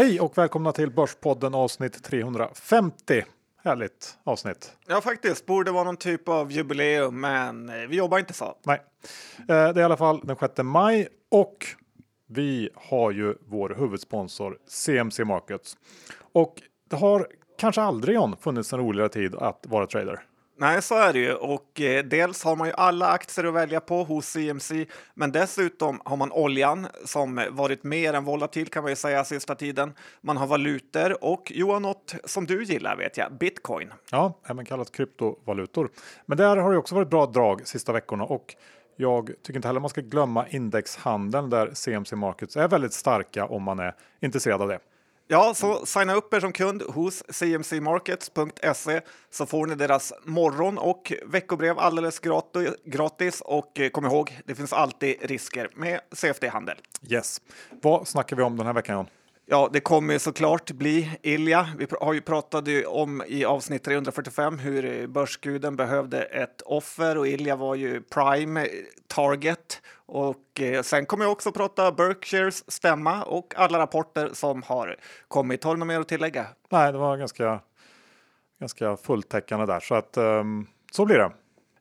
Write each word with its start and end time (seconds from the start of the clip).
Hej 0.00 0.20
och 0.20 0.38
välkomna 0.38 0.72
till 0.72 0.90
Börspodden 0.90 1.54
avsnitt 1.54 2.04
350. 2.04 3.24
Härligt 3.64 4.18
avsnitt. 4.24 4.76
Ja, 4.86 5.00
faktiskt. 5.00 5.46
Borde 5.46 5.70
vara 5.70 5.84
någon 5.84 5.96
typ 5.96 6.28
av 6.28 6.52
jubileum, 6.52 7.20
men 7.20 7.68
eh, 7.68 7.74
vi 7.88 7.96
jobbar 7.96 8.18
inte 8.18 8.32
så. 8.32 8.54
Nej, 8.66 8.82
Eh, 9.38 9.44
det 9.46 9.54
är 9.54 9.78
i 9.78 9.82
alla 9.82 9.96
fall 9.96 10.20
den 10.24 10.36
6 10.36 10.52
maj 10.62 11.08
och 11.30 11.66
vi 12.26 12.70
har 12.74 13.10
ju 13.10 13.34
vår 13.40 13.76
huvudsponsor 13.78 14.58
CMC 14.66 15.24
Markets. 15.24 15.76
Och 16.32 16.62
det 16.90 16.96
har 16.96 17.28
kanske 17.58 17.82
aldrig 17.82 18.14
John 18.14 18.36
funnits 18.40 18.72
en 18.72 18.78
roligare 18.78 19.08
tid 19.08 19.34
att 19.34 19.66
vara 19.68 19.86
trader. 19.86 20.20
Nej, 20.60 20.82
så 20.82 20.94
är 20.94 21.12
det 21.12 21.18
ju. 21.18 21.34
Och 21.34 21.80
eh, 21.80 22.04
dels 22.04 22.44
har 22.44 22.56
man 22.56 22.68
ju 22.68 22.74
alla 22.76 23.08
aktier 23.08 23.44
att 23.44 23.54
välja 23.54 23.80
på 23.80 24.04
hos 24.04 24.26
CMC, 24.26 24.86
men 25.14 25.32
dessutom 25.32 26.00
har 26.04 26.16
man 26.16 26.32
oljan 26.32 26.86
som 27.04 27.46
varit 27.50 27.84
mer 27.84 28.14
än 28.14 28.24
volatil 28.24 28.68
kan 28.68 28.82
man 28.82 28.92
ju 28.92 28.96
säga 28.96 29.24
sista 29.24 29.54
tiden. 29.54 29.92
Man 30.20 30.36
har 30.36 30.46
valutor 30.46 31.24
och 31.24 31.52
Johan, 31.54 31.82
något 31.82 32.14
som 32.24 32.46
du 32.46 32.64
gillar 32.64 32.96
vet 32.96 33.16
jag, 33.16 33.32
bitcoin. 33.32 33.92
Ja, 34.10 34.38
även 34.46 34.64
kallat 34.64 34.92
kryptovalutor. 34.92 35.90
Men 36.26 36.38
där 36.38 36.56
har 36.56 36.72
det 36.72 36.78
också 36.78 36.94
varit 36.94 37.10
bra 37.10 37.26
drag 37.26 37.66
sista 37.68 37.92
veckorna 37.92 38.24
och 38.24 38.54
jag 38.96 39.26
tycker 39.42 39.56
inte 39.56 39.68
heller 39.68 39.80
man 39.80 39.90
ska 39.90 40.00
glömma 40.00 40.48
indexhandeln 40.48 41.50
där 41.50 41.70
CMC 41.74 42.16
Markets 42.16 42.56
är 42.56 42.68
väldigt 42.68 42.92
starka 42.92 43.46
om 43.46 43.62
man 43.62 43.78
är 43.78 43.94
intresserad 44.20 44.62
av 44.62 44.68
det. 44.68 44.78
Ja, 45.32 45.54
så 45.54 45.86
signa 45.86 46.14
upp 46.14 46.34
er 46.34 46.40
som 46.40 46.52
kund 46.52 46.82
hos 46.82 47.22
cmcmarkets.se 47.28 49.00
så 49.30 49.46
får 49.46 49.66
ni 49.66 49.74
deras 49.74 50.12
morgon 50.24 50.78
och 50.78 51.12
veckobrev 51.26 51.78
alldeles 51.78 52.18
gratis. 52.84 53.40
Och 53.40 53.80
eh, 53.80 53.90
kom 53.90 54.06
ihåg, 54.06 54.40
det 54.46 54.54
finns 54.54 54.72
alltid 54.72 55.16
risker 55.20 55.70
med 55.74 56.00
CFD-handel. 56.12 56.76
Yes. 57.08 57.40
Vad 57.82 58.08
snackar 58.08 58.36
vi 58.36 58.42
om 58.42 58.56
den 58.56 58.66
här 58.66 58.72
veckan 58.72 58.96
John? 58.96 59.06
Ja, 59.52 59.68
det 59.72 59.80
kommer 59.80 60.12
ju 60.12 60.18
såklart 60.18 60.70
bli 60.70 61.18
Ilja. 61.22 61.68
Vi 61.78 61.86
har 62.00 62.12
ju 62.12 62.20
pratat 62.20 62.64
om 62.86 63.22
i 63.26 63.44
avsnitt 63.44 63.84
345 63.84 64.58
hur 64.58 65.06
börsguden 65.06 65.76
behövde 65.76 66.22
ett 66.22 66.62
offer 66.62 67.18
och 67.18 67.28
Ilja 67.28 67.56
var 67.56 67.74
ju 67.74 68.02
prime 68.02 68.68
target. 69.06 69.82
Och 70.06 70.60
eh, 70.60 70.82
sen 70.82 71.06
kommer 71.06 71.24
jag 71.24 71.32
också 71.32 71.52
prata 71.52 71.92
Berkshires 71.92 72.70
stämma 72.70 73.22
och 73.22 73.54
alla 73.56 73.78
rapporter 73.78 74.30
som 74.32 74.62
har 74.62 74.96
kommit. 75.28 75.64
Har 75.64 75.74
du 75.74 75.78
något 75.78 75.88
mer 75.88 76.00
att 76.00 76.08
tillägga? 76.08 76.46
Nej, 76.68 76.92
det 76.92 76.98
var 76.98 77.16
ganska, 77.16 77.60
ganska 78.60 78.96
fulltäckande 78.96 79.66
där 79.66 79.80
så 79.80 79.94
att 79.94 80.16
um, 80.16 80.66
så 80.92 81.04
blir 81.04 81.18
det. 81.18 81.32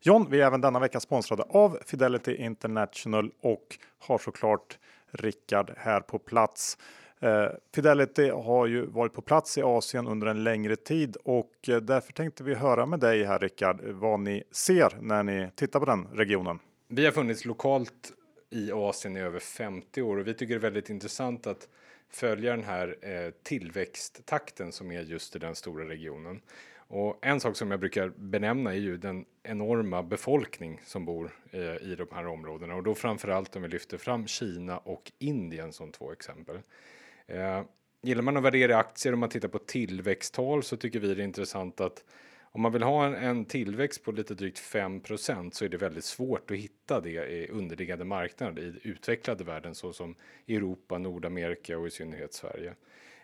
John, 0.02 0.28
vi 0.30 0.42
är 0.42 0.46
även 0.46 0.62
denna 0.62 0.80
vecka 0.80 1.00
sponsrade 1.00 1.44
av 1.50 1.78
Fidelity 1.86 2.36
International 2.36 3.32
och 3.42 3.78
har 4.00 4.18
såklart 4.18 4.78
Rickard 5.12 5.74
här 5.78 6.02
på 6.02 6.20
plats. 6.20 6.78
Eh, 7.20 7.48
Fidelity 7.76 8.30
har 8.30 8.68
ju 8.68 8.86
varit 8.86 9.14
på 9.14 9.22
plats 9.22 9.58
i 9.58 9.62
Asien 9.62 10.08
under 10.08 10.28
en 10.28 10.44
längre 10.44 10.76
tid 10.76 11.18
och 11.24 11.70
eh, 11.70 11.78
därför 11.78 12.14
tänkte 12.14 12.44
vi 12.44 12.56
höra 12.56 12.86
med 12.86 13.00
dig 13.00 13.24
här 13.24 13.40
Rickard 13.40 13.82
vad 13.84 14.20
ni 14.20 14.44
ser 14.52 14.98
när 15.02 15.24
ni 15.24 15.50
tittar 15.56 15.80
på 15.80 15.86
den 15.86 16.08
regionen. 16.14 16.60
Vi 16.88 17.06
har 17.06 17.12
funnits 17.12 17.46
lokalt 17.46 18.14
i 18.50 18.72
Asien 18.72 19.18
i 19.18 19.20
över 19.20 19.40
50 19.40 20.02
år 20.02 20.18
och 20.18 20.28
vi 20.28 20.34
tycker 20.34 20.54
det 20.54 20.58
är 20.58 20.72
väldigt 20.72 20.90
intressant 20.90 21.48
att 21.48 21.68
följa 22.10 22.52
den 22.52 22.64
här 22.64 22.96
eh, 23.02 23.32
tillväxttakten 23.44 24.72
som 24.72 24.92
är 24.92 25.02
just 25.02 25.36
i 25.36 25.40
den 25.40 25.56
stora 25.56 25.90
regionen. 25.90 26.42
Och 26.78 27.20
en 27.22 27.40
sak 27.40 27.56
som 27.56 27.72
jag 27.72 27.80
brukar 27.80 28.10
benämna 28.16 28.72
är 28.72 28.78
ju 28.78 28.98
den 28.98 29.26
enorma 29.44 30.04
befolkning 30.04 30.82
som 30.86 31.06
bor 31.06 31.32
eh, 31.52 31.62
i 31.62 31.96
de 31.98 32.08
här 32.12 32.28
områdena 32.28 32.76
och 32.76 32.84
då 32.84 32.96
framförallt 32.96 33.56
om 33.56 33.62
vi 33.62 33.68
lyfter 33.68 33.98
fram 33.98 34.28
Kina 34.28 34.78
och 34.78 35.12
Indien 35.20 35.74
som 35.74 35.92
två 35.92 36.12
exempel. 36.12 36.60
Eh, 37.30 37.62
gillar 38.02 38.22
man 38.22 38.38
att 38.38 38.44
värdera 38.44 38.78
aktier 38.78 39.14
om 39.14 39.20
man 39.20 39.30
tittar 39.30 39.48
på 39.48 39.60
tillväxttal 39.60 40.64
så 40.64 40.78
tycker 40.78 41.00
vi 41.00 41.14
det 41.14 41.22
är 41.22 41.26
intressant 41.26 41.82
att 41.82 42.04
om 42.52 42.62
man 42.62 42.72
vill 42.72 42.84
ha 42.84 43.06
en, 43.06 43.16
en 43.16 43.46
tillväxt 43.46 44.04
på 44.04 44.12
lite 44.12 44.34
drygt 44.34 44.60
5% 44.60 45.52
så 45.52 45.66
är 45.66 45.70
det 45.70 45.78
väldigt 45.78 46.06
svårt 46.06 46.52
att 46.52 46.58
hitta 46.58 47.02
det 47.02 47.10
i 47.10 47.48
underliggande 47.48 48.06
marknader 48.06 48.62
i 48.62 48.90
utvecklade 48.90 49.44
världen 49.44 49.76
såsom 49.76 50.16
Europa, 50.48 50.98
Nordamerika 50.98 51.78
och 51.78 51.88
i 51.88 51.92
synnerhet 51.92 52.34
Sverige. 52.34 52.74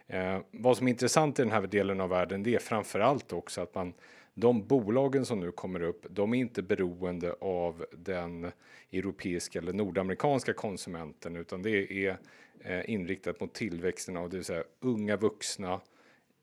Eh, 0.07 0.39
vad 0.51 0.77
som 0.77 0.87
är 0.87 0.91
intressant 0.91 1.39
i 1.39 1.41
den 1.41 1.51
här 1.51 1.61
delen 1.61 2.01
av 2.01 2.09
världen 2.09 2.43
det 2.43 2.55
är 2.55 2.59
framförallt 2.59 3.33
också 3.33 3.61
att 3.61 3.75
man 3.75 3.93
de 4.35 4.67
bolagen 4.67 5.25
som 5.25 5.39
nu 5.39 5.51
kommer 5.51 5.81
upp, 5.81 6.05
de 6.09 6.33
är 6.33 6.37
inte 6.37 6.61
beroende 6.61 7.33
av 7.41 7.85
den 7.91 8.51
europeiska 8.91 9.59
eller 9.59 9.73
nordamerikanska 9.73 10.53
konsumenten 10.53 11.35
utan 11.35 11.61
det 11.61 12.05
är 12.07 12.17
eh, 12.59 12.89
inriktat 12.89 13.39
mot 13.39 13.53
tillväxten 13.53 14.17
av 14.17 14.29
det 14.29 14.37
vill 14.37 14.45
säga 14.45 14.63
unga 14.79 15.17
vuxna 15.17 15.81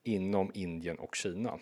inom 0.03 0.51
Indien 0.55 0.99
och 0.99 1.17
Kina. 1.17 1.59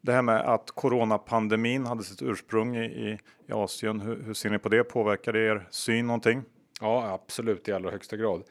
Det 0.00 0.12
här 0.12 0.22
med 0.22 0.40
att 0.40 0.70
coronapandemin 0.70 1.86
hade 1.86 2.04
sitt 2.04 2.22
ursprung 2.22 2.76
i, 2.76 2.84
i, 2.84 3.18
i 3.46 3.52
Asien. 3.52 4.00
Hur, 4.00 4.22
hur, 4.22 4.34
ser 4.34 4.50
ni 4.50 4.58
på 4.58 4.68
det? 4.68 4.84
Påverkar 4.84 5.32
det 5.32 5.40
er 5.40 5.68
syn 5.70 6.06
någonting? 6.06 6.42
Ja, 6.80 7.12
absolut 7.12 7.68
i 7.68 7.72
allra 7.72 7.90
högsta 7.90 8.16
grad. 8.16 8.42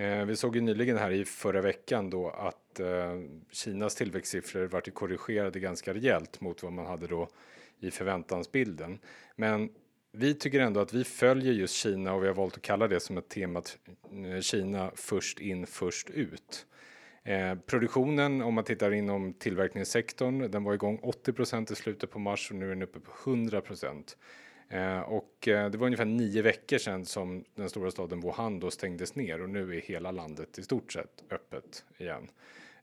Eh, 0.00 0.24
vi 0.24 0.36
såg 0.36 0.56
ju 0.56 0.60
nyligen 0.60 0.98
här 0.98 1.10
i 1.10 1.24
förra 1.24 1.60
veckan 1.60 2.10
då 2.10 2.30
att 2.30 2.80
eh, 2.80 3.20
Kinas 3.50 3.94
tillväxtsiffror 3.94 4.66
vart 4.66 4.94
korrigerade 4.94 5.60
ganska 5.60 5.94
rejält 5.94 6.40
mot 6.40 6.62
vad 6.62 6.72
man 6.72 6.86
hade 6.86 7.06
då 7.06 7.28
i 7.80 7.90
förväntansbilden. 7.90 8.98
Men 9.36 9.70
vi 10.12 10.34
tycker 10.34 10.60
ändå 10.60 10.80
att 10.80 10.92
vi 10.92 11.04
följer 11.04 11.52
just 11.52 11.74
Kina 11.74 12.14
och 12.14 12.22
vi 12.22 12.26
har 12.26 12.34
valt 12.34 12.56
att 12.56 12.62
kalla 12.62 12.88
det 12.88 13.00
som 13.00 13.18
ett 13.18 13.28
tema 13.28 13.62
eh, 14.26 14.40
Kina 14.40 14.90
först 14.94 15.40
in 15.40 15.66
först 15.66 16.10
ut. 16.10 16.66
Eh, 17.22 17.54
produktionen, 17.54 18.42
om 18.42 18.54
man 18.54 18.64
tittar 18.64 18.92
inom 18.92 19.32
tillverkningssektorn, 19.32 20.50
den 20.50 20.64
var 20.64 20.74
igång 20.74 21.00
80% 21.02 21.72
i 21.72 21.74
slutet 21.74 22.10
på 22.10 22.18
mars 22.18 22.50
och 22.50 22.56
nu 22.56 22.64
är 22.66 22.68
den 22.68 22.82
uppe 22.82 23.00
på 23.00 23.30
100 23.30 23.62
Eh, 24.70 25.00
och 25.00 25.48
eh, 25.48 25.70
det 25.70 25.78
var 25.78 25.86
ungefär 25.86 26.04
nio 26.04 26.42
veckor 26.42 26.78
sedan 26.78 27.06
som 27.06 27.44
den 27.54 27.70
stora 27.70 27.90
staden 27.90 28.20
Wuhan 28.20 28.60
då 28.60 28.70
stängdes 28.70 29.14
ner 29.14 29.42
och 29.42 29.50
nu 29.50 29.76
är 29.76 29.80
hela 29.80 30.10
landet 30.10 30.58
i 30.58 30.62
stort 30.62 30.92
sett 30.92 31.24
öppet 31.30 31.84
igen. 31.98 32.30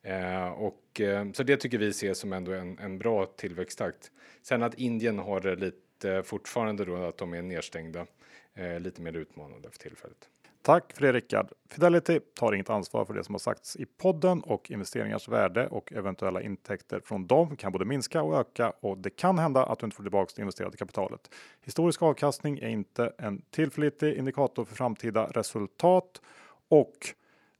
Eh, 0.01 0.47
och 0.47 1.01
eh, 1.01 1.31
så 1.31 1.43
det 1.43 1.57
tycker 1.57 1.77
vi 1.77 1.87
ses 1.89 2.19
som 2.19 2.33
ändå 2.33 2.51
en, 2.51 2.79
en 2.79 2.99
bra 2.99 3.25
tillväxttakt. 3.25 4.11
Sen 4.41 4.63
att 4.63 4.73
Indien 4.73 5.19
har 5.19 5.39
det 5.39 5.55
lite 5.55 6.23
fortfarande 6.23 6.85
då 6.85 6.95
att 6.95 7.17
de 7.17 7.33
är 7.33 7.41
nedstängda, 7.41 8.05
eh, 8.53 8.79
lite 8.79 9.01
mer 9.01 9.13
utmanande 9.13 9.69
för 9.69 9.79
tillfället. 9.79 10.29
Tack 10.67 10.93
för 10.93 11.01
det 11.01 11.11
Rickard. 11.11 11.51
Fidelity 11.69 12.19
tar 12.19 12.53
inget 12.53 12.69
ansvar 12.69 13.05
för 13.05 13.13
det 13.13 13.23
som 13.23 13.33
har 13.35 13.39
sagts 13.39 13.75
i 13.75 13.85
podden 13.85 14.41
och 14.41 14.71
investeringars 14.71 15.27
värde 15.27 15.67
och 15.67 15.93
eventuella 15.93 16.41
intäkter 16.41 17.01
från 17.05 17.27
dem 17.27 17.55
kan 17.55 17.71
både 17.71 17.85
minska 17.85 18.21
och 18.21 18.39
öka 18.39 18.73
och 18.79 18.97
det 18.97 19.09
kan 19.09 19.39
hända 19.39 19.65
att 19.65 19.79
du 19.79 19.85
inte 19.85 19.95
får 19.95 20.03
tillbaka 20.03 20.31
det 20.35 20.41
investerade 20.41 20.77
kapitalet. 20.77 21.31
Historisk 21.61 22.01
avkastning 22.01 22.59
är 22.59 22.67
inte 22.67 23.13
en 23.17 23.41
tillförlitlig 23.49 24.17
indikator 24.17 24.65
för 24.65 24.75
framtida 24.75 25.25
resultat 25.25 26.21
och 26.69 26.95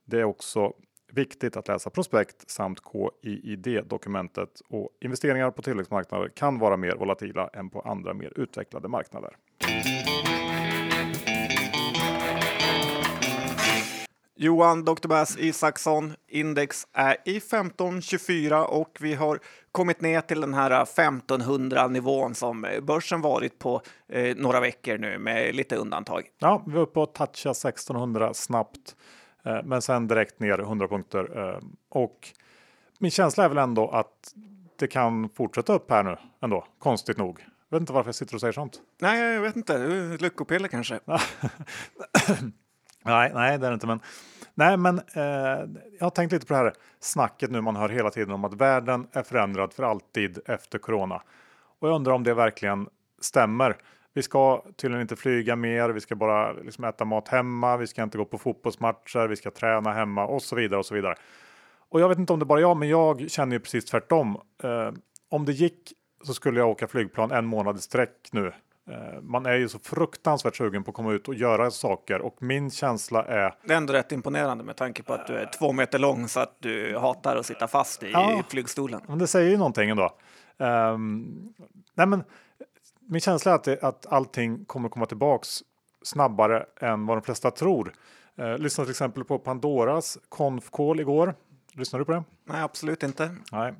det 0.04 0.20
är 0.20 0.24
också 0.24 0.72
viktigt 1.12 1.56
att 1.56 1.68
läsa 1.68 1.90
prospekt 1.90 2.50
samt 2.50 2.78
KIID-dokumentet 2.92 4.62
och 4.68 4.90
investeringar 5.00 5.50
på 5.50 5.62
tillväxtmarknader 5.62 6.28
kan 6.28 6.58
vara 6.58 6.76
mer 6.76 6.94
volatila 6.96 7.50
än 7.52 7.70
på 7.70 7.80
andra 7.80 8.14
mer 8.14 8.32
utvecklade 8.36 8.88
marknader. 8.88 9.36
Johan 14.40 14.84
Dr. 14.84 15.08
Bass 15.08 15.38
Isaksson, 15.38 16.12
index 16.28 16.86
är 16.92 17.16
i 17.24 17.36
1524 17.36 18.66
och 18.66 18.98
vi 19.00 19.14
har 19.14 19.38
kommit 19.72 20.00
ner 20.00 20.20
till 20.20 20.40
den 20.40 20.54
här 20.54 20.82
1500 20.82 21.88
nivån 21.88 22.34
som 22.34 22.66
börsen 22.82 23.20
varit 23.20 23.58
på 23.58 23.82
eh, 24.08 24.36
några 24.36 24.60
veckor 24.60 24.98
nu 24.98 25.18
med 25.18 25.54
lite 25.54 25.76
undantag. 25.76 26.22
Ja, 26.38 26.62
vi 26.66 26.72
var 26.72 26.82
uppe 26.82 27.00
och 27.00 27.12
toucha 27.12 27.50
1600 27.50 28.34
snabbt, 28.34 28.96
eh, 29.44 29.58
men 29.64 29.82
sen 29.82 30.08
direkt 30.08 30.40
ner 30.40 30.58
100 30.58 30.88
punkter 30.88 31.38
eh, 31.38 31.60
och 31.88 32.28
min 32.98 33.10
känsla 33.10 33.44
är 33.44 33.48
väl 33.48 33.58
ändå 33.58 33.88
att 33.88 34.34
det 34.78 34.86
kan 34.86 35.28
fortsätta 35.28 35.72
upp 35.72 35.90
här 35.90 36.02
nu 36.02 36.16
ändå, 36.42 36.66
konstigt 36.78 37.18
nog. 37.18 37.40
Jag 37.68 37.76
vet 37.76 37.80
inte 37.80 37.92
varför 37.92 38.08
jag 38.08 38.14
sitter 38.14 38.34
och 38.34 38.40
säger 38.40 38.52
sånt. 38.52 38.80
Nej, 39.00 39.34
jag 39.34 39.40
vet 39.40 39.56
inte. 39.56 39.78
Lyckopiller 40.20 40.68
kanske. 40.68 41.00
nej, 43.08 43.30
nej, 43.34 43.58
det 43.58 43.66
är 43.66 43.70
det 43.70 43.74
inte. 43.74 43.86
Men, 43.86 44.00
nej, 44.54 44.76
men 44.76 44.98
eh, 44.98 45.82
jag 45.98 46.06
har 46.06 46.10
tänkt 46.10 46.32
lite 46.32 46.46
på 46.46 46.52
det 46.52 46.58
här 46.58 46.72
snacket 47.00 47.50
nu 47.50 47.60
man 47.60 47.76
hör 47.76 47.88
hela 47.88 48.10
tiden 48.10 48.34
om 48.34 48.44
att 48.44 48.54
världen 48.54 49.06
är 49.12 49.22
förändrad 49.22 49.72
för 49.72 49.82
alltid 49.82 50.38
efter 50.46 50.78
corona. 50.78 51.22
Och 51.78 51.88
jag 51.88 51.94
undrar 51.94 52.12
om 52.12 52.24
det 52.24 52.34
verkligen 52.34 52.88
stämmer. 53.20 53.76
Vi 54.14 54.22
ska 54.22 54.62
tydligen 54.76 55.02
inte 55.02 55.16
flyga 55.16 55.56
mer, 55.56 55.90
vi 55.90 56.00
ska 56.00 56.14
bara 56.14 56.52
liksom 56.52 56.84
äta 56.84 57.04
mat 57.04 57.28
hemma, 57.28 57.76
vi 57.76 57.86
ska 57.86 58.02
inte 58.02 58.18
gå 58.18 58.24
på 58.24 58.38
fotbollsmatcher, 58.38 59.28
vi 59.28 59.36
ska 59.36 59.50
träna 59.50 59.92
hemma 59.92 60.26
och 60.26 60.42
så 60.42 60.56
vidare 60.56 60.78
och 60.78 60.86
så 60.86 60.94
vidare. 60.94 61.14
Och 61.88 62.00
jag 62.00 62.08
vet 62.08 62.18
inte 62.18 62.32
om 62.32 62.38
det 62.38 62.42
är 62.42 62.46
bara 62.46 62.60
jag, 62.60 62.76
men 62.76 62.88
jag 62.88 63.30
känner 63.30 63.56
ju 63.56 63.60
precis 63.60 63.84
tvärtom. 63.84 64.40
Eh, 64.62 64.90
om 65.28 65.44
det 65.44 65.52
gick 65.52 65.92
så 66.24 66.34
skulle 66.34 66.60
jag 66.60 66.68
åka 66.68 66.88
flygplan 66.88 67.30
en 67.30 67.46
månad 67.46 67.76
i 67.76 67.80
sträck 67.80 68.28
nu 68.32 68.52
man 69.22 69.46
är 69.46 69.54
ju 69.54 69.68
så 69.68 69.78
fruktansvärt 69.78 70.56
sugen 70.56 70.84
på 70.84 70.90
att 70.90 70.94
komma 70.94 71.12
ut 71.12 71.28
och 71.28 71.34
göra 71.34 71.70
saker 71.70 72.20
och 72.20 72.42
min 72.42 72.70
känsla 72.70 73.24
är. 73.24 73.54
Det 73.64 73.72
är 73.72 73.76
ändå 73.76 73.92
rätt 73.92 74.12
imponerande 74.12 74.64
med 74.64 74.76
tanke 74.76 75.02
på 75.02 75.12
att 75.14 75.26
du 75.26 75.36
är 75.36 75.50
två 75.58 75.72
meter 75.72 75.98
lång 75.98 76.28
så 76.28 76.40
att 76.40 76.56
du 76.58 76.98
hatar 76.98 77.36
att 77.36 77.46
sitta 77.46 77.68
fast 77.68 78.02
i 78.02 78.10
Ja. 78.10 78.42
flygstolen. 78.48 79.00
Men 79.08 79.18
det 79.18 79.26
säger 79.26 79.50
ju 79.50 79.56
någonting 79.56 79.90
ändå. 79.90 80.10
Um, 80.56 81.54
nej 81.94 82.06
men, 82.06 82.24
min 83.00 83.20
känsla 83.20 83.50
är 83.52 83.54
att, 83.56 83.64
det, 83.64 83.82
att 83.82 84.06
allting 84.06 84.64
kommer 84.64 84.88
komma 84.88 85.06
tillbaks 85.06 85.48
snabbare 86.02 86.66
än 86.80 87.06
vad 87.06 87.16
de 87.16 87.22
flesta 87.22 87.50
tror. 87.50 87.92
Uh, 88.40 88.58
lyssna 88.58 88.84
till 88.84 88.90
exempel 88.90 89.24
på 89.24 89.38
Pandoras 89.38 90.18
konf-call 90.28 91.00
igår. 91.00 91.34
Lyssnar 91.72 91.98
du 91.98 92.04
på 92.04 92.12
det? 92.12 92.22
Nej, 92.44 92.62
absolut 92.62 93.02
inte. 93.02 93.36
Nej, 93.52 93.74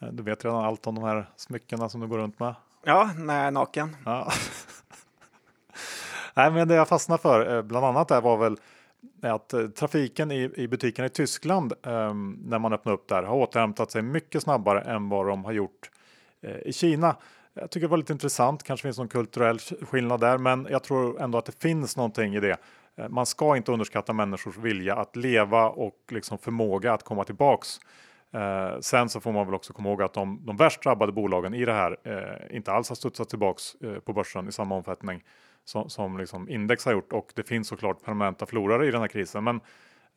Eh, 0.00 0.08
du 0.08 0.22
vet 0.22 0.44
redan 0.44 0.64
allt 0.64 0.86
om 0.86 0.94
de 0.94 1.04
här 1.04 1.30
smyckena 1.36 1.88
som 1.88 2.00
du 2.00 2.06
går 2.06 2.18
runt 2.18 2.40
med. 2.40 2.54
Ja, 2.88 3.10
när 3.16 3.38
jag 3.38 3.46
är 3.46 3.50
naken. 3.50 3.96
Ja. 4.04 4.32
Nej, 6.34 6.50
men 6.50 6.68
det 6.68 6.74
jag 6.74 6.88
fastnade 6.88 7.22
för, 7.22 7.56
eh, 7.56 7.62
bland 7.62 7.86
annat, 7.86 8.08
där 8.08 8.20
var 8.20 8.36
väl 8.36 8.56
att 9.22 9.52
eh, 9.52 9.66
trafiken 9.66 10.30
i, 10.30 10.50
i 10.56 10.68
butikerna 10.68 11.06
i 11.06 11.10
Tyskland 11.10 11.72
um, 11.82 12.38
när 12.44 12.58
man 12.58 12.72
öppnar 12.72 12.92
upp 12.92 13.08
där 13.08 13.22
har 13.22 13.36
återhämtat 13.36 13.90
sig 13.90 14.02
mycket 14.02 14.42
snabbare 14.42 14.80
än 14.80 15.08
vad 15.08 15.26
de 15.26 15.44
har 15.44 15.52
gjort 15.52 15.90
uh, 16.46 16.56
i 16.56 16.72
Kina. 16.72 17.16
Jag 17.54 17.70
tycker 17.70 17.86
det 17.86 17.90
var 17.90 17.96
lite 17.96 18.12
intressant, 18.12 18.62
kanske 18.62 18.82
finns 18.82 18.98
någon 18.98 19.08
kulturell 19.08 19.58
skillnad 19.58 20.20
där, 20.20 20.38
men 20.38 20.66
jag 20.70 20.82
tror 20.82 21.20
ändå 21.20 21.38
att 21.38 21.46
det 21.46 21.62
finns 21.62 21.96
någonting 21.96 22.34
i 22.34 22.40
det. 22.40 22.56
Uh, 23.00 23.08
Man 23.08 23.26
ska 23.26 23.56
inte 23.56 23.72
underskatta 23.72 24.12
människors 24.12 24.56
vilja 24.56 24.96
att 24.96 25.16
leva 25.16 25.68
och 25.68 25.98
liksom 26.10 26.38
förmåga 26.38 26.92
att 26.92 27.02
komma 27.02 27.24
tillbaks. 27.24 27.80
Eh, 28.36 28.80
sen 28.80 29.08
så 29.08 29.20
får 29.20 29.32
man 29.32 29.46
väl 29.46 29.54
också 29.54 29.72
komma 29.72 29.88
ihåg 29.88 30.02
att 30.02 30.14
de, 30.14 30.46
de 30.46 30.56
värst 30.56 30.82
drabbade 30.82 31.12
bolagen 31.12 31.54
i 31.54 31.64
det 31.64 31.72
här 31.72 31.96
eh, 32.04 32.56
inte 32.56 32.72
alls 32.72 32.88
har 32.88 32.96
studsat 32.96 33.28
tillbaks 33.28 33.74
eh, 33.74 33.98
på 33.98 34.12
börsen 34.12 34.48
i 34.48 34.52
samma 34.52 34.74
omfattning 34.74 35.24
som, 35.64 35.90
som 35.90 36.18
liksom 36.18 36.48
index 36.48 36.84
har 36.84 36.92
gjort 36.92 37.12
och 37.12 37.32
det 37.34 37.42
finns 37.42 37.68
såklart 37.68 38.04
permanenta 38.04 38.46
förlorare 38.46 38.86
i 38.86 38.90
den 38.90 39.00
här 39.00 39.08
krisen. 39.08 39.44
Men 39.44 39.60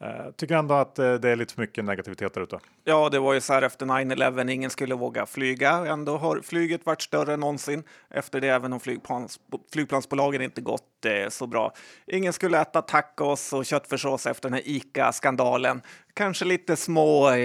eh, 0.02 0.32
tycker 0.36 0.56
ändå 0.56 0.76
att 0.76 1.00
eh, 1.00 1.14
det 1.14 1.30
är 1.30 1.36
lite 1.36 1.54
för 1.54 1.62
mycket 1.62 1.86
negativitet 1.86 2.34
där 2.34 2.42
ute. 2.42 2.60
Ja, 2.84 3.10
det 3.10 3.20
var 3.20 3.34
ju 3.34 3.42
så 3.42 3.54
här 3.54 3.62
efter 3.62 3.86
9-11, 3.86 4.50
ingen 4.50 4.70
skulle 4.70 4.96
våga 4.96 5.26
flyga. 5.26 5.72
Ändå 5.72 6.18
har 6.18 6.42
flyget 6.44 6.86
varit 6.86 7.02
större 7.02 7.34
än 7.34 7.40
någonsin. 7.40 7.84
Efter 8.10 8.42
det, 8.42 8.48
även 8.48 8.74
om 8.74 8.80
flygplans, 8.80 9.40
flygplansbolagen 9.74 10.42
inte 10.42 10.62
gått 10.62 11.06
eh, 11.06 11.30
så 11.30 11.48
bra. 11.48 11.74
Ingen 12.08 12.34
skulle 12.34 12.62
äta 12.62 12.82
tacos 12.82 13.54
och 13.54 13.66
köttfärssås 13.66 14.28
efter 14.28 14.50
den 14.50 14.54
här 14.54 14.64
ICA-skandalen. 14.66 15.82
Kanske 16.14 16.46
lite 16.46 16.76
små 16.76 17.36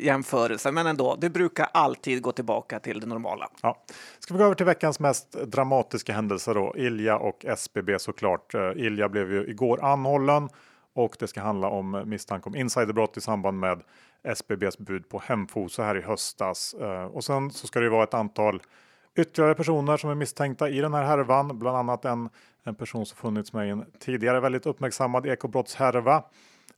jämförelser, 0.00 0.72
men 0.72 0.86
ändå. 0.86 1.16
Det 1.20 1.30
brukar 1.30 1.68
alltid 1.74 2.22
gå 2.22 2.32
tillbaka 2.32 2.80
till 2.80 3.00
det 3.00 3.06
normala. 3.06 3.50
Ja. 3.62 3.84
Ska 4.18 4.34
vi 4.34 4.38
gå 4.38 4.44
över 4.44 4.54
till 4.54 4.66
veckans 4.66 5.00
mest 5.00 5.32
dramatiska 5.32 6.12
händelse 6.12 6.54
då? 6.54 6.74
Ilja 6.76 7.16
och 7.16 7.44
SBB 7.44 7.98
såklart. 7.98 8.54
Ilja 8.76 9.08
blev 9.08 9.32
ju 9.32 9.46
igår 9.50 9.84
anhållen 9.84 10.48
och 10.94 11.16
det 11.18 11.28
ska 11.28 11.40
handla 11.40 11.68
om 11.68 12.02
misstanke 12.06 12.48
om 12.48 12.56
insiderbrott 12.56 13.16
i 13.16 13.20
samband 13.20 13.58
med 13.58 13.82
SBBs 14.22 14.78
bud 14.78 15.08
på 15.08 15.22
Hemfosa 15.24 15.82
här 15.82 15.96
i 15.98 16.00
höstas. 16.00 16.74
Eh, 16.74 17.04
Och 17.04 17.24
sen 17.24 17.50
så 17.50 17.66
ska 17.66 17.80
det 17.80 17.88
vara 17.88 18.04
ett 18.04 18.14
antal 18.14 18.62
ytterligare 19.16 19.54
personer 19.54 19.96
som 19.96 20.10
är 20.10 20.14
misstänkta 20.14 20.68
i 20.68 20.80
den 20.80 20.94
här 20.94 21.04
härvan, 21.04 21.58
bland 21.58 21.76
annat 21.76 22.04
en, 22.04 22.28
en 22.62 22.74
person 22.74 23.06
som 23.06 23.16
funnits 23.16 23.52
med 23.52 23.66
i 23.66 23.70
en 23.70 23.84
tidigare 23.98 24.40
väldigt 24.40 24.66
uppmärksammad 24.66 25.26
ekobrottshärva. 25.26 26.24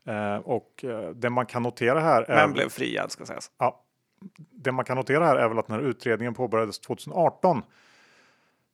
Eh, 0.07 0.37
och 0.37 0.85
eh, 0.85 1.11
det 1.11 1.31
man 1.31 1.47
kan 1.47 1.63
notera 1.63 2.01
här 2.01 2.23
är 2.23 2.47
Men 2.47 2.53
blev 2.53 2.69
friad, 2.69 3.11
ska 3.11 3.27
sägas. 3.27 3.51
Ja, 3.59 3.81
det 4.51 4.73
man 4.73 4.85
kan 4.85 4.97
notera 4.97 5.27
här 5.27 5.37
är 5.37 5.49
väl 5.49 5.59
att 5.59 5.67
den 5.67 5.77
här 5.77 5.83
utredningen 5.83 6.35
påbörjades 6.35 6.79
2018. 6.79 7.63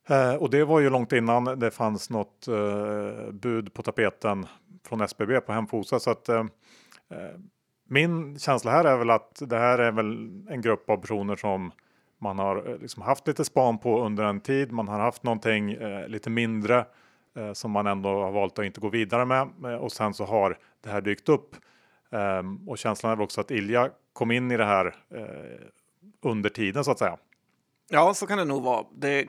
Eh, 0.09 0.33
och 0.33 0.49
det 0.49 0.63
var 0.63 0.79
ju 0.79 0.89
långt 0.89 1.11
innan 1.13 1.43
det 1.59 1.71
fanns 1.71 2.09
något 2.09 2.47
eh, 2.47 3.31
bud 3.31 3.73
på 3.73 3.81
tapeten 3.81 4.45
från 4.87 5.01
SBB 5.01 5.41
på 5.41 5.51
Hemfosa. 5.51 5.99
Så 5.99 6.11
att, 6.11 6.29
eh, 6.29 6.45
eh, 7.09 7.39
min 7.89 8.39
känsla 8.39 8.71
här 8.71 8.85
är 8.85 8.97
väl 8.97 9.09
att 9.09 9.41
det 9.45 9.57
här 9.57 9.79
är 9.79 9.91
väl 9.91 10.07
en 10.49 10.61
grupp 10.61 10.89
av 10.89 10.97
personer 10.97 11.35
som 11.35 11.71
man 12.19 12.39
har 12.39 12.69
eh, 12.69 12.77
liksom 12.77 13.03
haft 13.03 13.27
lite 13.27 13.45
span 13.45 13.77
på 13.77 14.05
under 14.05 14.23
en 14.23 14.41
tid. 14.41 14.71
Man 14.71 14.87
har 14.87 14.99
haft 14.99 15.23
någonting 15.23 15.71
eh, 15.71 16.07
lite 16.07 16.29
mindre 16.29 16.85
eh, 17.35 17.53
som 17.53 17.71
man 17.71 17.87
ändå 17.87 18.09
har 18.09 18.31
valt 18.31 18.59
att 18.59 18.65
inte 18.65 18.81
gå 18.81 18.89
vidare 18.89 19.25
med 19.25 19.41
eh, 19.41 19.75
och 19.75 19.91
sen 19.91 20.13
så 20.13 20.25
har 20.25 20.57
det 20.81 20.89
här 20.89 21.01
dykt 21.01 21.29
upp. 21.29 21.55
Och 22.67 22.77
känslan 22.77 23.11
är 23.11 23.15
väl 23.15 23.23
också 23.23 23.41
att 23.41 23.51
Ilja 23.51 23.89
kom 24.13 24.31
in 24.31 24.51
i 24.51 24.57
det 24.57 24.65
här 24.65 24.95
eh, 25.15 25.67
under 26.21 26.49
tiden 26.49 26.83
så 26.83 26.91
att 26.91 26.99
säga. 26.99 27.17
Ja, 27.93 28.13
så 28.13 28.27
kan 28.27 28.37
det 28.37 28.45
nog 28.45 28.63
vara. 28.63 28.85
Det 28.93 29.27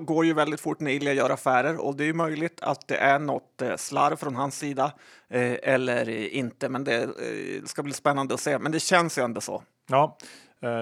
går 0.00 0.24
ju 0.24 0.34
väldigt 0.34 0.60
fort 0.60 0.80
när 0.80 0.90
Ilja 0.90 1.12
gör 1.12 1.30
affärer 1.30 1.84
och 1.84 1.96
det 1.96 2.08
är 2.08 2.12
möjligt 2.12 2.60
att 2.60 2.88
det 2.88 2.96
är 2.96 3.18
något 3.18 3.62
eh, 3.62 3.76
slarv 3.76 4.16
från 4.16 4.36
hans 4.36 4.58
sida 4.58 4.92
eh, 5.28 5.56
eller 5.62 6.08
inte. 6.34 6.68
Men 6.68 6.84
det 6.84 7.02
eh, 7.02 7.64
ska 7.64 7.82
bli 7.82 7.92
spännande 7.92 8.34
att 8.34 8.40
se. 8.40 8.58
Men 8.58 8.72
det 8.72 8.80
känns 8.80 9.18
ju 9.18 9.22
ändå 9.22 9.40
så. 9.40 9.62
Ja, 9.86 10.18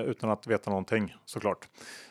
utan 0.06 0.30
att 0.30 0.46
veta 0.46 0.70
någonting 0.70 1.14
såklart. 1.24 1.68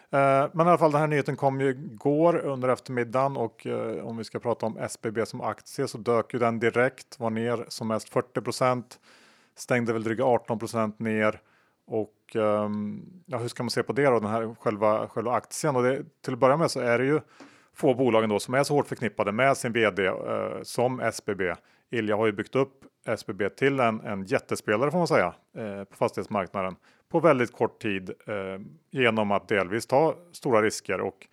Men 0.10 0.68
i 0.68 0.70
alla 0.70 0.78
fall, 0.78 0.92
den 0.92 1.02
här 1.02 1.08
nyheten 1.08 1.36
kom 1.36 1.62
ju 1.62 1.70
igår 1.70 2.46
under 2.46 2.70
eftermiddagen 2.70 3.38
och 3.38 3.68
om 4.04 4.18
vi 4.18 4.24
ska 4.24 4.40
prata 4.40 4.66
om 4.66 4.78
SBB 4.78 5.26
som 5.26 5.42
aktie 5.42 5.88
så 5.88 5.98
dök 5.98 6.34
ju 6.34 6.40
den 6.40 6.60
direkt, 6.60 7.20
var 7.20 7.30
ner 7.30 7.66
som 7.68 7.88
mest 7.88 8.14
40% 8.14 8.84
stängde 9.56 9.94
väl 9.94 10.04
dryga 10.04 10.24
18% 10.24 10.94
ner 10.98 11.40
och 11.86 12.36
ehm, 12.36 13.02
ja, 13.26 13.38
hur 13.38 13.48
ska 13.48 13.64
man 13.64 13.70
se 13.70 13.84
på 13.84 13.94
det 13.94 14.06
då, 14.06 14.20
den 14.20 14.30
här 14.30 14.56
själva, 14.60 15.08
själva 15.08 15.32
aktien? 15.34 15.76
Och 15.76 15.84
det, 15.84 16.04
till 16.22 16.34
att 16.34 16.40
börja 16.40 16.58
med 16.58 16.72
så 16.72 16.80
är 16.80 17.00
det 17.00 17.06
ju 17.06 17.20
få 17.74 17.94
bolagen 17.94 18.30
då 18.30 18.40
som 18.40 18.54
är 18.54 18.64
så 18.64 18.74
hårt 18.74 18.88
förknippade 18.88 19.32
med 19.32 19.58
sin 19.58 19.72
vd 19.72 20.06
eh, 20.06 20.16
som 20.64 21.00
SBB. 21.00 21.42
Ilja 21.92 22.16
har 22.16 22.26
ju 22.26 22.32
byggt 22.32 22.56
upp 22.56 22.84
SBB 23.06 23.50
till 23.50 23.80
en, 23.80 24.02
en 24.02 24.26
jättespelare 24.26 24.92
får 24.92 24.98
man 24.98 25.08
säga 25.08 25.34
eh, 25.58 25.84
på 25.84 25.96
fastighetsmarknaden 25.96 26.76
på 27.10 27.20
väldigt 27.20 27.52
kort 27.52 27.82
tid 27.82 28.10
eh, 28.10 28.62
genom 28.92 29.32
att 29.32 29.48
delvis 29.48 29.86
ta 29.86 30.16
stora 30.32 30.62
risker 30.62 31.02
och 31.02 31.28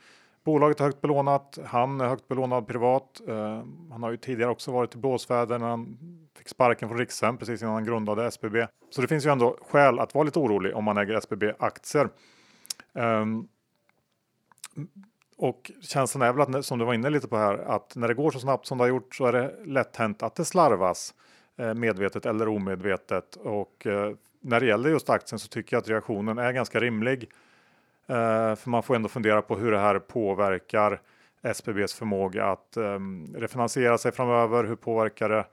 bolaget 0.44 0.80
är 0.80 0.84
högt 0.84 1.00
belånat. 1.00 1.58
Han 1.66 2.00
är 2.00 2.08
högt 2.08 2.28
belånad 2.28 2.66
privat. 2.66 3.20
Eh, 3.28 3.62
han 3.90 4.02
har 4.02 4.10
ju 4.10 4.16
tidigare 4.16 4.50
också 4.50 4.72
varit 4.72 4.94
i 4.94 4.98
blåsväder 4.98 5.58
när 5.58 5.66
han 5.66 5.98
fick 6.38 6.48
sparken 6.48 6.88
från 6.88 6.98
Rikshem 6.98 7.36
precis 7.36 7.62
innan 7.62 7.74
han 7.74 7.84
grundade 7.84 8.26
SBB. 8.26 8.66
Så 8.90 9.00
det 9.00 9.08
finns 9.08 9.26
ju 9.26 9.30
ändå 9.30 9.58
skäl 9.70 9.98
att 9.98 10.14
vara 10.14 10.24
lite 10.24 10.38
orolig 10.38 10.76
om 10.76 10.84
man 10.84 10.98
äger 10.98 11.14
SBB 11.14 11.52
aktier. 11.58 12.08
Eh, 12.94 13.24
och 15.40 15.70
känslan 15.80 16.22
är 16.22 16.32
väl 16.32 16.56
att, 16.56 16.64
som 16.64 16.78
du 16.78 16.84
var 16.84 16.94
inne 16.94 17.10
lite 17.10 17.28
på 17.28 17.36
här, 17.36 17.54
att 17.58 17.96
när 17.96 18.08
det 18.08 18.14
går 18.14 18.30
så 18.30 18.38
snabbt 18.38 18.66
som 18.66 18.78
det 18.78 18.84
har 18.84 18.88
gjort 18.88 19.14
så 19.14 19.26
är 19.26 19.32
det 19.32 19.54
lätt 19.64 19.96
hänt 19.96 20.22
att 20.22 20.34
det 20.34 20.44
slarvas 20.44 21.14
eh, 21.58 21.74
medvetet 21.74 22.26
eller 22.26 22.48
omedvetet. 22.48 23.36
Och 23.36 23.86
eh, 23.86 24.12
när 24.40 24.60
det 24.60 24.66
gäller 24.66 24.90
just 24.90 25.10
aktien 25.10 25.38
så 25.38 25.48
tycker 25.48 25.76
jag 25.76 25.80
att 25.80 25.88
reaktionen 25.88 26.38
är 26.38 26.52
ganska 26.52 26.80
rimlig. 26.80 27.30
Eh, 28.10 28.56
för 28.56 28.70
man 28.70 28.82
får 28.82 28.96
ändå 28.96 29.08
fundera 29.08 29.42
på 29.42 29.56
hur 29.56 29.70
det 29.70 29.78
här 29.78 29.98
påverkar 29.98 31.00
SBBs 31.42 31.94
förmåga 31.94 32.44
att 32.46 32.76
ehm, 32.76 33.34
refinansiera 33.34 33.98
sig 33.98 34.12
framöver. 34.12 34.64
Hur 34.64 34.76
påverkar 34.76 35.28
det 35.28 35.46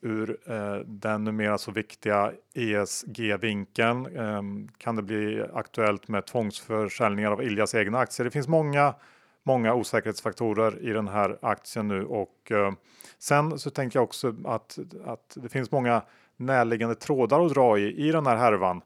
ur 0.00 0.38
eh, 0.46 0.76
den 0.86 1.24
numera 1.24 1.58
så 1.58 1.70
viktiga 1.70 2.32
ESG-vinkeln? 2.54 4.16
Ehm, 4.16 4.68
kan 4.78 4.96
det 4.96 5.02
bli 5.02 5.44
aktuellt 5.54 6.08
med 6.08 6.26
tvångsförsäljningar 6.26 7.30
av 7.30 7.42
Iljas 7.42 7.74
egna 7.74 7.98
aktier? 7.98 8.24
Det 8.24 8.30
finns 8.30 8.48
många, 8.48 8.94
många 9.42 9.74
osäkerhetsfaktorer 9.74 10.78
i 10.82 10.92
den 10.92 11.08
här 11.08 11.38
aktien 11.42 11.88
nu 11.88 12.04
och 12.04 12.50
eh, 12.50 12.72
sen 13.18 13.58
så 13.58 13.70
tänker 13.70 13.98
jag 13.98 14.04
också 14.04 14.34
att, 14.44 14.78
att 15.04 15.36
det 15.42 15.48
finns 15.48 15.70
många 15.70 16.02
närliggande 16.36 16.94
trådar 16.94 17.46
att 17.46 17.54
dra 17.54 17.78
i 17.78 18.08
i 18.08 18.12
den 18.12 18.26
här 18.26 18.36
härvan. 18.36 18.82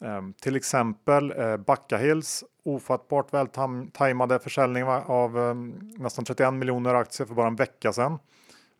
Ehm, 0.00 0.32
till 0.32 0.56
exempel 0.56 1.32
eh, 1.36 1.56
Backahills 1.56 2.44
ofattbart 2.64 3.34
vältajmade 3.34 4.38
försäljning 4.38 4.84
av 4.84 5.38
ehm, 5.38 5.90
nästan 5.96 6.24
31 6.24 6.54
miljoner 6.54 6.94
aktier 6.94 7.26
för 7.26 7.34
bara 7.34 7.46
en 7.46 7.56
vecka 7.56 7.92
sedan. 7.92 8.18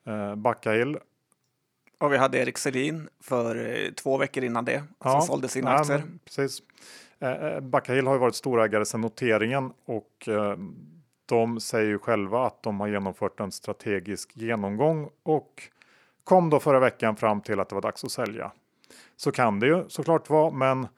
Eh, 0.06 0.34
Backahill 0.34 0.98
Och 1.98 2.12
vi 2.12 2.16
hade 2.16 2.38
Erik 2.38 2.58
Selin 2.58 3.08
för 3.20 3.56
eh, 3.56 3.92
två 3.92 4.18
veckor 4.18 4.44
innan 4.44 4.64
det 4.64 4.82
som 5.02 5.22
sålde 5.22 5.48
sina 5.48 5.70
ja, 5.70 5.80
aktier. 5.80 6.02
Precis. 6.24 6.62
Backahill 7.62 8.06
har 8.06 8.14
ju 8.14 8.20
varit 8.20 8.34
storägare 8.34 8.84
sedan 8.84 9.00
noteringen 9.00 9.72
och 9.84 10.28
eh, 10.28 10.56
de 11.26 11.60
säger 11.60 11.88
ju 11.88 11.98
själva 11.98 12.46
att 12.46 12.62
de 12.62 12.80
har 12.80 12.88
genomfört 12.88 13.40
en 13.40 13.52
strategisk 13.52 14.36
genomgång 14.36 15.10
och 15.22 15.62
kom 16.24 16.50
då 16.50 16.60
förra 16.60 16.80
veckan 16.80 17.16
fram 17.16 17.40
till 17.40 17.60
att 17.60 17.68
det 17.68 17.74
var 17.74 17.82
dags 17.82 18.04
att 18.04 18.10
sälja. 18.10 18.52
Så 19.16 19.32
kan 19.32 19.60
det 19.60 19.66
ju 19.66 19.84
såklart 19.88 20.30
vara, 20.30 20.50
men 20.50 20.88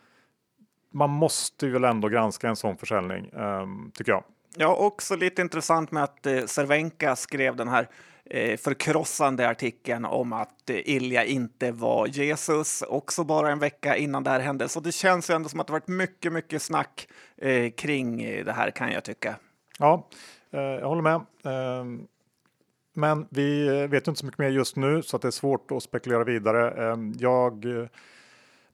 man 0.99 1.11
måste 1.11 1.67
ju 1.67 1.73
väl 1.73 1.85
ändå 1.85 2.09
granska 2.09 2.49
en 2.49 2.57
sån 2.57 2.77
försäljning, 2.77 3.27
eh, 3.27 3.67
tycker 3.95 4.13
jag. 4.13 4.25
Ja, 4.57 4.77
också 4.77 5.17
lite 5.17 5.43
intressant 5.43 5.91
med 5.91 6.03
att 6.03 6.27
eh, 6.27 6.45
Cervenka 6.45 7.17
skrev 7.17 7.57
den 7.57 7.69
här 7.69 7.89
eh, 8.25 8.57
förkrossande 8.57 9.49
artikeln 9.49 10.05
om 10.05 10.33
att 10.33 10.71
eh, 10.71 10.89
Ilja 10.89 11.25
inte 11.25 11.73
var 11.73 12.07
Jesus, 12.07 12.83
också 12.83 13.25
bara 13.25 13.51
en 13.51 13.59
vecka 13.59 13.97
innan 13.97 14.25
det 14.25 14.31
här 14.31 14.41
hände. 14.41 14.69
Så 14.69 14.81
det 14.81 14.93
känns 14.93 15.31
ju 15.31 15.35
ändå 15.35 15.49
som 15.49 15.61
att 15.61 15.67
det 15.67 15.73
varit 15.73 15.89
mycket, 15.89 16.33
mycket 16.33 16.63
snack 16.63 17.09
kring 17.77 18.17
det 18.45 18.53
här 18.53 18.71
kan 18.71 18.93
jag 18.93 19.05
tycka. 19.05 19.37
Ja, 19.79 20.09
jag 20.51 20.89
håller 20.89 21.03
med. 21.03 21.15
Eh, 21.45 21.85
men 22.93 23.27
vi 23.31 23.69
vet 23.87 24.09
inte 24.09 24.21
så 24.21 24.27
mycket 24.27 24.39
mer 24.39 24.49
just 24.49 24.77
nu 24.77 25.03
så 25.03 25.17
att 25.17 25.23
det 25.23 25.29
är 25.29 25.33
svårt 25.33 25.71
att 25.71 25.83
spekulera 25.83 26.25
vidare. 26.25 26.91
Eh, 26.91 26.99
jag 27.19 27.67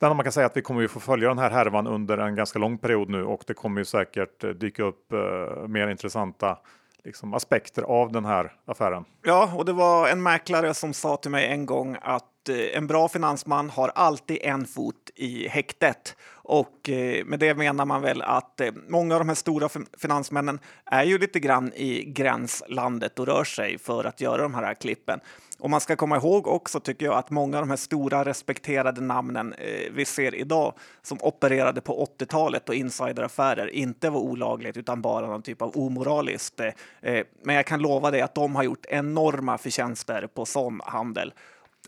det 0.04 0.08
enda 0.08 0.14
man 0.14 0.25
kan 0.25 0.32
säga 0.32 0.44
är 0.44 0.50
att 0.50 0.56
vi 0.56 0.62
kommer 0.62 0.80
ju 0.80 0.88
få 0.88 1.00
följa 1.00 1.28
den 1.28 1.38
här 1.38 1.50
härvan 1.50 1.87
under 1.87 2.18
en 2.18 2.34
ganska 2.34 2.58
lång 2.58 2.78
period 2.78 3.11
nu 3.11 3.25
och 3.25 3.44
det 3.46 3.54
kommer 3.54 3.80
ju 3.80 3.84
säkert 3.84 4.44
eh, 4.44 4.50
dyka 4.50 4.82
upp 4.82 5.12
eh, 5.12 5.68
mer 5.68 5.88
intressanta 5.88 6.58
liksom, 7.04 7.34
aspekter 7.34 7.82
av 7.82 8.12
den 8.12 8.25
här 8.25 8.52
affären. 8.64 9.04
Ja, 9.23 9.52
och 9.56 9.64
det 9.64 9.73
var 9.73 10.08
en 10.08 10.23
mäklare 10.23 10.75
som 10.75 10.92
sa 10.92 11.16
till 11.16 11.30
mig 11.30 11.46
en 11.46 11.66
gång 11.66 11.96
att 12.02 12.49
eh, 12.49 12.76
en 12.76 12.87
bra 12.87 13.08
finansman 13.08 13.70
har 13.70 13.88
alltid 13.94 14.38
en 14.42 14.66
fot 14.66 15.11
i 15.14 15.49
häktet. 15.49 16.16
Och 16.32 16.88
eh, 16.88 17.25
med 17.25 17.38
det 17.38 17.54
menar 17.54 17.84
man 17.84 18.02
väl 18.02 18.23
att 18.23 18.61
eh, 18.61 18.73
många 18.88 19.14
av 19.14 19.20
de 19.20 19.28
här 19.28 19.37
stora 19.37 19.68
finansmännen 19.99 20.58
är 20.84 21.04
ju 21.04 21.18
lite 21.18 21.40
grann 21.40 21.73
i 21.73 22.04
gränslandet 22.04 23.18
och 23.18 23.26
rör 23.26 23.44
sig 23.44 23.78
för 23.78 24.04
att 24.04 24.20
göra 24.20 24.42
de 24.42 24.54
här 24.54 24.75
klippen. 24.75 25.20
Och 25.64 25.71
man 25.71 25.80
ska 25.80 25.97
komma 25.97 26.16
ihåg 26.16 26.47
också, 26.47 26.80
tycker 26.80 27.06
jag, 27.06 27.14
att 27.14 27.30
många 27.30 27.56
av 27.56 27.62
de 27.62 27.71
här 27.71 27.76
stora 27.76 28.25
respekterade 28.25 29.00
namnen 29.00 29.52
eh, 29.52 29.92
vi 29.92 30.04
ser 30.04 30.35
idag 30.35 30.75
som 31.02 31.18
opererade 31.21 31.80
på 31.80 32.09
80-talet 32.18 32.68
och 32.68 32.75
insideraffärer 32.75 33.68
inte 33.75 34.11
var 34.11 34.21
olagligt 34.21 34.76
utan 34.76 35.02
bara 35.02 35.26
någon 35.26 35.42
typ 35.42 35.62
av 35.62 35.76
omoraliskt. 35.76 36.61
Eh, 36.61 36.73
eh, 37.02 37.25
men 37.42 37.56
jag 37.56 37.66
kan 37.66 37.83
lova 37.83 38.11
dig 38.11 38.21
att 38.21 38.35
de 38.35 38.56
har 38.56 38.62
gjort 38.62 38.87
enorma 38.88 39.59
förtjänster 39.59 40.26
på 40.35 40.44
sån 40.44 40.80
handel. 40.85 41.33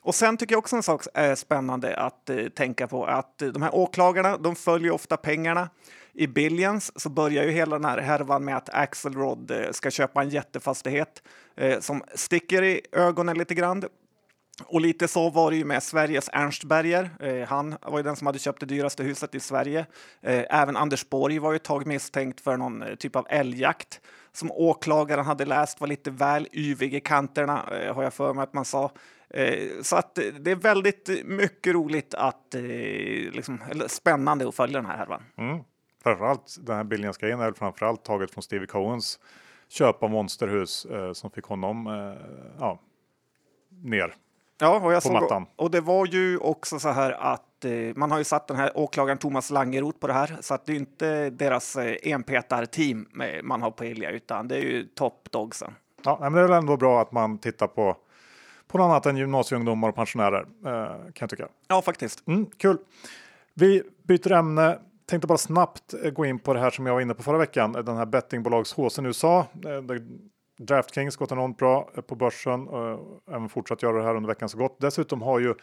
Och 0.02 0.14
sen 0.14 0.36
tycker 0.36 0.52
jag 0.52 0.58
också 0.58 0.76
en 0.76 0.82
sak 0.82 1.02
är 1.14 1.34
spännande 1.34 1.96
att 1.96 2.30
eh, 2.30 2.36
tänka 2.36 2.86
på 2.86 3.04
att 3.04 3.42
eh, 3.42 3.48
de 3.48 3.62
här 3.62 3.74
åklagarna, 3.74 4.36
de 4.38 4.56
följer 4.56 4.90
ofta 4.90 5.16
pengarna. 5.16 5.68
I 6.18 6.26
Billions 6.26 7.00
så 7.00 7.08
börjar 7.08 7.44
ju 7.44 7.50
hela 7.50 7.78
den 7.78 7.84
här 7.84 7.98
härvan 7.98 8.44
med 8.44 8.56
att 8.56 8.68
Axelrod 8.74 9.50
eh, 9.50 9.70
ska 9.70 9.90
köpa 9.90 10.22
en 10.22 10.28
jättefastighet 10.28 11.22
eh, 11.56 11.80
som 11.80 12.02
sticker 12.14 12.62
i 12.62 12.80
ögonen 12.92 13.38
lite 13.38 13.54
grann. 13.54 13.82
Och 14.64 14.80
lite 14.80 15.08
så 15.08 15.30
var 15.30 15.50
det 15.50 15.56
ju 15.56 15.64
med 15.64 15.82
Sveriges 15.82 16.30
Ernst 16.32 16.64
Berger. 16.64 17.10
Eh, 17.20 17.48
han 17.48 17.76
var 17.82 17.98
ju 17.98 18.02
den 18.02 18.16
som 18.16 18.26
hade 18.26 18.38
köpt 18.38 18.60
det 18.60 18.66
dyraste 18.66 19.02
huset 19.02 19.34
i 19.34 19.40
Sverige. 19.40 19.86
Eh, 20.22 20.44
även 20.50 20.76
Anders 20.76 21.08
Borg 21.08 21.38
var 21.38 21.52
ju 21.52 21.56
ett 21.56 21.64
tag 21.64 21.86
misstänkt 21.86 22.40
för 22.40 22.56
någon 22.56 22.82
eh, 22.82 22.94
typ 22.94 23.16
av 23.16 23.26
älgjakt 23.30 24.00
som 24.32 24.52
åklagaren 24.52 25.24
hade 25.24 25.44
läst 25.44 25.80
var 25.80 25.88
lite 25.88 26.10
väl 26.10 26.48
yvig 26.52 26.94
i 26.94 27.00
kanterna, 27.00 27.64
eh, 27.72 27.94
har 27.94 28.02
jag 28.02 28.14
för 28.14 28.34
mig 28.34 28.42
att 28.42 28.54
man 28.54 28.64
sa. 28.64 28.92
Eh, 29.30 29.82
så 29.82 29.96
att 29.96 30.18
eh, 30.18 30.24
det 30.24 30.50
är 30.50 30.56
väldigt 30.56 31.08
eh, 31.08 31.16
mycket 31.24 31.74
roligt 31.74 32.14
att, 32.14 32.54
liksom, 33.32 33.62
eller 33.70 33.88
spännande 33.88 34.48
att 34.48 34.54
följa 34.54 34.78
den 34.78 34.90
här 34.90 34.96
härvan. 34.96 35.22
Mm 35.38 35.60
framförallt 36.06 36.56
den 36.60 36.76
här 36.76 36.84
Billions 36.84 37.16
grejen 37.18 37.40
är 37.40 37.44
väl 37.44 37.54
framförallt 37.54 38.04
taget 38.04 38.30
från 38.30 38.42
Stevie 38.42 38.66
Cohens 38.66 39.18
köp 39.68 40.02
av 40.02 40.10
monsterhus 40.10 40.84
eh, 40.84 41.12
som 41.12 41.30
fick 41.30 41.44
honom 41.44 41.86
eh, 41.86 42.26
ja, 42.60 42.78
ner 43.82 44.14
Ja, 44.58 44.80
och, 44.80 44.92
jag 44.92 45.02
på 45.02 45.08
såg, 45.08 45.12
mattan. 45.12 45.46
och 45.56 45.70
det 45.70 45.80
var 45.80 46.06
ju 46.06 46.38
också 46.38 46.78
så 46.78 46.88
här 46.88 47.12
att 47.12 47.64
eh, 47.64 47.72
man 47.96 48.10
har 48.10 48.18
ju 48.18 48.24
satt 48.24 48.48
den 48.48 48.56
här 48.56 48.78
åklagaren 48.78 49.18
Thomas 49.18 49.50
Langeroth 49.50 49.98
på 49.98 50.06
det 50.06 50.12
här, 50.12 50.36
så 50.40 50.54
att 50.54 50.66
det 50.66 50.72
är 50.72 50.76
inte 50.76 51.30
deras 51.30 51.76
eh, 51.76 51.96
enpetar-team 52.14 53.08
man 53.42 53.62
har 53.62 53.70
på 53.70 53.84
Ilja, 53.84 54.10
utan 54.10 54.48
det 54.48 54.56
är 54.56 54.60
ju 54.60 54.84
toppdogsen. 54.84 55.74
Ja, 56.04 56.18
men 56.20 56.32
det 56.32 56.40
är 56.40 56.42
väl 56.42 56.58
ändå 56.58 56.76
bra 56.76 57.02
att 57.02 57.12
man 57.12 57.38
tittar 57.38 57.66
på 57.66 57.96
på 58.68 58.78
något 58.78 58.84
annat 58.84 59.06
än 59.06 59.16
gymnasieungdomar 59.16 59.88
och 59.88 59.94
pensionärer 59.94 60.46
eh, 60.66 60.86
kan 60.88 61.12
jag 61.14 61.30
tycka. 61.30 61.48
Ja, 61.68 61.82
faktiskt. 61.82 62.26
Mm, 62.26 62.46
kul. 62.46 62.78
Vi 63.54 63.82
byter 64.02 64.32
ämne 64.32 64.78
tänkte 65.06 65.26
bara 65.26 65.38
snabbt 65.38 65.94
eh, 66.04 66.10
gå 66.10 66.26
in 66.26 66.38
på 66.38 66.54
det 66.54 66.60
här 66.60 66.70
som 66.70 66.86
jag 66.86 66.94
var 66.94 67.00
inne 67.00 67.14
på 67.14 67.22
förra 67.22 67.38
veckan. 67.38 67.74
Eh, 67.74 67.82
den 67.82 67.96
här 67.96 68.06
bettingbolags-håsen 68.06 69.04
i 69.04 69.08
USA. 69.08 69.46
Eh, 69.64 70.00
DraftKings 70.58 71.16
gått 71.16 71.32
enormt 71.32 71.58
bra 71.58 71.90
på 72.06 72.14
börsen 72.14 72.68
och 72.68 73.20
även 73.30 73.48
fortsatt 73.48 73.82
göra 73.82 73.98
det 73.98 74.04
här 74.04 74.16
under 74.16 74.28
veckan 74.28 74.48
så 74.48 74.58
gott. 74.58 74.80
Dessutom 74.80 75.22
har 75.22 75.38
ju 75.40 75.54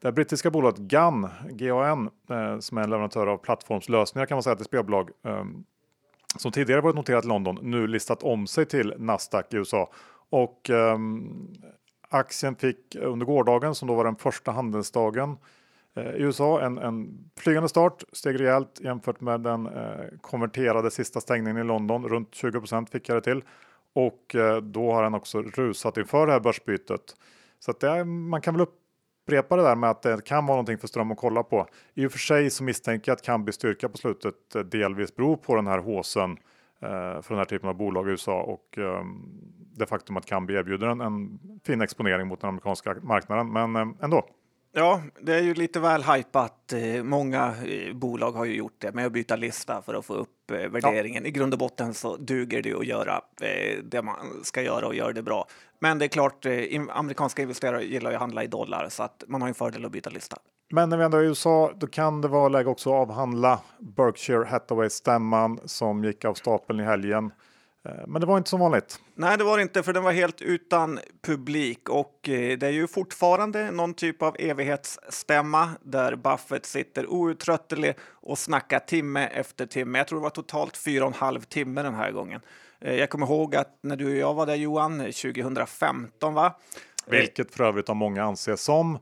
det 0.00 0.12
brittiska 0.12 0.50
bolaget 0.50 0.78
GAN, 0.78 1.28
GAN, 1.50 2.10
som 2.60 2.78
är 2.78 2.82
en 2.82 2.90
leverantör 2.90 3.26
av 3.26 3.36
plattformslösningar 3.36 4.26
kan 4.26 4.36
man 4.36 4.42
säga 4.42 4.56
till 4.56 4.64
spelbolag, 4.64 5.10
ehm, 5.24 5.64
som 6.36 6.52
tidigare 6.52 6.80
varit 6.80 6.96
noterat 6.96 7.24
i 7.24 7.28
London, 7.28 7.58
nu 7.62 7.86
listat 7.86 8.22
om 8.22 8.46
sig 8.46 8.66
till 8.66 8.94
Nasdaq 8.98 9.54
i 9.54 9.56
USA. 9.56 9.90
Och 10.30 10.70
ehm, 10.70 11.52
aktien 12.08 12.56
fick 12.56 12.96
under 12.96 13.26
gårdagen, 13.26 13.74
som 13.74 13.88
då 13.88 13.94
var 13.94 14.04
den 14.04 14.16
första 14.16 14.50
handelsdagen, 14.50 15.36
Eh, 15.96 16.12
I 16.12 16.22
USA 16.22 16.60
en, 16.60 16.78
en 16.78 17.30
flygande 17.36 17.68
start, 17.68 18.04
steg 18.12 18.40
rejält 18.40 18.80
jämfört 18.80 19.20
med 19.20 19.40
den 19.40 19.66
eh, 19.66 20.04
konverterade 20.20 20.90
sista 20.90 21.20
stängningen 21.20 21.58
i 21.58 21.64
London. 21.64 22.08
Runt 22.08 22.34
20 22.34 22.86
fick 22.92 23.08
jag 23.08 23.16
det 23.16 23.20
till. 23.20 23.42
Och 23.92 24.34
eh, 24.34 24.56
då 24.56 24.92
har 24.92 25.02
den 25.02 25.14
också 25.14 25.42
rusat 25.42 25.96
inför 25.96 26.26
det 26.26 26.32
här 26.32 26.40
börsbytet. 26.40 27.16
Så 27.58 27.70
att 27.70 27.80
det, 27.80 28.04
man 28.04 28.40
kan 28.40 28.54
väl 28.54 28.66
upprepa 29.28 29.56
det 29.56 29.62
där 29.62 29.76
med 29.76 29.90
att 29.90 30.02
det 30.02 30.24
kan 30.24 30.46
vara 30.46 30.56
någonting 30.56 30.78
för 30.78 30.88
Ström 30.88 31.10
att 31.10 31.18
kolla 31.18 31.42
på. 31.42 31.66
I 31.94 32.06
och 32.06 32.12
för 32.12 32.18
sig 32.18 32.50
så 32.50 32.64
misstänker 32.64 33.10
jag 33.10 33.16
att 33.16 33.22
kan 33.22 33.44
bli 33.44 33.52
styrka 33.52 33.88
på 33.88 33.96
slutet 33.96 34.54
eh, 34.54 34.62
delvis 34.62 35.16
beror 35.16 35.36
på 35.36 35.54
den 35.54 35.66
här 35.66 35.78
håsen 35.78 36.30
eh, 36.80 37.22
för 37.22 37.28
den 37.28 37.38
här 37.38 37.44
typen 37.44 37.68
av 37.68 37.74
bolag 37.76 38.08
i 38.08 38.10
USA 38.10 38.42
och 38.42 38.78
eh, 38.78 39.04
det 39.76 39.86
faktum 39.86 40.16
att 40.16 40.26
Kambi 40.26 40.54
erbjuder 40.54 40.86
en, 40.86 41.00
en 41.00 41.38
fin 41.64 41.80
exponering 41.80 42.26
mot 42.26 42.40
den 42.40 42.48
amerikanska 42.48 42.96
marknaden. 43.02 43.52
Men 43.52 43.76
eh, 43.76 44.04
ändå, 44.04 44.28
Ja, 44.72 45.02
det 45.20 45.34
är 45.34 45.42
ju 45.42 45.54
lite 45.54 45.80
väl 45.80 46.02
hypat. 46.02 46.72
Eh, 46.72 47.02
många 47.02 47.54
eh, 47.66 47.94
bolag 47.94 48.32
har 48.32 48.44
ju 48.44 48.56
gjort 48.56 48.76
det 48.78 48.92
med 48.92 49.06
att 49.06 49.12
byta 49.12 49.36
lista 49.36 49.82
för 49.82 49.94
att 49.94 50.04
få 50.04 50.14
upp 50.14 50.50
eh, 50.50 50.56
värderingen. 50.56 51.22
Ja. 51.22 51.28
I 51.28 51.30
grund 51.30 51.52
och 51.52 51.58
botten 51.58 51.94
så 51.94 52.16
duger 52.16 52.62
det 52.62 52.74
att 52.74 52.86
göra 52.86 53.20
det 53.82 54.02
man 54.02 54.16
ska 54.42 54.62
göra 54.62 54.86
och 54.86 54.94
göra 54.94 55.12
det 55.12 55.22
bra. 55.22 55.46
Men 55.80 55.98
det 55.98 56.04
är 56.04 56.08
klart, 56.08 56.46
amerikanska 56.90 57.42
investerare 57.42 57.84
gillar 57.84 58.10
ju 58.10 58.14
att 58.14 58.20
handla 58.20 58.44
i 58.44 58.46
dollar 58.46 58.88
så 58.88 59.02
att 59.02 59.24
man 59.28 59.42
har 59.42 59.48
en 59.48 59.54
fördel 59.54 59.84
att 59.84 59.92
byta 59.92 60.10
lista. 60.10 60.36
Men 60.70 60.88
när 60.88 60.96
vi 60.96 61.04
ändå 61.04 61.18
är 61.18 61.22
i 61.22 61.26
USA, 61.26 61.72
då 61.76 61.86
kan 61.86 62.20
det 62.20 62.28
vara 62.28 62.48
läge 62.48 62.68
också 62.68 62.90
att 62.90 63.08
avhandla 63.08 63.60
Berkshire 63.78 64.44
Hathaway-stämman 64.44 65.60
som 65.64 66.04
gick 66.04 66.24
av 66.24 66.34
stapeln 66.34 66.80
i 66.80 66.84
helgen. 66.84 67.32
Eh, 67.88 68.06
men 68.06 68.20
det 68.20 68.26
var 68.26 68.38
inte 68.38 68.50
som 68.50 68.60
vanligt. 68.60 69.00
Nej, 69.14 69.38
det 69.38 69.44
var 69.44 69.56
det 69.56 69.62
inte, 69.62 69.82
för 69.82 69.92
den 69.92 70.02
var 70.02 70.12
helt 70.12 70.42
utan 70.42 71.00
publik 71.22 71.88
och 71.88 72.28
eh, 72.28 72.58
det 72.58 72.66
är 72.66 72.70
ju 72.70 72.86
fortfarande 72.86 73.70
någon 73.70 73.94
typ 73.94 74.22
av 74.22 74.36
evighetsstämma 74.38 75.70
där 75.82 76.16
Buffett 76.16 76.66
sitter 76.66 77.06
outtröttlig 77.06 77.94
och 78.02 78.38
snackar 78.38 78.78
timme 78.78 79.26
efter 79.26 79.66
timme. 79.66 79.98
Jag 79.98 80.08
tror 80.08 80.18
det 80.18 80.22
var 80.22 80.30
totalt 80.30 80.76
fyra 80.76 81.04
och 81.04 81.08
en 81.08 81.18
halv 81.18 81.40
timme 81.40 81.82
den 81.82 81.94
här 81.94 82.10
gången. 82.10 82.40
Eh, 82.80 82.94
jag 82.94 83.10
kommer 83.10 83.26
ihåg 83.26 83.56
att 83.56 83.78
när 83.80 83.96
du 83.96 84.06
och 84.06 84.16
jag 84.16 84.34
var 84.34 84.46
där 84.46 84.54
Johan, 84.54 84.98
2015 84.98 86.34
va? 86.34 86.58
Vilket 87.06 87.54
för 87.54 87.64
övrigt 87.64 87.88
av 87.88 87.96
många 87.96 88.24
anses 88.24 88.62
som 88.62 88.98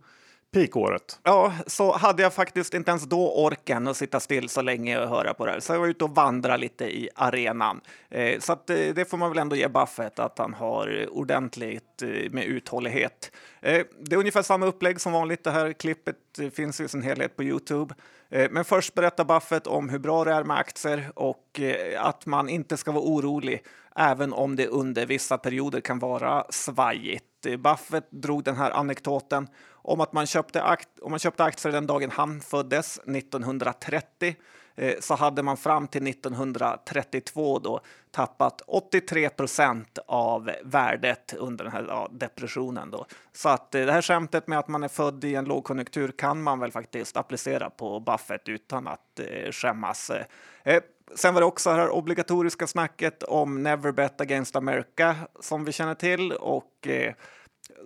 peakåret. 0.56 1.20
Ja, 1.22 1.52
så 1.66 1.92
hade 1.92 2.22
jag 2.22 2.34
faktiskt 2.34 2.74
inte 2.74 2.90
ens 2.90 3.04
då 3.04 3.44
orken 3.44 3.88
att 3.88 3.96
sitta 3.96 4.20
still 4.20 4.48
så 4.48 4.62
länge 4.62 4.98
och 4.98 5.08
höra 5.08 5.34
på 5.34 5.46
det 5.46 5.52
här. 5.52 5.60
Så 5.60 5.72
jag 5.72 5.80
var 5.80 5.86
ute 5.86 6.04
och 6.04 6.14
vandrade 6.14 6.58
lite 6.58 6.84
i 6.84 7.08
arenan. 7.14 7.80
Eh, 8.10 8.40
så 8.40 8.52
att, 8.52 8.70
eh, 8.70 8.76
det 8.76 9.10
får 9.10 9.16
man 9.16 9.30
väl 9.30 9.38
ändå 9.38 9.56
ge 9.56 9.68
Buffett, 9.68 10.18
att 10.18 10.38
han 10.38 10.54
har 10.54 11.08
ordentligt 11.10 12.02
eh, 12.02 12.30
med 12.30 12.44
uthållighet. 12.44 13.32
Eh, 13.60 13.82
det 14.00 14.14
är 14.14 14.18
ungefär 14.18 14.42
samma 14.42 14.66
upplägg 14.66 15.00
som 15.00 15.12
vanligt. 15.12 15.44
Det 15.44 15.50
här 15.50 15.72
klippet 15.72 16.16
eh, 16.40 16.50
finns 16.50 16.80
i 16.80 16.88
sin 16.88 17.02
helhet 17.02 17.36
på 17.36 17.42
Youtube. 17.42 17.94
Eh, 18.30 18.50
men 18.50 18.64
först 18.64 18.94
berättar 18.94 19.24
Buffett 19.24 19.66
om 19.66 19.88
hur 19.88 19.98
bra 19.98 20.24
det 20.24 20.32
är 20.32 20.44
med 20.44 20.56
aktier 20.56 21.10
och 21.14 21.60
eh, 21.60 22.04
att 22.06 22.26
man 22.26 22.48
inte 22.48 22.76
ska 22.76 22.92
vara 22.92 23.04
orolig 23.04 23.62
även 23.96 24.32
om 24.32 24.56
det 24.56 24.66
under 24.66 25.06
vissa 25.06 25.38
perioder 25.38 25.80
kan 25.80 25.98
vara 25.98 26.46
svajigt. 26.50 27.24
Buffett 27.56 28.10
drog 28.10 28.44
den 28.44 28.56
här 28.56 28.70
anekdoten 28.70 29.48
om 29.86 30.00
att 30.00 30.12
man 30.12 30.26
köpte, 30.26 30.62
akt 30.62 30.88
om 31.02 31.10
man 31.10 31.18
köpte 31.18 31.44
aktier 31.44 31.72
den 31.72 31.86
dagen 31.86 32.10
han 32.10 32.40
föddes, 32.40 32.98
1930, 32.98 34.36
eh, 34.74 34.94
så 35.00 35.14
hade 35.14 35.42
man 35.42 35.56
fram 35.56 35.88
till 35.88 36.06
1932 36.06 37.58
då 37.58 37.80
tappat 38.10 38.62
83 38.66 39.28
procent 39.28 39.98
av 40.06 40.50
värdet 40.64 41.34
under 41.38 41.64
den 41.64 41.72
här 41.72 41.84
ja, 41.88 42.08
depressionen. 42.12 42.90
Då. 42.90 43.06
Så 43.32 43.48
att 43.48 43.74
eh, 43.74 43.86
det 43.86 43.92
här 43.92 44.02
skämtet 44.02 44.46
med 44.46 44.58
att 44.58 44.68
man 44.68 44.82
är 44.82 44.88
född 44.88 45.24
i 45.24 45.34
en 45.34 45.44
lågkonjunktur 45.44 46.12
kan 46.18 46.42
man 46.42 46.60
väl 46.60 46.72
faktiskt 46.72 47.16
applicera 47.16 47.70
på 47.70 48.00
Buffett 48.00 48.48
utan 48.48 48.88
att 48.88 49.20
eh, 49.20 49.50
skämmas. 49.50 50.10
Eh, 50.10 50.24
eh 50.64 50.82
sen 51.14 51.34
var 51.34 51.40
det 51.40 51.46
också 51.46 51.70
det 51.70 51.76
här 51.76 51.90
obligatoriska 51.90 52.66
snacket 52.66 53.22
om 53.22 53.62
Never 53.62 53.92
Bet 53.92 54.20
Against 54.20 54.56
America 54.56 55.14
som 55.40 55.64
vi 55.64 55.72
känner 55.72 55.94
till 55.94 56.32
och 56.32 56.86
eh, 56.86 57.14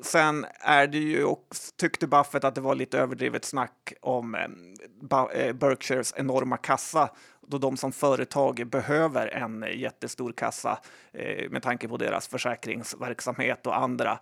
Sen 0.02 0.46
är 0.60 0.86
det 0.86 0.98
ju 0.98 1.24
också, 1.24 1.72
tyckte 1.76 2.06
Buffett 2.06 2.44
att 2.44 2.54
det 2.54 2.60
var 2.60 2.74
lite 2.74 2.98
överdrivet 2.98 3.44
snack 3.44 3.92
om 4.00 4.34
eh, 4.34 5.40
eh, 5.42 5.52
Berkshires 5.52 6.14
enorma 6.16 6.56
kassa 6.56 7.10
då 7.46 7.58
de 7.58 7.76
som 7.76 7.92
företag 7.92 8.66
behöver 8.66 9.28
en 9.28 9.64
jättestor 9.74 10.32
kassa 10.32 10.78
eh, 11.12 11.50
med 11.50 11.62
tanke 11.62 11.88
på 11.88 11.96
deras 11.96 12.28
försäkringsverksamhet 12.28 13.66
och 13.66 13.78
andra 13.78 14.18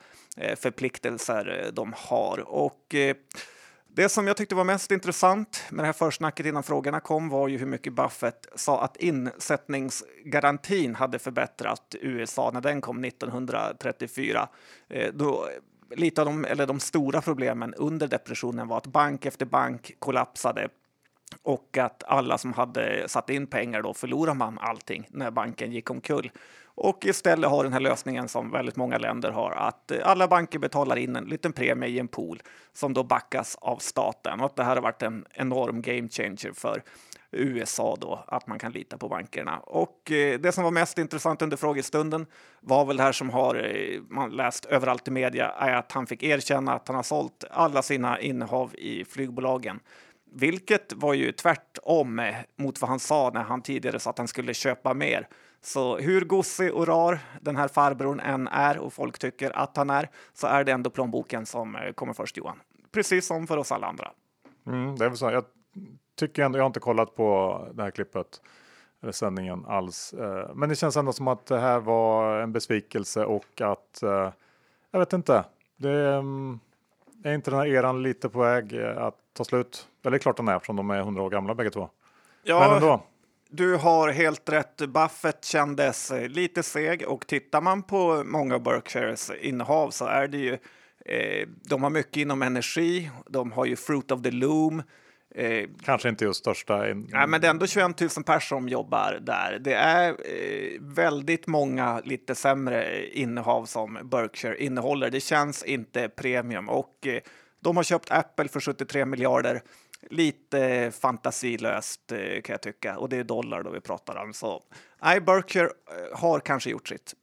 förpliktelser 0.56 1.70
de 1.72 1.94
har. 1.96 2.40
Och 2.48 2.94
det 3.98 4.08
som 4.08 4.26
jag 4.26 4.36
tyckte 4.36 4.54
var 4.54 4.64
mest 4.64 4.90
intressant 4.90 5.64
med 5.70 5.82
det 5.82 5.86
här 5.86 5.92
försnacket 5.92 6.46
innan 6.46 6.62
frågorna 6.62 7.00
kom 7.00 7.28
var 7.28 7.48
ju 7.48 7.58
hur 7.58 7.66
mycket 7.66 7.92
Buffett 7.92 8.46
sa 8.54 8.82
att 8.82 8.96
insättningsgarantin 8.96 10.94
hade 10.94 11.18
förbättrat 11.18 11.94
USA 12.00 12.50
när 12.54 12.60
den 12.60 12.80
kom 12.80 13.04
1934. 13.04 14.48
Eh, 14.88 15.12
då 15.14 15.48
lite 15.90 16.20
av 16.20 16.26
de, 16.26 16.44
eller 16.44 16.66
de 16.66 16.80
stora 16.80 17.20
problemen 17.20 17.74
under 17.74 18.08
depressionen 18.08 18.68
var 18.68 18.76
att 18.76 18.86
bank 18.86 19.26
efter 19.26 19.46
bank 19.46 19.92
kollapsade 19.98 20.68
och 21.42 21.78
att 21.78 22.04
alla 22.04 22.38
som 22.38 22.52
hade 22.52 23.08
satt 23.08 23.30
in 23.30 23.46
pengar 23.46 23.82
då 23.82 23.94
förlorade 23.94 24.38
man 24.38 24.58
allting 24.58 25.08
när 25.10 25.30
banken 25.30 25.72
gick 25.72 25.90
omkull. 25.90 26.30
Och 26.80 27.04
istället 27.04 27.50
har 27.50 27.64
den 27.64 27.72
här 27.72 27.80
lösningen 27.80 28.28
som 28.28 28.50
väldigt 28.50 28.76
många 28.76 28.98
länder 28.98 29.30
har 29.30 29.50
att 29.50 29.90
eh, 29.90 29.98
alla 30.02 30.28
banker 30.28 30.58
betalar 30.58 30.96
in 30.96 31.16
en 31.16 31.24
liten 31.24 31.52
premie 31.52 31.88
i 31.88 31.98
en 31.98 32.08
pool 32.08 32.42
som 32.72 32.94
då 32.94 33.02
backas 33.02 33.56
av 33.60 33.76
staten 33.76 34.40
och 34.40 34.46
att 34.46 34.56
det 34.56 34.64
här 34.64 34.76
har 34.76 34.82
varit 34.82 35.02
en 35.02 35.24
enorm 35.30 35.82
game 35.82 36.08
changer 36.08 36.52
för 36.52 36.82
USA 37.30 37.96
då, 38.00 38.24
att 38.26 38.46
man 38.46 38.58
kan 38.58 38.72
lita 38.72 38.98
på 38.98 39.08
bankerna. 39.08 39.58
Och 39.58 40.10
eh, 40.10 40.40
det 40.40 40.52
som 40.52 40.64
var 40.64 40.70
mest 40.70 40.98
intressant 40.98 41.42
under 41.42 41.56
frågestunden 41.56 42.26
var 42.60 42.84
väl 42.84 42.96
det 42.96 43.02
här 43.02 43.12
som 43.12 43.30
har 43.30 43.54
eh, 43.54 44.00
man 44.08 44.30
läst 44.30 44.64
överallt 44.64 45.08
i 45.08 45.10
media, 45.10 45.50
är 45.50 45.72
att 45.72 45.92
han 45.92 46.06
fick 46.06 46.22
erkänna 46.22 46.74
att 46.74 46.88
han 46.88 46.96
har 46.96 47.02
sålt 47.02 47.44
alla 47.50 47.82
sina 47.82 48.20
innehav 48.20 48.74
i 48.74 49.04
flygbolagen. 49.04 49.80
Vilket 50.34 50.92
var 50.92 51.14
ju 51.14 51.32
tvärtom 51.32 52.32
mot 52.56 52.80
vad 52.80 52.90
han 52.90 53.00
sa 53.00 53.30
när 53.34 53.42
han 53.42 53.62
tidigare 53.62 53.98
sa 53.98 54.10
att 54.10 54.18
han 54.18 54.28
skulle 54.28 54.54
köpa 54.54 54.94
mer. 54.94 55.28
Så 55.60 55.98
hur 55.98 56.20
gosig 56.20 56.74
och 56.74 56.86
rar 56.86 57.18
den 57.40 57.56
här 57.56 57.68
farbrorn 57.68 58.20
än 58.20 58.48
är 58.48 58.78
och 58.78 58.92
folk 58.92 59.18
tycker 59.18 59.58
att 59.58 59.76
han 59.76 59.90
är 59.90 60.08
så 60.34 60.46
är 60.46 60.64
det 60.64 60.72
ändå 60.72 60.90
plånboken 60.90 61.46
som 61.46 61.76
eh, 61.76 61.92
kommer 61.92 62.12
först 62.12 62.36
Johan. 62.36 62.60
Precis 62.92 63.26
som 63.26 63.46
för 63.46 63.56
oss 63.56 63.72
alla 63.72 63.86
andra. 63.86 64.10
Mm, 64.66 64.98
det 64.98 65.04
är 65.04 65.14
så. 65.14 65.30
Jag 65.30 65.44
tycker 66.14 66.42
ändå, 66.42 66.58
jag 66.58 66.62
har 66.62 66.66
inte 66.66 66.80
kollat 66.80 67.16
på 67.16 67.68
det 67.74 67.82
här 67.82 67.90
klippet 67.90 68.40
eller 69.02 69.12
sändningen 69.12 69.64
alls. 69.68 70.12
Eh, 70.12 70.50
men 70.54 70.68
det 70.68 70.76
känns 70.76 70.96
ändå 70.96 71.12
som 71.12 71.28
att 71.28 71.46
det 71.46 71.58
här 71.58 71.80
var 71.80 72.40
en 72.40 72.52
besvikelse 72.52 73.24
och 73.24 73.60
att 73.60 74.02
jag 74.90 74.98
vet 74.98 75.12
inte. 75.12 75.44
Det 75.76 76.08
mm, 76.08 76.60
är 77.24 77.34
inte 77.34 77.50
den 77.50 77.60
här 77.60 77.66
eran 77.66 78.02
lite 78.02 78.28
på 78.28 78.38
väg 78.38 78.76
att 78.76 79.14
ta 79.32 79.44
slut? 79.44 79.88
Eller 80.02 80.10
det 80.10 80.16
är 80.16 80.18
klart 80.18 80.36
den 80.36 80.48
är 80.48 80.56
eftersom 80.56 80.76
de 80.76 80.90
är 80.90 80.98
100 80.98 81.22
år 81.22 81.30
gamla 81.30 81.54
bägge 81.54 81.70
två. 81.70 81.88
Ja, 82.42 82.60
Men 82.60 82.76
ändå. 82.76 83.02
Du 83.50 83.76
har 83.76 84.08
helt 84.08 84.48
rätt. 84.48 84.76
Buffett 84.76 85.44
kändes 85.44 86.10
eh, 86.10 86.28
lite 86.28 86.62
seg 86.62 87.04
och 87.06 87.26
tittar 87.26 87.60
man 87.60 87.82
på 87.82 88.22
många 88.24 88.58
Berkshires 88.58 89.30
innehav 89.40 89.90
så 89.90 90.04
är 90.04 90.28
det 90.28 90.38
ju 90.38 90.52
eh, 91.04 91.48
de 91.68 91.82
har 91.82 91.90
mycket 91.90 92.16
inom 92.16 92.42
energi. 92.42 93.10
De 93.26 93.52
har 93.52 93.64
ju 93.64 93.76
Fruit 93.76 94.10
of 94.10 94.22
the 94.22 94.30
Loom. 94.30 94.82
Eh, 95.34 95.68
Kanske 95.84 96.08
inte 96.08 96.24
just 96.24 96.40
största. 96.40 96.90
In... 96.90 97.08
Nej, 97.12 97.28
men 97.28 97.40
det 97.40 97.46
är 97.46 97.50
ändå 97.50 97.66
21 97.66 98.00
000 98.00 98.10
personer 98.10 98.40
som 98.40 98.68
jobbar 98.68 99.18
där. 99.22 99.58
Det 99.60 99.74
är 99.74 100.08
eh, 100.08 100.80
väldigt 100.80 101.46
många 101.46 102.00
lite 102.04 102.34
sämre 102.34 103.06
innehav 103.08 103.64
som 103.64 103.98
Berkshire 104.04 104.64
innehåller. 104.64 105.10
Det 105.10 105.20
känns 105.20 105.64
inte 105.64 106.08
premium 106.08 106.68
och 106.68 107.06
de 107.60 107.76
har 107.76 107.84
köpt 107.84 108.10
Apple 108.10 108.48
för 108.48 108.60
73 108.60 109.04
miljarder. 109.04 109.62
Lite 110.10 110.90
fantasilöst 111.00 112.12
eh, 112.12 112.40
kan 112.42 112.52
jag 112.52 112.62
tycka 112.62 112.98
och 112.98 113.08
det 113.08 113.16
är 113.16 113.24
dollar 113.24 113.62
då 113.62 113.70
vi 113.70 113.80
pratar 113.80 114.16
om. 114.16 114.32
Så 114.32 114.62
nej, 115.02 115.20
Berkshire 115.20 115.64
eh, 115.66 116.18
har 116.18 116.40
kanske 116.40 116.70
gjort 116.70 116.88
sitt. 116.88 117.14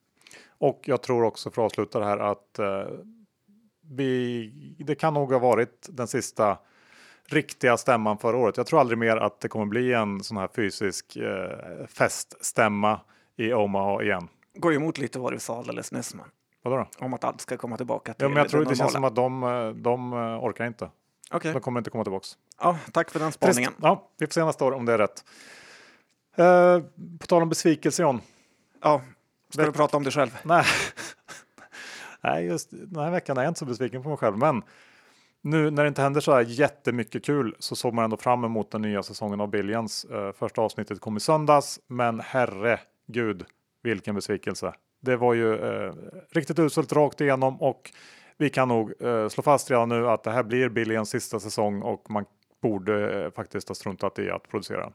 Och 0.57 0.81
jag 0.85 1.01
tror 1.01 1.23
också 1.23 1.51
för 1.51 1.61
att 1.61 1.65
avsluta 1.65 1.99
det 1.99 2.05
här 2.05 2.17
att 2.17 2.59
eh, 2.59 2.87
vi, 3.81 4.75
det 4.77 4.95
kan 4.95 5.13
nog 5.13 5.31
ha 5.31 5.39
varit 5.39 5.87
den 5.89 6.07
sista 6.07 6.57
riktiga 7.25 7.77
stämman 7.77 8.17
förra 8.17 8.37
året. 8.37 8.57
Jag 8.57 8.67
tror 8.67 8.79
aldrig 8.79 8.97
mer 8.97 9.17
att 9.17 9.39
det 9.39 9.47
kommer 9.47 9.65
bli 9.65 9.93
en 9.93 10.23
sån 10.23 10.37
här 10.37 10.49
fysisk 10.55 11.15
eh, 11.15 11.85
feststämma 11.87 12.99
i 13.35 13.53
Omaha 13.53 14.03
igen. 14.03 14.27
Går 14.53 14.73
emot 14.73 14.97
lite 14.97 15.19
vad 15.19 15.33
du 15.33 15.39
sa 15.39 15.57
alldeles 15.57 15.91
nyss. 15.91 16.15
Vadå 16.61 16.77
då? 16.77 17.05
Om 17.05 17.13
att 17.13 17.23
allt 17.23 17.41
ska 17.41 17.57
komma 17.57 17.77
tillbaka 17.77 18.13
till 18.13 18.23
ja, 18.23 18.29
men 18.29 18.37
Jag 18.37 18.49
tror 18.49 18.63
det, 18.63 18.69
det 18.69 18.75
känns 18.75 18.91
som 18.91 19.03
att 19.03 19.15
de, 19.15 19.43
eh, 19.43 19.69
de 19.69 20.13
orkar 20.13 20.65
inte. 20.65 20.89
Okay. 21.31 21.53
De 21.53 21.61
kommer 21.61 21.79
inte 21.79 21.89
komma 21.89 22.03
tillbaka. 22.03 22.25
Ja, 22.59 22.77
tack 22.91 23.11
för 23.11 23.19
den 23.19 23.31
spaningen. 23.31 23.73
Ja, 23.81 24.09
vi 24.19 24.27
får 24.27 24.33
se 24.33 24.45
nästa 24.45 24.65
år 24.65 24.71
om 24.71 24.85
det 24.85 24.93
är 24.93 24.97
rätt. 24.97 25.25
Uh, 26.39 26.85
på 27.19 27.27
tal 27.27 27.41
om 27.41 27.49
besvikelse 27.49 28.01
John. 28.01 28.21
Ja, 28.81 29.01
ska 29.49 29.61
Ve 29.61 29.67
du 29.67 29.71
prata 29.71 29.97
om 29.97 30.03
dig 30.03 30.13
själv? 30.13 30.37
Nej. 30.43 30.65
Nej, 32.21 32.45
just 32.45 32.69
den 32.71 33.03
här 33.03 33.11
veckan 33.11 33.37
är 33.37 33.41
jag 33.41 33.49
inte 33.49 33.59
så 33.59 33.65
besviken 33.65 34.03
på 34.03 34.09
mig 34.09 34.17
själv, 34.17 34.37
men 34.37 34.63
nu 35.41 35.71
när 35.71 35.83
det 35.83 35.87
inte 35.87 36.01
händer 36.01 36.21
så 36.21 36.33
här 36.33 36.41
jättemycket 36.41 37.25
kul 37.25 37.55
så 37.59 37.75
såg 37.75 37.93
man 37.93 38.03
ändå 38.03 38.17
fram 38.17 38.43
emot 38.43 38.71
den 38.71 38.81
nya 38.81 39.03
säsongen 39.03 39.41
av 39.41 39.49
Billions. 39.49 40.05
Uh, 40.11 40.31
första 40.31 40.61
avsnittet 40.61 40.99
kom 40.99 41.17
i 41.17 41.19
söndags, 41.19 41.79
men 41.87 42.19
herregud 42.19 43.45
vilken 43.83 44.15
besvikelse. 44.15 44.73
Det 45.01 45.15
var 45.15 45.33
ju 45.33 45.45
uh, 45.45 45.93
riktigt 46.31 46.59
uselt 46.59 46.93
rakt 46.93 47.21
igenom 47.21 47.61
och 47.61 47.91
vi 48.37 48.49
kan 48.49 48.67
nog 48.67 49.01
uh, 49.01 49.29
slå 49.29 49.43
fast 49.43 49.71
redan 49.71 49.89
nu 49.89 50.09
att 50.09 50.23
det 50.23 50.31
här 50.31 50.43
blir 50.43 50.69
Billions 50.69 51.09
sista 51.09 51.39
säsong 51.39 51.81
och 51.81 52.11
man 52.11 52.25
borde 52.61 53.31
faktiskt 53.35 53.67
ha 53.67 53.75
struntat 53.75 54.19
i 54.19 54.29
att 54.29 54.49
producera 54.49 54.81
den. 54.81 54.93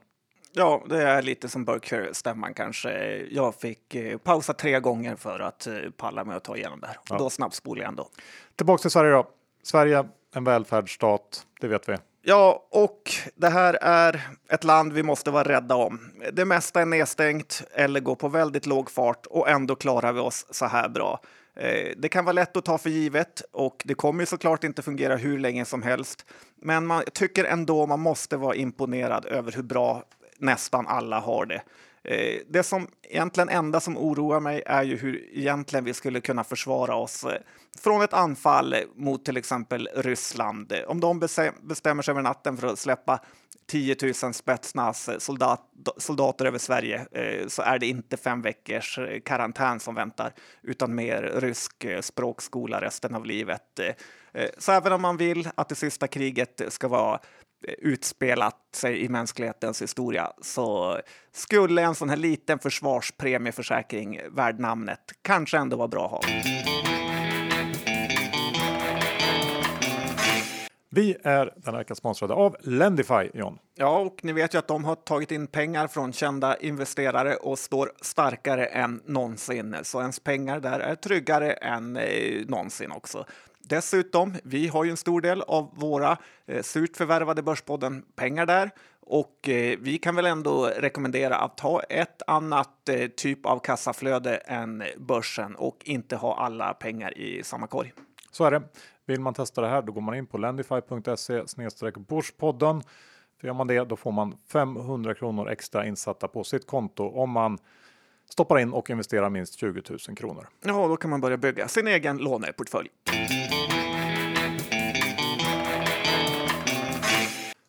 Ja, 0.53 0.83
det 0.89 1.03
är 1.03 1.21
lite 1.21 1.49
som 1.49 1.65
Berkshire-stämman 1.65 2.53
kanske. 2.53 3.17
Jag 3.31 3.55
fick 3.55 3.95
eh, 3.95 4.17
pausa 4.17 4.53
tre 4.53 4.79
gånger 4.79 5.15
för 5.15 5.39
att 5.39 5.67
eh, 5.67 5.73
palla 5.97 6.23
med 6.23 6.35
att 6.35 6.43
ta 6.43 6.57
igenom 6.57 6.79
det 6.79 6.87
här. 6.87 6.97
Och 6.97 7.05
ja. 7.09 7.17
då 7.17 7.29
snabbspolade 7.29 7.81
jag 7.81 7.89
ändå. 7.89 8.09
Tillbaks 8.55 8.81
till 8.81 8.91
Sverige 8.91 9.11
då. 9.11 9.27
Sverige, 9.63 10.05
en 10.35 10.43
välfärdsstat, 10.43 11.45
det 11.61 11.67
vet 11.67 11.89
vi. 11.89 11.97
Ja, 12.23 12.67
och 12.69 13.11
det 13.35 13.49
här 13.49 13.73
är 13.81 14.29
ett 14.49 14.63
land 14.63 14.93
vi 14.93 15.03
måste 15.03 15.31
vara 15.31 15.43
rädda 15.43 15.75
om. 15.75 15.99
Det 16.33 16.45
mesta 16.45 16.81
är 16.81 16.85
nedstängt 16.85 17.63
eller 17.71 17.99
går 17.99 18.15
på 18.15 18.27
väldigt 18.27 18.65
låg 18.65 18.91
fart 18.91 19.25
och 19.25 19.49
ändå 19.49 19.75
klarar 19.75 20.13
vi 20.13 20.19
oss 20.19 20.45
så 20.49 20.65
här 20.65 20.89
bra. 20.89 21.19
Eh, 21.55 21.91
det 21.97 22.09
kan 22.09 22.25
vara 22.25 22.33
lätt 22.33 22.57
att 22.57 22.65
ta 22.65 22.77
för 22.77 22.89
givet 22.89 23.41
och 23.51 23.81
det 23.85 23.93
kommer 23.93 24.25
såklart 24.25 24.63
inte 24.63 24.81
fungera 24.81 25.15
hur 25.15 25.39
länge 25.39 25.65
som 25.65 25.81
helst. 25.81 26.25
Men 26.61 26.85
man 26.85 27.03
tycker 27.13 27.43
ändå 27.43 27.85
man 27.85 27.99
måste 27.99 28.37
vara 28.37 28.55
imponerad 28.55 29.25
över 29.25 29.51
hur 29.51 29.63
bra 29.63 30.03
nästan 30.37 30.87
alla 30.87 31.19
har 31.19 31.45
det. 31.45 31.61
Eh, 32.03 32.41
det 32.49 32.63
som 32.63 32.87
egentligen 33.03 33.49
enda 33.49 33.79
som 33.79 33.97
oroar 33.97 34.39
mig 34.39 34.63
är 34.65 34.83
ju 34.83 34.97
hur 34.97 35.29
egentligen 35.37 35.85
vi 35.85 35.93
skulle 35.93 36.21
kunna 36.21 36.43
försvara 36.43 36.95
oss 36.95 37.23
eh, 37.23 37.41
från 37.79 38.01
ett 38.01 38.13
anfall 38.13 38.75
mot 38.95 39.25
till 39.25 39.37
exempel 39.37 39.89
Ryssland. 39.95 40.73
Om 40.87 40.99
de 40.99 41.19
bestämmer 41.61 42.01
sig 42.01 42.11
över 42.11 42.21
natten 42.21 42.57
för 42.57 42.67
att 42.67 42.79
släppa 42.79 43.19
10 43.71 43.95
000 44.23 44.33
Spetsnaz 44.33 45.09
soldat, 45.19 45.61
soldater 45.97 46.45
över 46.45 46.57
Sverige 46.57 47.05
eh, 47.11 47.47
så 47.47 47.61
är 47.61 47.79
det 47.79 47.87
inte 47.87 48.17
fem 48.17 48.41
veckors 48.41 48.97
eh, 48.97 49.19
karantän 49.19 49.79
som 49.79 49.95
väntar 49.95 50.33
utan 50.63 50.95
mer 50.95 51.21
rysk 51.21 51.83
eh, 51.83 52.01
språkskola 52.01 52.81
resten 52.81 53.15
av 53.15 53.25
livet. 53.25 53.79
Så 54.57 54.71
även 54.71 54.93
om 54.93 55.01
man 55.01 55.17
vill 55.17 55.49
att 55.55 55.69
det 55.69 55.75
sista 55.75 56.07
kriget 56.07 56.61
ska 56.67 56.87
vara 56.87 57.19
utspelat 57.77 58.57
sig 58.75 59.01
i 59.01 59.09
mänsklighetens 59.09 59.81
historia 59.81 60.31
så 60.41 60.99
skulle 61.31 61.81
en 61.81 61.95
sån 61.95 62.09
här 62.09 62.17
liten 62.17 62.59
försvarspremieförsäkring 62.59 64.19
värd 64.31 64.59
namnet 64.59 65.11
kanske 65.21 65.57
ändå 65.57 65.77
vara 65.77 65.87
bra 65.87 66.05
att 66.05 66.11
ha. 66.25 67.00
Vi 70.93 71.17
är 71.23 71.53
den 71.55 71.73
här 71.73 71.77
veckan 71.77 71.95
sponsrade 71.95 72.33
av 72.33 72.55
Lendify, 72.59 73.29
John. 73.33 73.57
Ja, 73.75 73.99
och 73.99 74.19
ni 74.23 74.33
vet 74.33 74.53
ju 74.53 74.57
att 74.57 74.67
de 74.67 74.85
har 74.85 74.95
tagit 74.95 75.31
in 75.31 75.47
pengar 75.47 75.87
från 75.87 76.13
kända 76.13 76.57
investerare 76.57 77.35
och 77.35 77.59
står 77.59 77.91
starkare 78.01 78.65
än 78.65 79.01
någonsin. 79.05 79.75
Så 79.83 80.01
ens 80.01 80.19
pengar 80.19 80.59
där 80.59 80.79
är 80.79 80.95
tryggare 80.95 81.51
än 81.51 81.97
eh, 81.97 82.45
någonsin 82.47 82.91
också. 82.91 83.25
Dessutom, 83.59 84.35
vi 84.43 84.67
har 84.67 84.83
ju 84.83 84.91
en 84.91 84.97
stor 84.97 85.21
del 85.21 85.41
av 85.41 85.69
våra 85.75 86.17
eh, 86.45 86.61
surt 86.61 86.97
förvärvade 86.97 87.43
Börspodden 87.43 88.03
pengar 88.15 88.45
där 88.45 88.71
och 89.01 89.49
eh, 89.49 89.77
vi 89.79 89.97
kan 89.97 90.15
väl 90.15 90.25
ändå 90.25 90.65
rekommendera 90.65 91.35
att 91.35 91.59
ha 91.59 91.81
ett 91.81 92.21
annat 92.27 92.89
eh, 92.89 93.07
typ 93.07 93.45
av 93.45 93.59
kassaflöde 93.59 94.35
än 94.35 94.83
börsen 94.97 95.55
och 95.55 95.77
inte 95.83 96.15
ha 96.15 96.37
alla 96.37 96.73
pengar 96.73 97.17
i 97.17 97.43
samma 97.43 97.67
korg. 97.67 97.93
Så 98.31 98.43
är 98.43 98.51
det. 98.51 98.61
Vill 99.05 99.19
man 99.19 99.33
testa 99.33 99.61
det 99.61 99.67
här 99.67 99.81
då 99.81 99.91
går 99.91 100.01
man 100.01 100.15
in 100.15 100.27
på 100.27 100.37
lendify.se 100.37 101.43
börspodden. 102.07 102.83
För 103.39 103.47
gör 103.47 103.53
man 103.53 103.67
det 103.67 103.83
då 103.83 103.95
får 103.95 104.11
man 104.11 104.37
500 104.51 105.13
kronor 105.13 105.49
extra 105.49 105.85
insatta 105.85 106.27
på 106.27 106.43
sitt 106.43 106.67
konto 106.67 107.03
om 107.03 107.29
man 107.29 107.57
stoppar 108.29 108.59
in 108.59 108.73
och 108.73 108.89
investerar 108.89 109.29
minst 109.29 109.59
20 109.59 109.81
000 109.89 110.17
kronor. 110.17 110.47
Ja, 110.63 110.87
då 110.87 110.97
kan 110.97 111.09
man 111.09 111.21
börja 111.21 111.37
bygga 111.37 111.67
sin 111.67 111.87
egen 111.87 112.17
låneportfölj. 112.17 112.89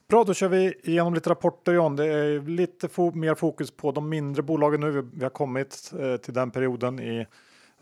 Bra, 0.08 0.24
då 0.24 0.34
kör 0.34 0.48
vi 0.48 0.74
igenom 0.82 1.14
lite 1.14 1.30
rapporter 1.30 1.72
John. 1.72 1.96
Det 1.96 2.06
är 2.06 2.40
lite 2.40 2.88
fo 2.88 3.14
mer 3.14 3.34
fokus 3.34 3.70
på 3.70 3.92
de 3.92 4.08
mindre 4.08 4.42
bolagen 4.42 4.80
nu. 4.80 5.10
Vi, 5.14 5.22
har 5.22 5.30
kommit 5.30 5.92
eh, 5.98 6.16
till 6.16 6.34
den 6.34 6.50
perioden 6.50 7.00
i 7.00 7.26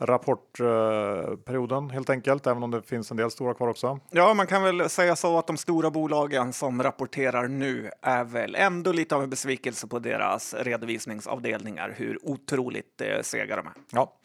rapportperioden 0.01 1.91
helt 1.91 2.11
enkelt, 2.11 2.47
även 2.47 2.63
om 2.63 2.71
det 2.71 2.83
finns 2.83 3.11
en 3.11 3.17
del 3.17 3.31
stora 3.31 3.55
kvar 3.55 3.69
också. 3.69 4.01
Ja, 4.11 4.35
man 4.35 4.47
kan 4.47 4.63
väl 4.63 4.89
säga 4.89 5.17
så 5.17 5.39
att 5.39 5.47
de 5.47 5.57
stora 5.57 5.91
bolagen 5.91 6.53
som 6.53 6.83
rapporterar 6.83 7.49
nu 7.49 7.91
är 8.03 8.25
väl 8.25 8.55
ändå 8.55 8.93
lite 8.93 9.15
av 9.17 9.23
en 9.23 9.31
besvikelse 9.31 9.87
på 9.87 9.99
deras 9.99 10.55
redovisningsavdelningar, 10.55 11.95
hur 11.97 12.19
otroligt 12.23 13.01
eh, 13.01 13.23
sega 13.23 13.57
de 13.57 13.67
är. 13.67 13.73
Ja, 13.93 14.19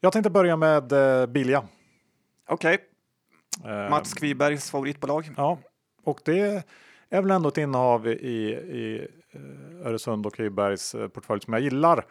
jag 0.00 0.12
tänkte 0.12 0.30
börja 0.30 0.56
med 0.56 0.92
eh, 0.92 1.26
Bilia. 1.26 1.64
Okej, 2.48 2.78
Mats 3.90 4.14
Kvibergs 4.14 4.70
favoritbolag. 4.70 5.30
Ja, 5.36 5.58
och 6.04 6.20
det 6.24 6.64
är 7.10 7.22
väl 7.22 7.30
ändå 7.30 7.48
ett 7.48 7.58
innehav 7.58 8.06
i, 8.06 8.52
i 8.52 9.08
eh, 9.30 9.86
Öresund 9.86 10.26
och 10.26 10.34
Kvibergs 10.34 10.94
eh, 10.94 11.08
portfölj 11.08 11.40
som 11.40 11.52
jag 11.52 11.62
gillar. 11.62 12.04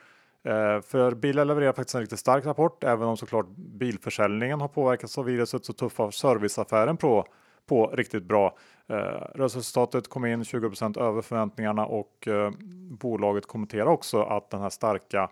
Eh, 0.44 0.82
för 0.82 1.16
Bilia 1.16 1.44
levererar 1.44 1.74
faktiskt 1.74 1.96
en 1.96 2.02
riktigt 2.02 2.20
stark 2.20 2.46
rapport, 2.46 2.84
även 2.84 3.08
om 3.08 3.18
såklart 3.18 3.48
bilförsäljningen 3.56 4.62
har 4.62 4.68
påverkats 4.68 5.18
av 5.18 5.26
viruset 5.26 5.66
så 5.66 5.74
tuffar 5.74 6.12
serviceaffären 6.12 6.98
på, 6.98 7.26
på 7.66 7.88
riktigt 7.88 8.24
bra. 8.24 8.58
Eh, 8.90 8.96
Resultatet 9.36 10.08
kom 10.08 10.26
in 10.26 10.44
20% 10.44 11.00
över 11.00 11.22
förväntningarna 11.22 11.86
och 11.86 12.28
eh, 12.28 12.52
bolaget 13.00 13.46
kommenterar 13.46 13.86
också 13.86 14.22
att 14.24 14.50
den 14.50 14.62
här 14.62 14.70
starka 14.70 15.30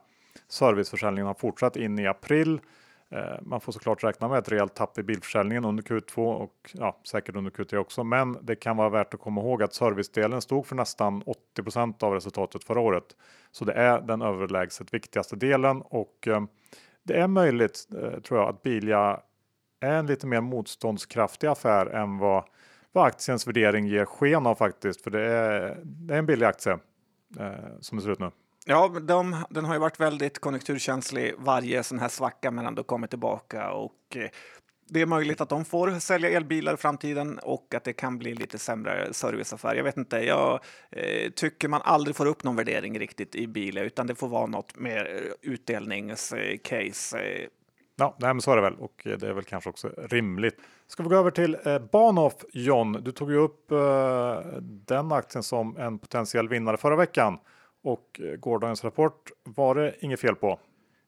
serviceförsäljningen 0.47 1.27
har 1.27 1.33
fortsatt 1.33 1.75
in 1.75 1.99
i 1.99 2.07
april. 2.07 2.59
Eh, 3.11 3.41
man 3.41 3.61
får 3.61 3.71
såklart 3.71 4.03
räkna 4.03 4.27
med 4.27 4.37
ett 4.37 4.51
rejält 4.51 4.73
tapp 4.73 4.97
i 4.97 5.03
bilförsäljningen 5.03 5.65
under 5.65 5.83
Q2 5.83 6.33
och 6.33 6.71
ja, 6.73 6.99
säkert 7.03 7.35
under 7.35 7.51
Q3 7.51 7.77
också. 7.77 8.03
Men 8.03 8.37
det 8.41 8.55
kan 8.55 8.77
vara 8.77 8.89
värt 8.89 9.13
att 9.13 9.19
komma 9.19 9.41
ihåg 9.41 9.63
att 9.63 9.73
servicedelen 9.73 10.41
stod 10.41 10.65
för 10.65 10.75
nästan 10.75 11.23
80% 11.57 12.03
av 12.03 12.13
resultatet 12.13 12.63
förra 12.63 12.79
året. 12.79 13.15
Så 13.51 13.65
det 13.65 13.73
är 13.73 14.01
den 14.01 14.21
överlägset 14.21 14.93
viktigaste 14.93 15.35
delen 15.35 15.81
och 15.81 16.27
eh, 16.27 16.41
det 17.03 17.19
är 17.19 17.27
möjligt 17.27 17.87
eh, 18.01 18.19
tror 18.19 18.39
jag 18.39 18.49
att 18.49 18.63
Bilia 18.63 19.21
är 19.79 19.93
en 19.93 20.05
lite 20.05 20.27
mer 20.27 20.41
motståndskraftig 20.41 21.47
affär 21.47 21.85
än 21.85 22.17
vad, 22.17 22.43
vad 22.91 23.05
aktiens 23.05 23.47
värdering 23.47 23.87
ger 23.87 24.05
sken 24.05 24.45
av 24.45 24.55
faktiskt. 24.55 25.01
För 25.01 25.11
det 25.11 25.21
är, 25.21 25.77
det 25.83 26.13
är 26.13 26.17
en 26.17 26.25
billig 26.25 26.45
aktie 26.45 26.73
eh, 27.39 27.49
som 27.79 27.97
det 27.97 28.03
ser 28.03 28.11
ut 28.11 28.19
nu. 28.19 28.31
Ja, 28.65 28.87
de, 28.87 29.45
den 29.49 29.65
har 29.65 29.73
ju 29.73 29.79
varit 29.79 29.99
väldigt 29.99 30.39
konjunkturkänslig 30.39 31.33
varje 31.37 31.83
sån 31.83 31.99
här 31.99 32.09
svacka 32.09 32.51
men 32.51 32.65
ändå 32.65 32.83
kommer 32.83 33.07
tillbaka 33.07 33.71
och 33.71 34.15
eh, 34.15 34.29
det 34.89 35.01
är 35.01 35.05
möjligt 35.05 35.41
att 35.41 35.49
de 35.49 35.65
får 35.65 35.99
sälja 35.99 36.29
elbilar 36.29 36.73
i 36.73 36.77
framtiden 36.77 37.39
och 37.39 37.73
att 37.75 37.83
det 37.83 37.93
kan 37.93 38.17
bli 38.17 38.33
lite 38.35 38.57
sämre 38.57 39.13
serviceaffär. 39.13 39.75
Jag 39.75 39.83
vet 39.83 39.97
inte, 39.97 40.17
jag 40.17 40.59
eh, 40.91 41.31
tycker 41.31 41.67
man 41.67 41.81
aldrig 41.83 42.15
får 42.15 42.25
upp 42.25 42.43
någon 42.43 42.55
värdering 42.55 42.99
riktigt 42.99 43.35
i 43.35 43.47
bilar 43.47 43.83
utan 43.83 44.07
det 44.07 44.15
får 44.15 44.27
vara 44.27 44.45
något 44.45 44.77
mer 44.77 45.15
eh, 45.15 45.51
utdelningscase. 45.51 47.47
Ja, 47.95 48.15
nej, 48.19 48.33
men 48.33 48.41
så 48.41 48.51
är 48.51 48.55
det 48.55 48.61
väl 48.61 48.75
och 48.75 49.07
eh, 49.07 49.17
det 49.17 49.27
är 49.27 49.33
väl 49.33 49.43
kanske 49.43 49.69
också 49.69 49.89
rimligt. 49.97 50.55
Ska 50.87 51.03
vi 51.03 51.09
gå 51.09 51.15
över 51.15 51.31
till 51.31 51.57
eh, 51.65 51.79
Bahnhof 51.79 52.33
John? 52.53 52.91
Du 52.91 53.11
tog 53.11 53.31
ju 53.31 53.37
upp 53.37 53.71
eh, 53.71 54.37
den 54.61 55.11
aktien 55.11 55.43
som 55.43 55.77
en 55.77 55.99
potentiell 55.99 56.49
vinnare 56.49 56.77
förra 56.77 56.95
veckan 56.95 57.39
och 57.83 58.21
eh, 58.23 58.35
gårdagens 58.35 58.83
rapport 58.83 59.31
var 59.43 59.75
det 59.75 59.95
inget 59.99 60.19
fel 60.19 60.35
på. 60.35 60.59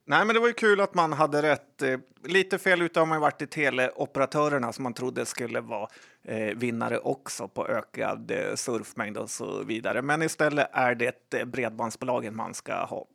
Nej, 0.04 0.24
men 0.26 0.34
det 0.34 0.40
var 0.40 0.48
ju 0.48 0.54
kul 0.54 0.80
att 0.80 0.94
man 0.94 1.12
hade 1.12 1.42
rätt. 1.42 1.82
Eh, 1.82 1.98
Lite 2.24 2.58
fel 2.58 2.82
ute 2.82 3.00
har 3.00 3.06
man 3.06 3.20
varit 3.20 3.42
i 3.42 3.46
teleoperatörerna 3.46 4.72
som 4.72 4.82
man 4.82 4.94
trodde 4.94 5.26
skulle 5.26 5.60
vara 5.60 5.88
eh, 6.24 6.56
vinnare 6.56 6.98
också 6.98 7.48
på 7.48 7.68
ökad 7.68 8.32
surfmängd 8.54 9.16
och 9.16 9.30
så 9.30 9.62
vidare. 9.64 10.02
Men 10.02 10.22
istället 10.22 10.68
är 10.72 10.94
det 10.94 11.44
bredbandsbolagen 11.46 12.36
man 12.36 12.54
ska 12.54 12.84
ha. 12.84 13.06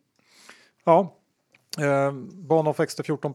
Ja, 0.86 1.15
eh, 1.80 2.12
Bahnhof 2.34 2.80
växte 2.80 3.04
14 3.04 3.34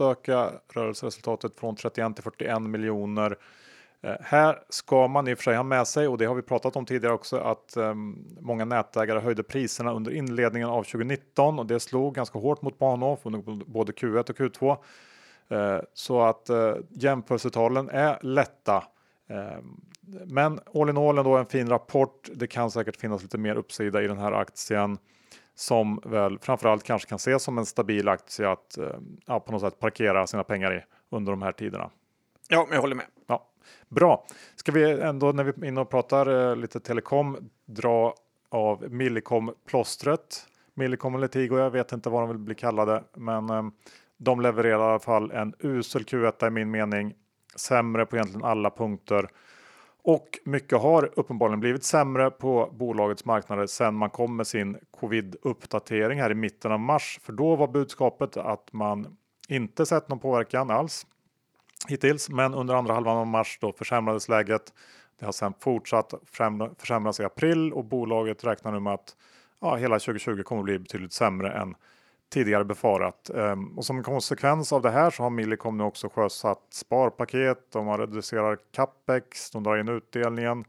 öka 0.00 0.52
rörelseresultatet 0.72 1.60
från 1.60 1.76
31 1.76 2.14
till 2.14 2.24
41 2.24 2.62
miljoner. 2.62 3.38
Eh, 4.04 4.16
här 4.20 4.62
ska 4.68 5.08
man 5.08 5.28
i 5.28 5.34
och 5.34 5.38
för 5.38 5.42
sig 5.42 5.56
ha 5.56 5.62
med 5.62 5.86
sig, 5.86 6.08
och 6.08 6.18
det 6.18 6.24
har 6.24 6.34
vi 6.34 6.42
pratat 6.42 6.76
om 6.76 6.86
tidigare 6.86 7.14
också, 7.14 7.36
att 7.36 7.76
eh, 7.76 7.94
många 8.40 8.64
nätägare 8.64 9.20
höjde 9.20 9.42
priserna 9.42 9.92
under 9.92 10.12
inledningen 10.12 10.68
av 10.68 10.82
2019 10.82 11.58
och 11.58 11.66
det 11.66 11.80
slog 11.80 12.14
ganska 12.14 12.38
hårt 12.38 12.62
mot 12.62 12.78
Bahnhof 12.78 13.20
under 13.22 13.64
både 13.66 13.92
Q1 13.92 14.30
och 14.30 14.36
Q2. 14.36 14.76
Eh, 15.48 15.82
så 15.94 16.22
att 16.22 16.48
eh, 16.48 16.74
jämförelsetalen 16.90 17.88
är 17.88 18.18
lätta. 18.22 18.84
Eh, 19.28 19.58
men 20.26 20.60
all 20.74 20.88
in 20.88 20.96
all 20.96 21.18
ändå 21.18 21.36
en 21.36 21.46
fin 21.46 21.68
rapport. 21.68 22.30
Det 22.34 22.46
kan 22.46 22.70
säkert 22.70 22.96
finnas 22.96 23.22
lite 23.22 23.38
mer 23.38 23.56
uppsida 23.56 24.02
i 24.02 24.06
den 24.06 24.18
här 24.18 24.32
aktien 24.32 24.98
som 25.54 26.00
väl 26.04 26.38
framförallt 26.38 26.82
kanske 26.82 27.08
kan 27.08 27.16
ses 27.16 27.42
som 27.42 27.58
en 27.58 27.66
stabil 27.66 28.08
aktie 28.08 28.48
att 28.50 28.78
eh, 28.78 28.86
ja, 29.26 29.40
på 29.40 29.52
något 29.52 29.60
sätt 29.60 29.78
parkera 29.78 30.26
sina 30.26 30.44
pengar 30.44 30.76
i 30.76 30.84
under 31.10 31.32
de 31.32 31.42
här 31.42 31.52
tiderna. 31.52 31.90
Ja, 32.48 32.66
jag 32.70 32.80
håller 32.80 32.96
med. 32.96 33.06
Ja, 33.26 33.46
bra. 33.88 34.26
Ska 34.56 34.72
vi 34.72 35.00
ändå 35.00 35.32
när 35.32 35.44
vi 35.44 35.50
är 35.50 35.64
inne 35.64 35.80
och 35.80 35.90
pratar 35.90 36.50
eh, 36.50 36.56
lite 36.56 36.80
telekom 36.80 37.50
dra 37.66 38.14
av 38.48 38.84
Millicom-plåstret. 38.90 40.46
Millicom 40.74 41.14
eller 41.14 41.28
Tigo, 41.28 41.58
jag 41.58 41.70
vet 41.70 41.92
inte 41.92 42.10
vad 42.10 42.22
de 42.22 42.28
vill 42.28 42.38
bli 42.38 42.54
kallade, 42.54 43.04
men 43.14 43.50
eh, 43.50 43.62
de 44.16 44.40
levererar 44.40 44.78
i 44.78 44.90
alla 44.90 44.98
fall 44.98 45.30
en 45.30 45.54
usel 45.58 46.02
Q1 46.02 46.46
i 46.46 46.50
min 46.50 46.70
mening. 46.70 47.14
Sämre 47.56 48.06
på 48.06 48.16
egentligen 48.16 48.44
alla 48.44 48.70
punkter. 48.70 49.28
Och 50.02 50.38
mycket 50.44 50.80
har 50.82 51.10
uppenbarligen 51.16 51.60
blivit 51.60 51.84
sämre 51.84 52.30
på 52.30 52.70
bolagets 52.72 53.24
marknader 53.24 53.66
sedan 53.66 53.94
man 53.94 54.10
kom 54.10 54.36
med 54.36 54.46
sin 54.46 54.76
covid-uppdatering 55.00 56.20
här 56.20 56.30
i 56.30 56.34
mitten 56.34 56.72
av 56.72 56.80
mars. 56.80 57.20
För 57.22 57.32
då 57.32 57.56
var 57.56 57.68
budskapet 57.68 58.36
att 58.36 58.72
man 58.72 59.16
inte 59.48 59.86
sett 59.86 60.08
någon 60.08 60.18
påverkan 60.18 60.70
alls 60.70 61.06
hittills, 61.88 62.30
men 62.30 62.54
under 62.54 62.74
andra 62.74 62.94
halvan 62.94 63.16
av 63.16 63.26
mars 63.26 63.58
då 63.60 63.72
försämrades 63.72 64.28
läget. 64.28 64.72
Det 65.18 65.24
har 65.24 65.32
sedan 65.32 65.54
fortsatt 65.60 66.14
försämras 66.78 67.20
i 67.20 67.24
april 67.24 67.72
och 67.72 67.84
bolaget 67.84 68.44
räknar 68.44 68.72
nu 68.72 68.80
med 68.80 68.94
att 68.94 69.16
ja, 69.60 69.76
hela 69.76 69.98
2020 69.98 70.42
kommer 70.42 70.60
att 70.60 70.64
bli 70.64 70.78
betydligt 70.78 71.12
sämre 71.12 71.52
än 71.52 71.74
tidigare 72.32 72.64
befarat. 72.64 73.30
Ehm, 73.30 73.78
och 73.78 73.84
som 73.84 73.96
en 73.96 74.02
konsekvens 74.02 74.72
av 74.72 74.82
det 74.82 74.90
här 74.90 75.10
så 75.10 75.22
har 75.22 75.30
Millicom 75.30 75.78
nu 75.78 75.84
också 75.84 76.08
sjösatt 76.08 76.66
sparpaket. 76.70 77.72
De 77.72 77.86
har 77.86 77.98
reducerar 77.98 78.58
capex, 78.72 79.50
de 79.50 79.62
drar 79.62 79.76
in 79.76 79.88
utdelningen, 79.88 80.64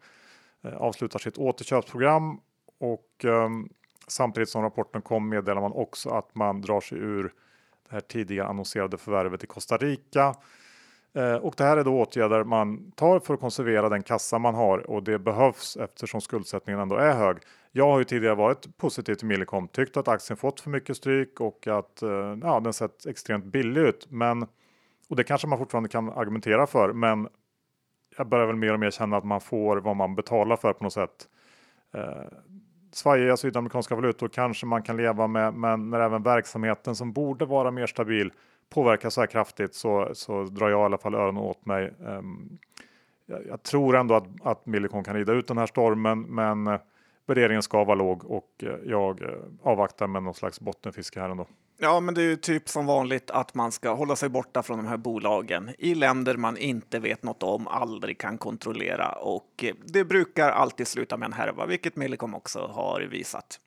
eh, 0.63 0.73
avslutar 0.73 1.19
sitt 1.19 1.38
återköpsprogram 1.38 2.39
och 2.80 3.25
ehm, 3.25 3.69
samtidigt 4.08 4.49
som 4.49 4.62
rapporten 4.62 5.01
kom 5.01 5.30
meddelar 5.30 5.62
man 5.62 5.71
också 5.71 6.10
att 6.10 6.36
man 6.36 6.62
drar 6.62 6.82
sig 6.82 6.97
ur 6.97 7.23
det 7.89 7.95
här 7.95 8.01
tidigare 8.01 8.47
annonserade 8.47 8.97
förvärvet 8.97 9.43
i 9.43 9.47
Costa 9.47 9.78
Rica. 9.78 10.36
Eh, 11.15 11.36
och 11.36 11.54
det 11.58 11.63
här 11.63 11.78
är 11.78 11.84
då 11.84 12.01
åtgärder 12.01 12.43
man 12.43 12.91
tar 12.91 13.19
för 13.19 13.34
att 13.34 13.39
konservera 13.39 13.89
den 13.89 14.04
kassa 14.04 14.39
man 14.39 14.56
har 14.56 14.89
och 14.89 15.04
det 15.04 15.19
behövs 15.19 15.78
eftersom 15.78 16.21
skuldsättningen 16.21 16.80
ändå 16.80 16.95
är 16.95 17.13
hög. 17.13 17.38
Jag 17.71 17.86
har 17.86 17.99
ju 17.99 18.04
tidigare 18.04 18.36
varit 18.36 18.78
positiv 18.78 19.15
till 19.15 19.28
Millicom, 19.28 19.67
tyckt 19.67 19.97
att 19.97 20.08
aktien 20.08 20.38
fått 20.38 20.60
för 20.60 20.69
mycket 20.69 20.97
stryk 20.97 21.41
och 21.41 21.67
att 21.67 22.01
eh, 22.01 22.38
ja, 22.41 22.60
den 22.60 22.73
sett 22.73 23.06
extremt 23.06 23.45
billig 23.45 23.82
ut. 23.82 24.08
Men, 24.10 24.47
och 25.10 25.15
det 25.15 25.23
kanske 25.23 25.47
man 25.47 25.60
fortfarande 25.60 25.89
kan 25.89 26.10
argumentera 26.10 26.67
för, 26.67 26.93
men 26.93 27.28
jag 28.17 28.28
börjar 28.28 28.45
väl 28.47 28.56
mer 28.56 28.73
och 28.73 28.80
mer 28.80 28.91
känna 28.91 29.17
att 29.17 29.25
man 29.25 29.41
får 29.41 29.78
vad 29.78 29.95
man 29.95 30.15
betalar 30.15 30.56
för 30.56 30.73
på 30.73 30.84
något 30.84 30.93
sätt. 30.93 31.28
Eh, 31.93 32.38
svajiga 32.91 33.38
sydamerikanska 33.38 33.95
valutor 33.95 34.28
kanske 34.28 34.65
man 34.65 34.84
kan 34.84 34.97
leva 34.97 35.28
med, 35.28 35.54
men 35.54 35.89
när 35.89 35.99
även 35.99 36.23
verksamheten 36.23 36.95
som 36.95 37.13
borde 37.13 37.45
vara 37.45 37.71
mer 37.71 37.88
stabil 37.88 38.32
påverkas 38.69 39.13
så 39.13 39.21
här 39.21 39.28
kraftigt 39.28 39.75
så, 39.75 40.10
så 40.13 40.43
drar 40.43 40.69
jag 40.69 40.82
i 40.82 40.84
alla 40.84 40.97
fall 40.97 41.15
öronen 41.15 41.43
åt 41.43 41.65
mig. 41.65 41.93
Ehm, 42.08 42.58
jag, 43.25 43.47
jag 43.47 43.63
tror 43.63 43.95
ändå 43.95 44.15
att, 44.15 44.28
att 44.43 44.65
Millicom 44.65 45.04
kan 45.04 45.15
rida 45.15 45.34
ut 45.34 45.47
den 45.47 45.58
här 45.58 45.67
stormen, 45.67 46.21
men 46.21 46.67
eh, 46.67 46.80
värderingen 47.25 47.63
ska 47.63 47.84
vara 47.84 47.95
låg 47.95 48.25
och 48.25 48.63
eh, 48.63 48.75
jag 48.86 49.21
eh, 49.21 49.30
avvaktar 49.63 50.08
med 50.08 50.23
någon 50.23 50.34
slags 50.34 50.60
bottenfiske 50.60 51.19
här 51.19 51.30
ändå. 51.30 51.47
Ja, 51.78 51.99
men 51.99 52.13
det 52.13 52.21
är 52.21 52.25
ju 52.25 52.36
typ 52.36 52.69
som 52.69 52.86
vanligt 52.86 53.32
att 53.32 53.54
man 53.54 53.71
ska 53.71 53.93
hålla 53.93 54.15
sig 54.15 54.30
borta 54.30 54.63
från 54.63 54.78
de 54.78 54.88
här 54.88 54.97
bolagen 54.97 55.71
i 55.78 55.95
länder 55.95 56.38
man 56.38 56.58
inte 56.58 56.99
vet 56.99 57.23
något 57.23 57.43
om, 57.43 57.67
aldrig 57.67 58.19
kan 58.19 58.38
kontrollera 58.38 59.12
och 59.12 59.65
det 59.86 60.06
brukar 60.06 60.49
alltid 60.49 60.88
sluta 60.88 61.17
med 61.17 61.25
en 61.25 61.34
härva, 61.34 61.65
vilket 61.65 61.95
Millicom 61.95 62.36
också 62.36 62.67
har 62.67 63.01
visat. 63.01 63.60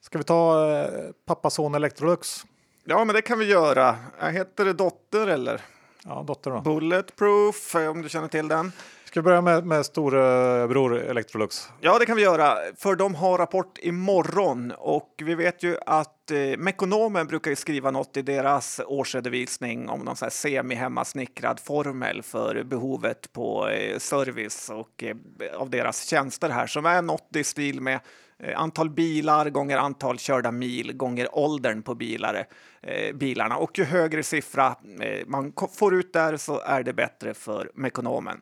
Ska 0.00 0.18
vi 0.18 0.24
ta 0.24 0.70
eh, 0.70 1.10
pappa 1.26 1.50
son 1.50 1.74
Electrolux? 1.74 2.44
Ja, 2.84 3.04
men 3.04 3.14
det 3.14 3.22
kan 3.22 3.38
vi 3.38 3.44
göra. 3.44 3.96
Äh, 4.20 4.28
Heter 4.28 4.64
det 4.64 4.72
Dotter 4.72 5.26
eller? 5.26 5.60
Ja, 6.04 6.24
dotter 6.26 6.50
då. 6.50 6.60
Bulletproof, 6.60 7.74
eh, 7.74 7.90
om 7.90 8.02
du 8.02 8.08
känner 8.08 8.28
till 8.28 8.48
den. 8.48 8.72
Ska 9.04 9.20
vi 9.20 9.24
börja 9.24 9.40
med, 9.40 9.66
med 9.66 9.86
storebror 9.86 10.98
Electrolux? 10.98 11.68
Ja, 11.80 11.98
det 11.98 12.06
kan 12.06 12.16
vi 12.16 12.22
göra, 12.22 12.56
för 12.76 12.94
de 12.96 13.14
har 13.14 13.38
rapport 13.38 13.78
imorgon 13.82 14.72
och 14.78 15.14
vi 15.24 15.34
vet 15.34 15.62
ju 15.62 15.76
att 15.86 16.30
eh, 16.30 16.58
Mekonomen 16.58 17.26
brukar 17.26 17.54
skriva 17.54 17.90
något 17.90 18.16
i 18.16 18.22
deras 18.22 18.80
årsredovisning 18.86 19.88
om 19.88 20.00
någon 20.00 20.16
semi-hemmasnickrad 20.16 21.60
formel 21.60 22.22
för 22.22 22.62
behovet 22.62 23.32
på 23.32 23.68
eh, 23.68 23.98
service 23.98 24.70
och 24.70 25.02
eh, 25.02 25.16
av 25.60 25.70
deras 25.70 26.06
tjänster 26.06 26.50
här 26.50 26.66
som 26.66 26.86
är 26.86 27.02
något 27.02 27.36
i 27.36 27.44
stil 27.44 27.80
med 27.80 28.00
Eh, 28.42 28.60
antal 28.60 28.90
bilar 28.90 29.50
gånger 29.50 29.78
antal 29.78 30.18
körda 30.18 30.50
mil 30.50 30.92
gånger 30.92 31.38
åldern 31.38 31.82
på 31.82 31.94
bilar, 31.94 32.34
eh, 32.34 32.44
Eh, 32.86 33.14
bilarna. 33.14 33.56
Och 33.56 33.78
ju 33.78 33.84
högre 33.84 34.22
siffra 34.22 34.76
eh, 35.00 35.26
man 35.26 35.52
får 35.74 35.94
ut 35.94 36.12
där 36.12 36.36
så 36.36 36.60
är 36.60 36.82
det 36.82 36.92
bättre 36.92 37.34
för 37.34 37.70
Mekonomen. 37.74 38.40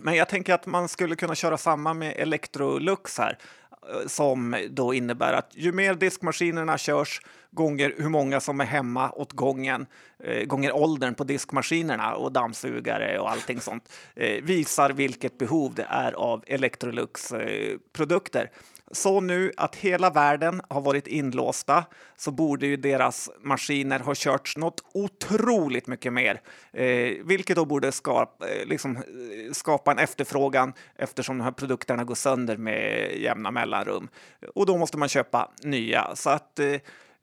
Men 0.00 0.14
jag 0.14 0.28
tänker 0.28 0.54
att 0.54 0.66
man 0.66 0.88
skulle 0.88 1.16
kunna 1.16 1.34
köra 1.34 1.58
samma 1.58 1.94
med 1.94 2.14
Electrolux 2.16 3.18
här 3.18 3.38
eh, 3.88 4.06
som 4.06 4.56
då 4.70 4.94
innebär 4.94 5.32
att 5.32 5.50
ju 5.54 5.72
mer 5.72 5.94
diskmaskinerna 5.94 6.78
körs 6.78 7.20
gånger 7.54 7.94
hur 7.98 8.08
många 8.08 8.40
som 8.40 8.60
är 8.60 8.64
hemma 8.64 9.10
åt 9.10 9.32
gången, 9.32 9.86
eh, 10.24 10.44
gånger 10.44 10.72
åldern 10.72 11.14
på 11.14 11.24
diskmaskinerna 11.24 12.14
och 12.14 12.32
dammsugare 12.32 13.18
och 13.18 13.30
allting 13.30 13.60
sånt, 13.60 13.92
eh, 14.16 14.42
visar 14.42 14.90
vilket 14.90 15.38
behov 15.38 15.74
det 15.74 15.86
är 15.90 16.12
av 16.12 16.44
Electrolux 16.46 17.32
eh, 17.32 17.78
produkter. 17.92 18.50
Så 18.90 19.20
nu 19.20 19.52
att 19.56 19.76
hela 19.76 20.10
världen 20.10 20.62
har 20.68 20.80
varit 20.80 21.06
inlåsta 21.06 21.84
så 22.16 22.30
borde 22.30 22.66
ju 22.66 22.76
deras 22.76 23.30
maskiner 23.40 23.98
ha 23.98 24.14
körts 24.14 24.56
något 24.56 24.84
otroligt 24.94 25.86
mycket 25.86 26.12
mer, 26.12 26.40
eh, 26.72 27.24
vilket 27.24 27.56
då 27.56 27.64
borde 27.64 27.92
skapa, 27.92 28.48
eh, 28.48 28.66
liksom, 28.66 28.96
eh, 28.96 29.02
skapa 29.52 29.90
en 29.90 29.98
efterfrågan 29.98 30.72
eftersom 30.96 31.38
de 31.38 31.44
här 31.44 31.52
produkterna 31.52 32.04
går 32.04 32.14
sönder 32.14 32.56
med 32.56 33.12
jämna 33.16 33.50
mellanrum. 33.50 34.08
Och 34.54 34.66
då 34.66 34.78
måste 34.78 34.98
man 34.98 35.08
köpa 35.08 35.50
nya. 35.62 36.16
Så 36.16 36.30
att 36.30 36.58
eh 36.58 36.76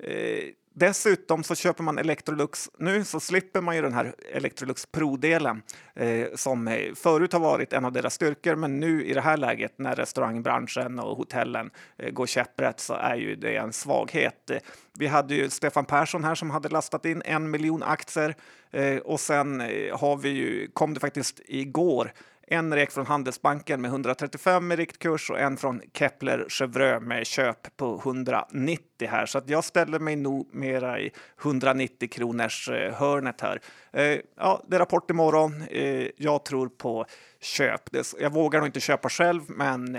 Eh, 0.04 0.54
dessutom 0.74 1.44
så 1.44 1.56
köper 1.56 1.84
man 1.84 1.98
Electrolux 1.98 2.70
nu 2.78 3.04
så 3.04 3.20
slipper 3.20 3.62
man 3.62 3.76
ju 3.76 3.82
den 3.82 3.94
här 3.94 4.16
Electrolux 4.34 4.86
Pro-delen 4.86 5.62
eh, 5.96 6.28
som 6.36 6.68
eh, 6.68 6.94
förut 6.96 7.34
har 7.34 7.40
varit 7.40 7.74
en 7.74 7.86
av 7.86 7.92
deras 7.92 8.14
styrkor. 8.14 8.56
Men 8.56 8.80
nu 8.80 9.06
i 9.06 9.14
det 9.14 9.22
här 9.22 9.38
läget 9.38 9.74
när 9.78 9.96
restaurangbranschen 9.96 11.00
och 11.00 11.18
hotellen 11.18 11.72
eh, 11.98 12.12
går 12.12 12.26
käpprätt 12.26 12.80
så 12.80 12.94
är 12.94 13.16
ju 13.16 13.36
det 13.36 13.56
en 13.56 13.74
svaghet. 13.74 14.50
Eh, 14.50 14.58
vi 15.00 15.08
hade 15.08 15.36
ju 15.36 15.50
Stefan 15.50 15.86
Persson 15.86 16.24
här 16.24 16.36
som 16.36 16.50
hade 16.50 16.70
lastat 16.70 17.06
in 17.06 17.22
en 17.26 17.52
miljon 17.52 17.84
aktier 17.84 18.36
eh, 18.72 18.98
och 18.98 19.20
sen 19.20 19.60
har 19.94 20.18
vi 20.18 20.30
ju, 20.30 20.68
kom 20.74 20.94
det 20.94 21.00
faktiskt 21.00 21.42
igår 21.46 22.12
en 22.52 22.74
rek 22.74 22.92
från 22.92 23.06
Handelsbanken 23.06 23.82
med 23.82 23.90
135 23.90 24.72
i 24.72 24.76
riktkurs 24.76 25.30
och 25.30 25.40
en 25.40 25.58
från 25.58 25.82
Kepler 25.94 26.46
Chevreux 26.50 27.02
med 27.02 27.28
köp 27.28 27.78
på 27.78 28.02
190 28.04 29.08
här. 29.10 29.26
Så 29.26 29.38
att 29.38 29.50
jag 29.50 29.64
ställer 29.64 30.00
mig 30.00 30.16
nog 30.16 30.50
mera 30.56 31.00
i 31.00 31.12
190 31.42 32.10
kronors 32.10 32.70
eh, 32.70 32.94
hörnet 32.94 33.42
här. 33.42 33.62
Eh, 33.92 34.20
ja, 34.38 34.64
det 34.68 34.76
är 34.76 34.80
rapport 34.80 35.10
imorgon. 35.10 35.64
Eh, 35.70 36.08
jag 36.18 36.46
tror 36.46 36.70
på 36.70 37.06
köp. 37.42 37.82
Jag 38.20 38.34
vågar 38.34 38.60
nog 38.60 38.68
inte 38.68 38.80
köpa 38.80 39.10
själv, 39.10 39.42
men 39.48 39.94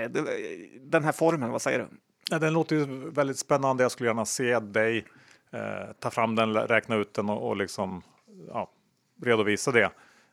den 0.81 1.05
här 1.05 1.13
formen, 1.13 1.51
vad 1.51 1.63
säger 1.63 1.79
du? 1.79 1.89
Ja, 2.31 2.39
den 2.39 2.53
låter 2.53 2.77
ju 2.77 3.11
väldigt 3.11 3.39
spännande. 3.39 3.83
Jag 3.83 3.93
skulle 3.93 4.09
gärna 4.09 4.25
se 4.25 4.59
dig 4.59 5.05
eh, 5.53 5.93
ta 5.99 6.11
fram 6.11 6.35
den, 6.35 6.55
räkna 6.55 6.97
ut 6.97 7.15
den 7.15 7.31
och, 7.31 7.49
och 7.49 7.57
liksom 7.57 8.03
ja, 8.49 8.71
redovisa 9.23 9.73
det 9.73 9.91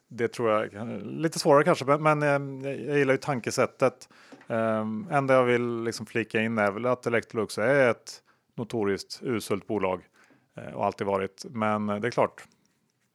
det 0.10 0.28
tror 0.28 0.52
jag 0.52 0.92
lite 1.04 1.40
svårare 1.40 1.64
kanske, 1.64 1.86
men, 1.86 2.20
men 2.20 2.66
eh, 2.66 2.72
jag 2.72 2.98
gillar 2.98 3.14
ju 3.14 3.18
tankesättet. 3.18 4.10
Um, 4.48 5.08
enda 5.12 5.34
jag 5.34 5.44
vill 5.44 5.84
liksom 5.84 6.06
flika 6.06 6.42
in 6.42 6.58
är 6.58 6.72
väl 6.72 6.86
att 6.86 7.06
Electrolux 7.06 7.58
är 7.58 7.90
ett 7.90 8.22
notoriskt 8.58 9.20
uselt 9.24 9.68
bolag 9.68 10.02
eh, 10.58 10.74
och 10.74 10.86
alltid 10.86 11.08
varit. 11.08 11.46
Men 11.50 11.90
eh, 11.90 12.00
det 12.00 12.08
är 12.08 12.12
klart, 12.12 12.44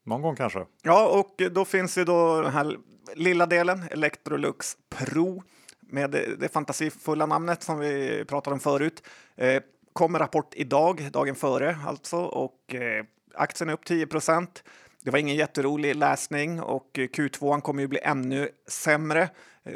någon 0.04 0.22
gång 0.22 0.36
kanske. 0.36 0.66
Ja, 0.82 1.08
och 1.08 1.52
då 1.52 1.64
finns 1.64 1.98
ju 1.98 2.04
då 2.04 2.40
den 2.40 2.52
här 2.52 2.76
lilla 3.14 3.46
delen 3.46 3.82
Electrolux 3.90 4.76
Pro 4.88 5.42
med 5.80 6.10
det, 6.10 6.36
det 6.36 6.48
fantasifulla 6.48 7.26
namnet 7.26 7.62
som 7.62 7.78
vi 7.78 8.24
pratade 8.24 8.54
om 8.54 8.60
förut. 8.60 9.02
Eh, 9.36 9.62
kommer 9.92 10.18
rapport 10.18 10.54
idag, 10.54 11.08
dagen 11.12 11.34
före 11.34 11.76
alltså, 11.86 12.16
och 12.16 12.74
eh, 12.74 13.04
aktien 13.34 13.68
är 13.68 13.74
upp 13.74 13.84
10 13.84 14.06
procent. 14.06 14.64
Det 15.04 15.10
var 15.10 15.18
ingen 15.18 15.36
jätterolig 15.36 15.96
läsning 15.96 16.60
och 16.60 16.90
Q2 16.94 17.60
kommer 17.60 17.82
ju 17.82 17.88
bli 17.88 18.00
ännu 18.02 18.48
sämre. 18.66 19.28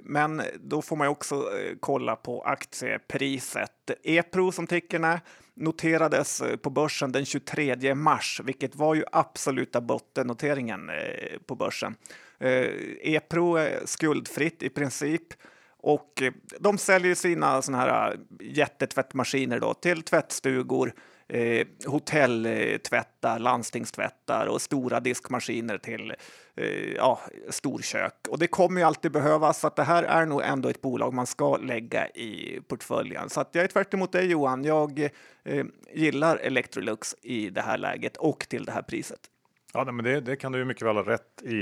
Men 0.02 0.42
då 0.60 0.82
får 0.82 0.96
man 0.96 1.06
ju 1.06 1.10
också 1.10 1.34
eh, 1.34 1.76
kolla 1.80 2.16
på 2.16 2.42
aktiepriset. 2.42 3.90
Epro 4.04 4.52
som 4.52 4.66
tickern 4.66 5.04
är 5.04 5.20
noterades 5.54 6.40
eh, 6.40 6.56
på 6.56 6.70
börsen 6.70 7.12
den 7.12 7.24
23 7.24 7.94
mars, 7.94 8.40
vilket 8.44 8.76
var 8.76 8.94
ju 8.94 9.04
absoluta 9.12 9.80
bottennoteringen 9.80 10.90
eh, 10.90 11.38
på 11.46 11.54
börsen. 11.54 11.94
Epro 13.02 13.56
är 13.56 13.80
skuldfritt 13.84 14.62
i 14.62 14.68
princip 14.68 15.26
och 15.78 16.22
de 16.60 16.78
säljer 16.78 17.14
sina 17.14 17.62
såna 17.62 17.78
här 17.78 18.18
jättetvättmaskiner 18.40 19.60
då 19.60 19.74
till 19.74 20.02
tvättstugor 20.02 20.92
eh, 21.28 21.66
hotelltvättar, 21.86 23.38
landstingstvättar 23.38 24.46
och 24.46 24.62
stora 24.62 25.00
diskmaskiner 25.00 25.78
till 25.78 26.14
eh, 26.56 26.92
ja, 26.96 27.20
storkök. 27.48 28.14
Och 28.28 28.38
det 28.38 28.46
kommer 28.46 28.80
ju 28.80 28.86
alltid 28.86 29.12
behövas, 29.12 29.60
så 29.60 29.66
att 29.66 29.76
det 29.76 29.82
här 29.82 30.02
är 30.02 30.26
nog 30.26 30.42
ändå 30.42 30.68
ett 30.68 30.80
bolag 30.80 31.14
man 31.14 31.26
ska 31.26 31.56
lägga 31.56 32.08
i 32.08 32.60
portföljen. 32.68 33.30
Så 33.30 33.40
att 33.40 33.48
jag 33.52 33.64
är 33.64 33.68
tvärt 33.68 33.94
emot 33.94 34.12
dig 34.12 34.26
Johan. 34.26 34.64
Jag 34.64 35.08
eh, 35.44 35.66
gillar 35.94 36.36
Electrolux 36.36 37.16
i 37.22 37.50
det 37.50 37.60
här 37.60 37.78
läget 37.78 38.16
och 38.16 38.46
till 38.48 38.64
det 38.64 38.72
här 38.72 38.82
priset. 38.82 39.20
Ja, 39.72 39.84
men 39.84 40.04
det, 40.04 40.20
det 40.20 40.36
kan 40.36 40.52
du 40.52 40.58
ju 40.58 40.64
mycket 40.64 40.86
väl 40.86 40.96
ha 40.96 41.02
rätt 41.02 41.42
i. 41.42 41.58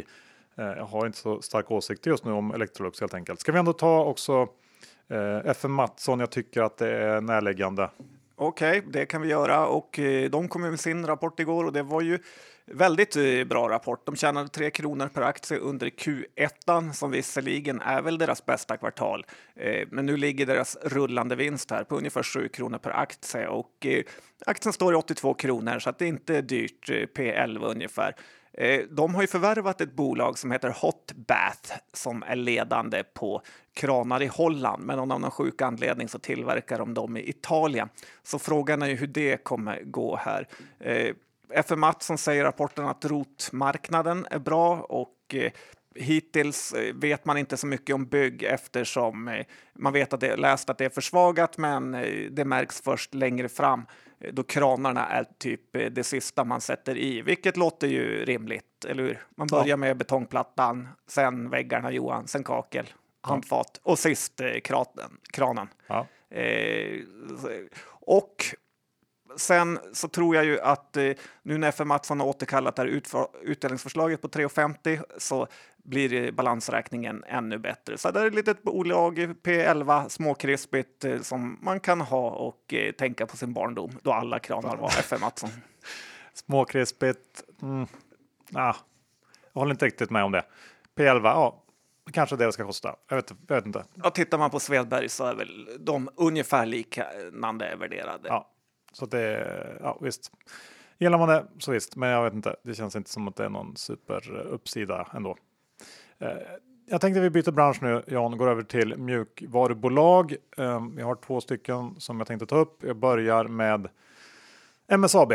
Eh, 0.58 0.64
jag 0.64 0.84
har 0.84 1.06
inte 1.06 1.18
så 1.18 1.42
stark 1.42 1.70
åsikt 1.70 2.06
just 2.06 2.24
nu 2.24 2.32
om 2.32 2.50
Electrolux 2.50 3.00
helt 3.00 3.14
enkelt. 3.14 3.40
Ska 3.40 3.52
vi 3.52 3.58
ändå 3.58 3.72
ta 3.72 4.04
också 4.04 4.48
eh, 5.08 5.50
FM 5.50 5.72
Mattsson? 5.72 6.20
Jag 6.20 6.30
tycker 6.30 6.62
att 6.62 6.78
det 6.78 6.90
är 6.90 7.20
närliggande. 7.20 7.90
Okej, 8.38 8.78
okay, 8.78 8.90
det 8.90 9.06
kan 9.06 9.22
vi 9.22 9.28
göra 9.28 9.66
och 9.66 9.98
eh, 9.98 10.30
de 10.30 10.48
kom 10.48 10.62
med 10.62 10.80
sin 10.80 11.06
rapport 11.06 11.40
igår 11.40 11.64
och 11.64 11.72
det 11.72 11.82
var 11.82 12.00
ju 12.00 12.18
väldigt 12.66 13.16
eh, 13.16 13.44
bra 13.44 13.68
rapport. 13.68 14.06
De 14.06 14.16
tjänade 14.16 14.48
3 14.48 14.70
kronor 14.70 15.08
per 15.08 15.22
aktie 15.22 15.58
under 15.58 15.86
Q1 15.86 16.92
som 16.92 17.10
visserligen 17.10 17.80
är 17.80 18.02
väl 18.02 18.18
deras 18.18 18.46
bästa 18.46 18.76
kvartal. 18.76 19.26
Eh, 19.54 19.88
men 19.90 20.06
nu 20.06 20.16
ligger 20.16 20.46
deras 20.46 20.76
rullande 20.82 21.36
vinst 21.36 21.70
här 21.70 21.84
på 21.84 21.96
ungefär 21.96 22.22
7 22.22 22.48
kronor 22.48 22.78
per 22.78 22.90
aktie 22.90 23.48
och 23.48 23.86
aktien 24.46 24.72
står 24.72 24.92
i 24.92 24.96
82 24.96 25.34
kronor 25.34 25.78
så 25.78 25.90
att 25.90 25.98
det 25.98 26.04
är 26.04 26.08
inte 26.08 26.40
dyrt, 26.40 26.88
P11 26.88 27.70
ungefär. 27.70 28.16
Eh, 28.56 28.80
de 28.90 29.14
har 29.14 29.22
ju 29.22 29.28
förvärvat 29.28 29.80
ett 29.80 29.92
bolag 29.92 30.38
som 30.38 30.50
heter 30.50 30.70
Hot 30.70 31.12
Bath 31.12 31.72
som 31.92 32.22
är 32.22 32.36
ledande 32.36 33.02
på 33.14 33.42
kranar 33.74 34.22
i 34.22 34.26
Holland, 34.26 34.82
men 34.82 34.98
av 34.98 35.06
någon 35.06 35.30
sjuk 35.30 35.62
anledning 35.62 36.08
så 36.08 36.18
tillverkar 36.18 36.78
de 36.78 36.94
dem 36.94 37.16
i 37.16 37.28
Italien. 37.28 37.88
Så 38.22 38.38
frågan 38.38 38.82
är 38.82 38.86
ju 38.86 38.94
hur 38.94 39.06
det 39.06 39.44
kommer 39.44 39.82
gå 39.82 40.16
här. 40.16 40.48
Eh, 40.78 41.14
FM 41.50 41.80
Mattsson 41.80 42.18
säger 42.18 42.40
i 42.40 42.46
rapporten 42.46 42.86
att 42.86 43.04
rotmarknaden 43.04 44.26
är 44.30 44.38
bra 44.38 44.76
och 44.78 45.34
eh, 45.34 45.52
Hittills 45.98 46.74
vet 46.94 47.24
man 47.24 47.38
inte 47.38 47.56
så 47.56 47.66
mycket 47.66 47.94
om 47.94 48.06
bygg 48.06 48.42
eftersom 48.42 49.44
man 49.72 49.92
vet 49.92 50.12
att 50.12 50.20
det 50.20 50.36
läst 50.36 50.70
att 50.70 50.78
det 50.78 50.84
är 50.84 50.90
försvagat, 50.90 51.58
men 51.58 51.92
det 52.30 52.44
märks 52.44 52.80
först 52.80 53.14
längre 53.14 53.48
fram 53.48 53.86
då 54.32 54.42
kranarna 54.42 55.06
är 55.06 55.26
typ 55.38 55.76
eh, 55.76 55.86
det 55.86 56.04
sista 56.04 56.44
man 56.44 56.60
sätter 56.60 56.96
i, 56.96 57.22
vilket 57.22 57.56
låter 57.56 57.86
ju 57.86 58.24
rimligt, 58.24 58.84
eller 58.84 59.02
hur? 59.02 59.26
Man 59.36 59.46
börjar 59.46 59.66
ja. 59.66 59.76
med 59.76 59.96
betongplattan, 59.96 60.88
sen 61.06 61.50
väggarna 61.50 61.90
Johan, 61.90 62.26
sen 62.26 62.44
kakel, 62.44 62.86
handfat 63.20 63.80
och 63.82 63.98
sist 63.98 64.40
eh, 64.40 64.60
kraten, 64.64 65.10
kranen. 65.32 65.68
Ja. 65.86 66.06
Eh, 66.30 67.00
och 67.88 68.44
sen 69.36 69.78
så 69.92 70.08
tror 70.08 70.36
jag 70.36 70.44
ju 70.44 70.60
att 70.60 70.96
eh, 70.96 71.12
nu 71.42 71.58
när 71.58 71.68
FM 71.68 71.88
Mattsson 71.88 72.20
har 72.20 72.26
återkallat 72.26 72.76
det 72.76 72.82
här 72.82 73.02
utdelningsförslaget 73.42 74.22
på 74.22 74.28
3,50 74.28 75.02
så 75.18 75.46
blir 75.86 76.32
balansräkningen 76.32 77.24
ännu 77.26 77.58
bättre. 77.58 77.98
Så 77.98 78.10
det 78.10 78.20
är 78.20 78.26
ett 78.26 78.34
litet 78.34 78.62
bolag, 78.62 79.18
P11, 79.18 80.08
småkrispigt 80.08 81.04
eh, 81.04 81.20
som 81.20 81.58
man 81.62 81.80
kan 81.80 82.00
ha 82.00 82.30
och 82.30 82.74
eh, 82.74 82.92
tänka 82.92 83.26
på 83.26 83.36
sin 83.36 83.52
barndom 83.52 83.90
då 84.02 84.12
alla 84.12 84.38
kranar 84.38 84.76
var 84.76 84.88
FM 84.88 85.20
Mattsson. 85.20 85.50
Småkrispigt, 86.34 87.42
mm. 87.62 87.86
ah, 88.54 88.74
jag 89.52 89.60
håller 89.60 89.74
inte 89.74 89.86
riktigt 89.86 90.10
med 90.10 90.24
om 90.24 90.32
det. 90.32 90.44
P11, 90.96 91.24
ja, 91.24 91.62
kanske 92.12 92.36
det 92.36 92.46
det 92.46 92.52
ska 92.52 92.64
kosta. 92.64 92.96
Jag 93.08 93.16
vet, 93.16 93.32
jag 93.48 93.56
vet 93.56 93.66
inte. 93.66 93.84
Ja, 93.94 94.10
tittar 94.10 94.38
man 94.38 94.50
på 94.50 94.60
Svedberg 94.60 95.08
så 95.08 95.24
är 95.24 95.34
väl 95.34 95.68
de 95.80 96.08
ungefär 96.16 96.66
liknande 96.66 97.76
värderade. 97.76 98.28
Ja, 98.28 98.50
så 98.92 99.06
det, 99.06 99.78
ja 99.80 99.98
visst. 100.00 100.32
Gillar 100.98 101.18
man 101.18 101.28
det 101.28 101.46
så 101.58 101.72
visst, 101.72 101.96
men 101.96 102.08
jag 102.08 102.24
vet 102.24 102.34
inte. 102.34 102.56
Det 102.62 102.74
känns 102.74 102.96
inte 102.96 103.10
som 103.10 103.28
att 103.28 103.36
det 103.36 103.44
är 103.44 103.48
någon 103.48 103.76
superuppsida 103.76 105.08
ändå. 105.14 105.36
Eh, 106.18 106.28
jag 106.88 107.00
tänkte 107.00 107.20
vi 107.20 107.30
byter 107.30 107.50
bransch 107.50 107.82
nu, 107.82 108.02
Jan, 108.06 108.36
går 108.36 108.48
över 108.48 108.62
till 108.62 108.96
mjukvarubolag. 108.96 110.36
Eh, 110.56 110.86
vi 110.96 111.02
har 111.02 111.14
två 111.14 111.40
stycken 111.40 111.94
som 112.00 112.18
jag 112.18 112.26
tänkte 112.26 112.46
ta 112.46 112.56
upp. 112.56 112.82
Jag 112.82 112.96
börjar 112.96 113.44
med 113.44 113.88
MSAB. 114.88 115.32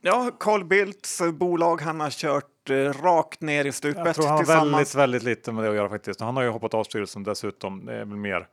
Ja, 0.00 0.30
Carl 0.40 0.64
Bildts 0.64 1.22
bolag, 1.32 1.80
han 1.80 2.00
har 2.00 2.10
kört 2.10 2.70
eh, 2.70 2.74
rakt 2.74 3.40
ner 3.40 3.64
i 3.64 3.72
stupet. 3.72 4.06
Jag 4.06 4.14
tror 4.14 4.26
han 4.26 4.36
har 4.36 4.44
väldigt, 4.44 4.94
väldigt 4.94 5.22
lite 5.22 5.52
med 5.52 5.64
det 5.64 5.70
att 5.70 5.76
göra 5.76 5.88
faktiskt. 5.88 6.20
Han 6.20 6.36
har 6.36 6.42
ju 6.42 6.48
hoppat 6.48 6.74
av 6.74 6.84
styrelsen 6.84 7.22
dessutom. 7.22 7.84
Det 7.84 7.94
är 7.94 8.04
väl 8.04 8.16
mer 8.16 8.46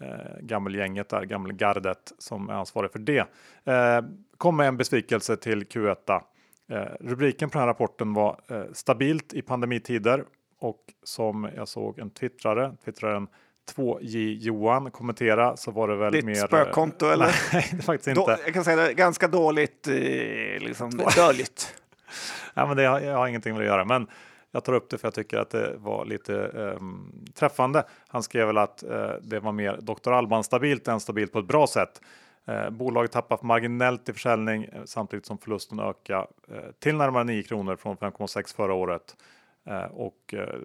eh, 0.00 0.40
gammelgänget 0.40 1.08
där, 1.08 1.22
gammelgardet 1.22 2.12
som 2.18 2.48
är 2.48 2.54
ansvarig 2.54 2.92
för 2.92 2.98
det. 2.98 3.18
Eh, 3.64 4.04
kom 4.36 4.56
med 4.56 4.68
en 4.68 4.76
besvikelse 4.76 5.36
till 5.36 5.64
Q1. 5.64 6.20
Eh, 6.68 6.78
rubriken 7.00 7.50
på 7.50 7.58
den 7.58 7.60
här 7.60 7.66
rapporten 7.66 8.14
var 8.14 8.40
eh, 8.48 8.62
stabilt 8.72 9.34
i 9.34 9.42
pandemitider 9.42 10.24
och 10.58 10.80
som 11.02 11.50
jag 11.56 11.68
såg 11.68 11.98
en 11.98 12.10
twittrare, 12.10 12.76
twittraren 12.84 13.28
2J 13.74 14.36
Johan 14.40 14.90
kommentera 14.90 15.56
så 15.56 15.70
var 15.70 15.88
det 15.88 15.96
väl 15.96 16.12
Ditt 16.12 16.24
mer... 16.24 16.34
spökkonto 16.34 17.06
eller? 17.06 17.26
Nej, 17.52 17.68
det 17.70 17.76
är 17.76 17.82
faktiskt 17.82 18.16
Då, 18.16 18.20
inte. 18.20 18.38
jag 18.44 18.54
kan 18.54 18.64
säga 18.64 18.76
det, 18.76 18.94
ganska 18.94 19.28
dåligt, 19.28 19.88
eh, 19.88 19.94
liksom 20.60 20.90
döljt. 21.16 21.74
Ja, 22.54 22.66
men 22.66 22.76
det 22.76 22.84
har, 22.84 23.00
jag 23.00 23.16
har 23.16 23.26
ingenting 23.28 23.52
med 23.52 23.62
det 23.62 23.66
att 23.66 23.76
göra, 23.76 23.84
men 23.84 24.06
jag 24.50 24.64
tar 24.64 24.72
upp 24.72 24.90
det 24.90 24.98
för 24.98 25.06
jag 25.06 25.14
tycker 25.14 25.38
att 25.38 25.50
det 25.50 25.76
var 25.76 26.04
lite 26.04 26.32
um, 26.32 27.24
träffande. 27.34 27.84
Han 28.08 28.22
skrev 28.22 28.46
väl 28.46 28.58
att 28.58 28.84
uh, 28.90 29.10
det 29.22 29.40
var 29.40 29.52
mer 29.52 29.78
Dr. 29.80 30.12
Alban 30.12 30.44
stabilt 30.44 30.88
än 30.88 31.00
stabilt 31.00 31.32
på 31.32 31.38
ett 31.38 31.46
bra 31.46 31.66
sätt. 31.66 32.00
Uh, 32.48 32.70
bolaget 32.70 33.12
tappar 33.12 33.38
marginellt 33.42 34.08
i 34.08 34.12
försäljning 34.12 34.64
uh, 34.64 34.84
samtidigt 34.84 35.26
som 35.26 35.38
förlusten 35.38 35.80
ökar 35.80 36.26
till 36.78 36.96
närmare 36.96 37.24
9 37.24 37.42
kronor 37.42 37.76
från 37.76 37.96
5,6 37.96 38.56
förra 38.56 38.74
året. 38.74 39.16
Eh, 39.66 39.84
och 39.84 40.34
eh, 40.34 40.58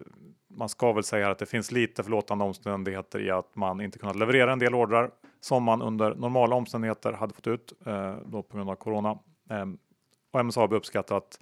man 0.48 0.70
ska 0.70 0.94
väl 0.94 1.04
säga 1.04 1.30
att 1.30 1.40
det 1.40 1.46
finns 1.46 1.72
lite 1.72 2.04
förlåtande 2.04 2.44
omständigheter 2.44 3.20
i 3.20 3.32
att 3.32 3.56
man 3.56 3.82
inte 3.82 4.00
kunnat 4.00 4.16
leverera 4.16 4.54
en 4.54 4.60
del 4.60 4.76
ordrar 4.76 5.12
som 5.40 5.64
man 5.64 5.82
under 5.82 6.16
normala 6.16 6.56
omständigheter 6.56 7.14
hade 7.14 7.34
fått 7.34 7.48
ut 7.48 7.74
eh, 7.86 8.16
då 8.26 8.44
på 8.44 8.58
grund 8.58 8.70
av 8.70 8.76
corona. 8.76 9.20
Ehm, 9.50 9.78
och 10.32 10.46
MSAB 10.46 10.74
uppskattar 10.74 11.18
att 11.18 11.40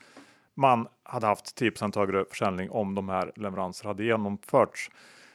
man 0.54 0.88
hade 1.04 1.28
haft 1.28 1.62
10% 1.62 1.96
högre 1.96 2.26
försäljning 2.30 2.70
om 2.70 2.96
de 2.96 3.10
här 3.10 3.32
leveranser 3.36 3.88
hade 3.88 4.04
genomförts. 4.04 4.92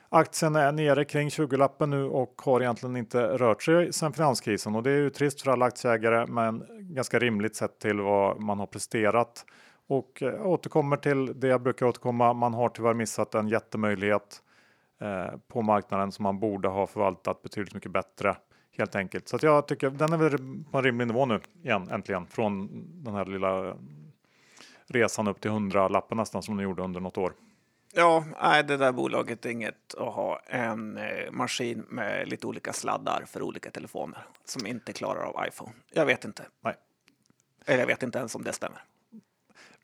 Aktien 0.09 0.57
är 0.57 0.73
nere 0.73 1.05
kring 1.05 1.29
20-lappen 1.29 1.91
nu 1.91 2.05
och 2.05 2.43
har 2.45 2.61
egentligen 2.61 2.97
inte 2.97 3.39
rört 3.39 3.63
sig 3.63 3.93
sedan 3.93 4.13
finanskrisen 4.13 4.75
och 4.75 4.83
det 4.83 4.91
är 4.91 4.97
ju 4.97 5.11
trist 5.11 5.43
för 5.43 5.51
alla 5.51 5.67
aktieägare 5.67 6.27
men 6.27 6.65
ganska 6.81 7.19
rimligt 7.19 7.57
sett 7.57 7.79
till 7.79 8.01
vad 8.01 8.41
man 8.41 8.59
har 8.59 8.67
presterat. 8.67 9.45
Och 9.87 10.19
jag 10.21 10.35
eh, 10.35 10.47
återkommer 10.47 10.97
till 10.97 11.41
det 11.41 11.49
jag 11.49 11.63
brukar 11.63 11.87
återkomma. 11.87 12.33
Man 12.33 12.55
har 12.55 12.69
tyvärr 12.69 12.95
missat 12.95 13.35
en 13.35 13.49
jättemöjlighet 13.49 14.43
eh, 15.01 15.39
på 15.49 15.63
marknaden 15.63 16.13
som 16.13 16.23
man 16.23 16.39
borde 16.39 16.69
ha 16.69 16.87
förvaltat 16.87 17.43
betydligt 17.43 17.75
mycket 17.75 17.91
bättre 17.91 18.37
helt 18.77 18.97
enkelt. 18.97 19.29
Så 19.29 19.39
jag 19.43 19.69
tycker 19.69 19.91
den 19.91 20.13
är 20.13 20.17
väl 20.17 20.39
på 20.71 20.79
en 20.79 20.85
rimlig 20.85 21.07
nivå 21.07 21.27
nu 21.27 21.41
igen 21.63 21.89
äntligen 21.91 22.27
från 22.27 22.69
den 23.05 23.15
här 23.15 23.25
lilla 23.25 23.77
resan 24.87 25.29
upp 25.29 25.41
till 25.41 25.51
100 25.51 25.89
lappen 25.89 26.19
nästan 26.19 26.43
som 26.43 26.57
ni 26.57 26.63
gjorde 26.63 26.83
under 26.83 27.01
något 27.01 27.19
år. 27.19 27.33
Ja, 27.97 28.25
nej, 28.43 28.65
det 28.65 28.77
där 28.77 28.93
bolaget 28.93 29.47
är 29.47 29.51
inget 29.51 29.95
att 29.95 30.15
ha 30.15 30.41
en 30.47 30.97
eh, 30.97 31.31
maskin 31.31 31.87
med 31.89 32.29
lite 32.29 32.47
olika 32.47 32.73
sladdar 32.73 33.25
för 33.27 33.43
olika 33.43 33.71
telefoner 33.71 34.27
som 34.45 34.67
inte 34.67 34.93
klarar 34.93 35.23
av 35.23 35.47
iPhone. 35.49 35.73
Jag 35.93 36.07
vet 36.07 36.25
inte. 36.25 36.43
Nej. 36.61 36.75
Eller 37.67 37.79
jag 37.79 37.87
vet 37.87 38.03
inte 38.03 38.19
ens 38.19 38.35
om 38.35 38.45
det 38.45 38.53
stämmer. 38.53 38.85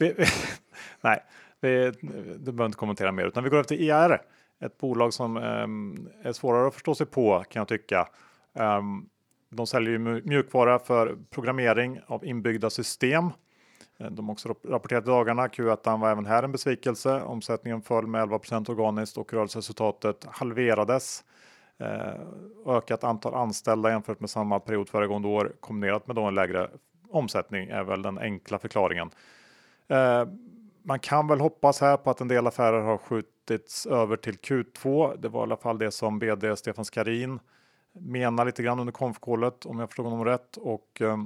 Nej, 1.00 1.22
det 1.60 1.90
du 2.00 2.52
behöver 2.52 2.66
inte 2.66 2.78
kommentera 2.78 3.12
mer 3.12 3.24
utan 3.24 3.44
vi 3.44 3.50
går 3.50 3.56
över 3.56 3.68
till 3.68 3.80
IR. 3.80 4.20
Ett 4.60 4.78
bolag 4.78 5.12
som 5.14 5.36
um, 5.36 6.08
är 6.22 6.32
svårare 6.32 6.68
att 6.68 6.74
förstå 6.74 6.94
sig 6.94 7.06
på 7.06 7.44
kan 7.50 7.60
jag 7.60 7.68
tycka. 7.68 8.08
Um, 8.52 9.08
de 9.50 9.66
säljer 9.66 9.90
ju 9.90 10.22
mjukvara 10.24 10.78
för 10.78 11.18
programmering 11.30 12.00
av 12.06 12.24
inbyggda 12.24 12.70
system 12.70 13.24
eh, 13.98 14.10
de 14.10 14.28
har 14.28 14.32
också 14.32 14.54
rapporterat 14.68 15.04
i 15.04 15.06
dagarna. 15.06 15.48
Q1 15.48 16.00
var 16.00 16.10
även 16.10 16.26
här 16.26 16.42
en 16.42 16.52
besvikelse. 16.52 17.22
Omsättningen 17.22 17.82
föll 17.82 18.06
med 18.06 18.28
11% 18.28 18.70
organiskt 18.70 19.18
och 19.18 19.32
rörelseresultatet 19.32 20.26
halverades. 20.30 21.24
Eh, 21.78 22.20
ökat 22.66 23.04
antal 23.04 23.34
anställda 23.34 23.90
jämfört 23.90 24.20
med 24.20 24.30
samma 24.30 24.60
period 24.60 24.88
föregående 24.88 25.28
år 25.28 25.52
kombinerat 25.60 26.06
med 26.06 26.16
då 26.16 26.22
en 26.22 26.34
lägre 26.34 26.70
omsättning 27.10 27.68
är 27.68 27.84
väl 27.84 28.02
den 28.02 28.18
enkla 28.18 28.58
förklaringen. 28.58 29.10
Eh, 29.90 30.28
man 30.82 30.98
kan 30.98 31.26
väl 31.26 31.40
hoppas 31.40 31.80
här 31.80 31.96
på 31.96 32.10
att 32.10 32.20
en 32.20 32.28
del 32.28 32.46
affärer 32.46 32.80
har 32.80 32.98
skjutits 32.98 33.86
över 33.86 34.16
till 34.16 34.34
Q2. 34.34 35.16
Det 35.20 35.28
var 35.28 35.40
i 35.40 35.42
alla 35.42 35.56
fall 35.56 35.78
det 35.78 35.90
som 35.90 36.18
vd 36.18 36.56
Stefan 36.56 36.84
Skarin 36.84 37.40
menar 37.92 38.44
lite 38.44 38.62
grann 38.62 38.80
under 38.80 38.92
konfkålet 38.92 39.66
om 39.66 39.78
jag 39.78 39.88
förstod 39.88 40.06
honom 40.06 40.24
rätt 40.24 40.56
och 40.56 41.00
eh, 41.00 41.16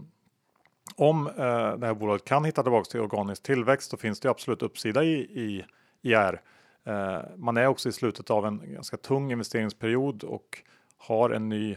om 0.96 1.26
eh, 1.26 1.76
det 1.76 1.86
här 1.86 1.94
bolaget 1.94 2.24
kan 2.24 2.44
hitta 2.44 2.62
tillbaka 2.62 2.84
till 2.84 3.00
organisk 3.00 3.42
tillväxt 3.42 3.90
så 3.90 3.96
finns 3.96 4.20
det 4.20 4.30
absolut 4.30 4.62
uppsida 4.62 5.04
i, 5.04 5.14
i 5.14 5.64
IR. 6.02 6.40
Eh, 6.84 7.18
man 7.36 7.56
är 7.56 7.66
också 7.66 7.88
i 7.88 7.92
slutet 7.92 8.30
av 8.30 8.46
en 8.46 8.62
ganska 8.72 8.96
tung 8.96 9.32
investeringsperiod 9.32 10.24
och 10.24 10.62
har 10.98 11.30
en 11.30 11.48
ny 11.48 11.76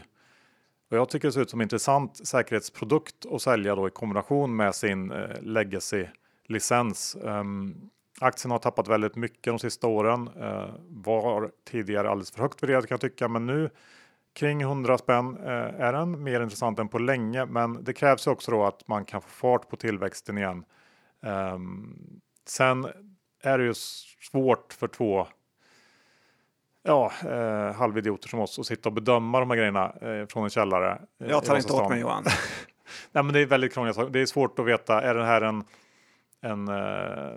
vad 0.88 1.00
jag 1.00 1.08
tycker 1.08 1.28
det 1.28 1.32
ser 1.32 1.40
ut 1.40 1.50
som 1.50 1.60
intressant 1.60 2.26
säkerhetsprodukt 2.26 3.26
att 3.30 3.42
sälja 3.42 3.74
då 3.74 3.88
i 3.88 3.90
kombination 3.90 4.56
med 4.56 4.74
sin 4.74 5.10
eh, 5.10 5.40
legacy 5.40 6.06
licens. 6.48 7.16
Um, 7.20 7.90
aktien 8.20 8.50
har 8.50 8.58
tappat 8.58 8.88
väldigt 8.88 9.16
mycket 9.16 9.44
de 9.44 9.58
sista 9.58 9.86
åren. 9.86 10.28
Uh, 10.28 10.74
var 10.88 11.50
tidigare 11.70 12.10
alldeles 12.10 12.30
för 12.30 12.42
högt 12.42 12.62
värderad 12.62 12.88
kan 12.88 12.94
jag 12.94 13.00
tycka, 13.00 13.28
men 13.28 13.46
nu 13.46 13.70
Kring 14.38 14.60
100 14.60 14.98
spänn 14.98 15.36
eh, 15.36 15.80
är 15.80 15.92
den 15.92 16.22
mer 16.22 16.40
intressant 16.40 16.78
än 16.78 16.88
på 16.88 16.98
länge, 16.98 17.46
men 17.46 17.84
det 17.84 17.92
krävs 17.92 18.26
också 18.26 18.50
då 18.50 18.64
att 18.64 18.88
man 18.88 19.04
kan 19.04 19.22
få 19.22 19.28
fart 19.28 19.68
på 19.68 19.76
tillväxten 19.76 20.38
igen. 20.38 20.64
Um, 21.20 22.20
sen 22.46 22.86
är 23.42 23.58
det 23.58 23.64
ju 23.64 23.74
svårt 24.30 24.72
för 24.72 24.88
två 24.88 25.26
ja, 26.82 27.12
eh, 27.24 27.74
halvidioter 27.74 28.28
som 28.28 28.40
oss 28.40 28.58
att 28.58 28.66
sitta 28.66 28.88
och 28.88 28.92
bedöma 28.92 29.40
de 29.40 29.50
här 29.50 29.56
grejerna 29.56 29.92
eh, 30.00 30.26
från 30.26 30.44
en 30.44 30.50
källare. 30.50 31.02
Eh, 31.20 31.30
Jag 31.30 31.44
tar 31.44 31.56
inte 31.56 31.72
åt 31.72 31.88
mig 31.88 32.00
Johan. 32.00 32.24
Nej, 33.12 33.24
men 33.24 33.32
det 33.32 33.40
är 33.40 33.46
väldigt 33.46 33.74
krångligt. 33.74 34.12
Det 34.12 34.20
är 34.20 34.26
svårt 34.26 34.58
att 34.58 34.66
veta. 34.66 35.02
Är 35.02 35.14
det 35.14 35.24
här 35.24 35.40
en, 35.40 35.64
en 36.40 36.68
eh, 36.68 37.34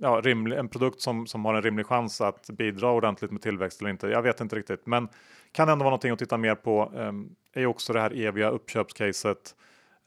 ja, 0.00 0.20
rimlig, 0.24 0.58
en 0.58 0.68
produkt 0.68 1.00
som, 1.00 1.26
som 1.26 1.44
har 1.44 1.54
en 1.54 1.62
rimlig 1.62 1.86
chans 1.86 2.20
att 2.20 2.50
bidra 2.50 2.90
ordentligt 2.90 3.30
med 3.30 3.42
tillväxt 3.42 3.80
eller 3.80 3.90
inte. 3.90 4.08
Jag 4.08 4.22
vet 4.22 4.40
inte 4.40 4.56
riktigt, 4.56 4.86
men 4.86 5.08
kan 5.52 5.68
ändå 5.68 5.82
vara 5.82 5.90
någonting 5.90 6.12
att 6.12 6.18
titta 6.18 6.36
mer 6.36 6.54
på. 6.54 6.92
Ehm, 6.96 7.30
är 7.52 7.60
är 7.60 7.66
också 7.66 7.92
det 7.92 8.00
här 8.00 8.16
eviga 8.16 8.50
uppköpscaset. 8.50 9.54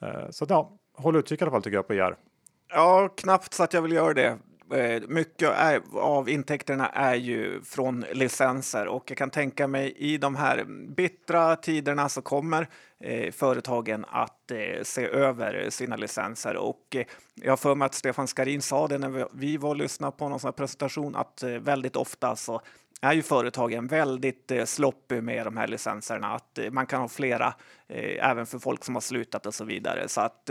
Eh, 0.02 0.30
så 0.30 0.46
ja, 0.50 0.78
håll 0.94 1.16
utkik 1.16 1.42
i 1.42 1.44
alla 1.44 1.52
fall 1.52 1.64
tycker 1.64 1.78
jag 1.78 1.88
på 1.88 1.94
IR. 1.94 2.16
Ja, 2.70 3.10
knappt 3.18 3.54
så 3.54 3.64
att 3.64 3.74
jag 3.74 3.82
vill 3.82 3.92
göra 3.92 4.14
det. 4.14 4.38
Eh, 4.74 5.02
mycket 5.08 5.52
av 5.94 6.30
intäkterna 6.30 6.90
är 6.90 7.16
ju 7.16 7.62
från 7.62 8.06
licenser 8.14 8.88
och 8.88 9.04
jag 9.12 9.18
kan 9.18 9.30
tänka 9.30 9.68
mig 9.68 9.94
i 9.98 10.18
de 10.18 10.36
här 10.36 10.66
bittra 10.96 11.56
tiderna 11.56 12.10
så 12.10 12.22
kommer 12.22 12.68
företagen 13.32 14.06
att 14.10 14.39
Eh, 14.52 14.84
se 14.84 15.06
över 15.06 15.70
sina 15.70 15.96
licenser 15.96 16.58
och 16.58 16.96
eh, 16.96 17.06
jag 17.36 17.52
har 17.52 17.58
för 17.58 17.76
mig 17.76 17.86
att 17.86 17.94
Stefan 17.94 18.28
Skarin 18.28 18.62
sa 18.62 18.88
det 18.88 18.98
när 18.98 19.28
vi 19.34 19.58
var 19.58 19.70
och 19.70 19.76
lyssnade 19.76 20.18
på 20.18 20.30
någon 20.30 20.40
sån 20.40 20.54
presentation 20.54 21.16
att 21.16 21.44
eh, 21.44 21.50
väldigt 21.50 21.96
ofta 21.96 22.36
så 22.36 22.62
är 23.02 23.14
ju 23.14 23.22
företagen 23.22 23.88
väldigt 23.88 24.52
eh, 24.52 24.66
sloppy 24.66 25.22
med 25.22 25.46
de 25.46 25.58
här 25.58 25.68
licenserna. 25.68 26.28
Att 26.28 26.60
man 26.72 26.86
kan 26.86 27.02
ha 27.02 27.08
flera, 27.08 27.54
även 28.20 28.46
för 28.46 28.60
folk 28.60 28.84
som 28.84 28.96
har 28.96 29.02
slutat 29.02 29.46
och 29.46 29.54
så 29.54 29.66
vidare. 29.66 30.08
Så 30.08 30.22
att 30.22 30.50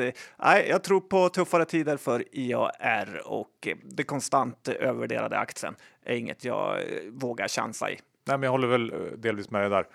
jag 0.68 0.82
tror 0.82 1.00
på 1.00 1.28
tuffare 1.28 1.64
tider 1.64 1.96
för 1.96 2.24
IAR 2.32 3.22
och 3.24 3.68
det 3.82 4.02
konstant 4.02 4.68
övervärderade 4.68 5.38
aktien 5.38 5.74
är 6.04 6.16
inget 6.16 6.44
jag 6.44 6.80
vågar 7.10 7.48
chansa 7.48 7.90
i. 7.90 7.98
Nej, 8.24 8.38
men 8.38 8.42
jag 8.42 8.50
håller 8.50 8.68
väl 8.68 8.92
delvis 9.16 9.50
med 9.50 9.62
dig 9.62 9.70
där 9.70 9.86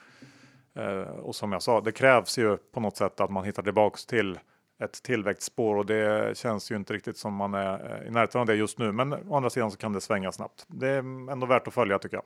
och 1.22 1.36
som 1.36 1.52
jag 1.52 1.62
sa, 1.62 1.82
det 1.82 1.92
krävs 1.92 2.38
ju 2.38 2.58
på 2.58 2.80
något 2.80 2.98
sätt 2.98 3.20
att 3.20 3.32
man 3.32 3.44
hittar 3.44 3.64
tillbaks 3.64 4.06
till 4.06 4.40
ett 4.84 5.04
tillväxtspår 5.04 5.76
och 5.76 5.86
det 5.86 6.38
känns 6.38 6.72
ju 6.72 6.76
inte 6.76 6.94
riktigt 6.94 7.18
som 7.18 7.34
man 7.34 7.54
är 7.54 8.04
i 8.08 8.12
närheten 8.12 8.42
av 8.42 8.48
det 8.48 8.56
just 8.56 8.80
nu. 8.80 8.92
Men 8.92 9.14
å 9.14 9.36
andra 9.36 9.50
sidan 9.50 9.72
så 9.72 9.78
kan 9.78 9.94
det 9.94 10.02
svänga 10.02 10.32
snabbt. 10.32 10.66
Det 10.68 10.88
är 10.88 11.32
ändå 11.32 11.46
värt 11.46 11.68
att 11.68 11.74
följa 11.74 12.00
tycker 12.00 12.18
jag. 12.18 12.24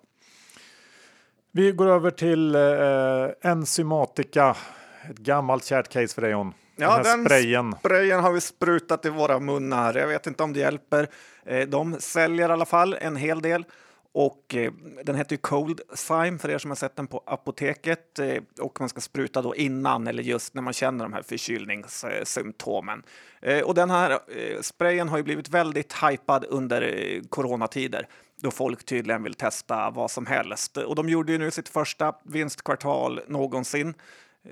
Vi 1.52 1.72
går 1.72 1.88
över 1.88 2.12
till 2.12 2.56
eh, 2.56 3.52
Enzymatica. 3.52 4.56
Ett 5.10 5.18
gammalt 5.18 5.66
kärt 5.66 5.90
case 5.90 6.16
för 6.16 6.22
dig 6.22 6.32
John. 6.32 6.54
Ja, 6.76 6.96
den, 6.96 7.04
den 7.04 7.26
sprayen. 7.26 7.76
sprayen 7.80 8.20
har 8.20 8.32
vi 8.32 8.42
sprutat 8.42 9.06
i 9.06 9.10
våra 9.10 9.40
munnar. 9.40 9.94
Jag 9.94 10.08
vet 10.08 10.28
inte 10.28 10.44
om 10.44 10.54
det 10.54 10.60
hjälper. 10.60 11.08
Eh, 11.46 11.68
de 11.68 11.96
säljer 12.00 12.50
i 12.50 12.52
alla 12.52 12.66
fall 12.66 12.98
en 13.02 13.16
hel 13.16 13.42
del 13.42 13.66
och 14.12 14.56
eh, 14.56 14.72
den 15.04 15.16
heter 15.16 15.34
ju 15.34 15.38
Cold 15.38 15.82
Thyme 16.08 16.38
för 16.38 16.50
er 16.50 16.58
som 16.58 16.72
har 16.72 16.76
sett 16.76 16.96
den 16.96 17.08
på 17.08 17.24
apoteket 17.26 18.20
eh, 18.20 18.44
och 18.60 18.80
man 18.80 18.90
ska 18.90 19.02
spruta 19.02 19.42
då 19.42 19.56
innan 19.56 20.08
eller 20.08 20.24
just 20.24 20.54
när 20.54 20.62
man 20.62 20.74
känner 20.74 21.06
de 21.06 21.14
här 21.14 21.22
förkylningssymptomen. 21.22 23.04
Eh, 23.42 23.64
och 23.64 23.74
den 23.74 23.90
här 23.90 24.12
eh, 24.12 24.62
sprayen 24.62 25.10
har 25.10 25.18
ju 25.18 25.24
blivit 25.24 25.50
väldigt 25.50 25.94
hypad 25.94 26.46
under 26.50 26.82
eh, 26.82 27.22
coronatider 27.30 28.08
då 28.42 28.52
folk 28.52 28.86
tydligen 28.86 29.24
vill 29.24 29.34
testa 29.34 29.90
vad 29.90 30.12
som 30.12 30.26
helst. 30.26 30.78
Och 30.78 30.96
de 30.96 31.10
gjorde 31.10 31.32
ju 31.32 31.38
nu 31.38 31.52
sitt 31.52 31.70
första 31.70 32.16
vinstkvartal 32.24 33.20
någonsin. 33.28 33.94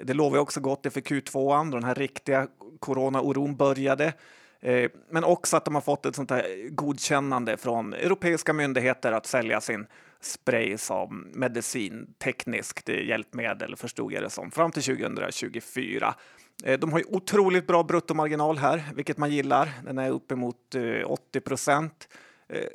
Det 0.03 0.13
lovar 0.13 0.37
också 0.37 0.59
gott 0.59 0.85
inför 0.85 1.01
Q2, 1.01 1.71
då 1.71 1.77
den 1.77 1.83
här 1.83 1.95
riktiga 1.95 2.47
coronaoron 2.79 3.55
började. 3.55 4.13
Eh, 4.65 4.91
men 5.09 5.23
också 5.23 5.57
att 5.57 5.65
de 5.65 5.75
har 5.75 5.81
fått 5.81 6.05
ett 6.05 6.15
sånt 6.15 6.31
här 6.31 6.69
godkännande 6.69 7.57
från 7.57 7.93
europeiska 7.93 8.53
myndigheter 8.53 9.11
att 9.11 9.25
sälja 9.25 9.61
sin 9.61 9.87
spray 10.21 10.77
som 10.77 11.27
medicintekniskt 11.33 12.89
hjälpmedel, 12.89 13.75
förstod 13.75 14.13
jag 14.13 14.23
det 14.23 14.29
som, 14.29 14.51
fram 14.51 14.71
till 14.71 14.83
2024. 14.83 16.15
Eh, 16.63 16.79
de 16.79 16.91
har 16.91 16.99
ju 16.99 17.05
otroligt 17.05 17.67
bra 17.67 17.83
bruttomarginal 17.83 18.57
här, 18.57 18.83
vilket 18.95 19.17
man 19.17 19.31
gillar. 19.31 19.69
Den 19.83 19.97
är 19.97 20.09
uppemot 20.09 20.75
eh, 20.75 21.11
80 21.11 21.39
procent. 21.39 22.07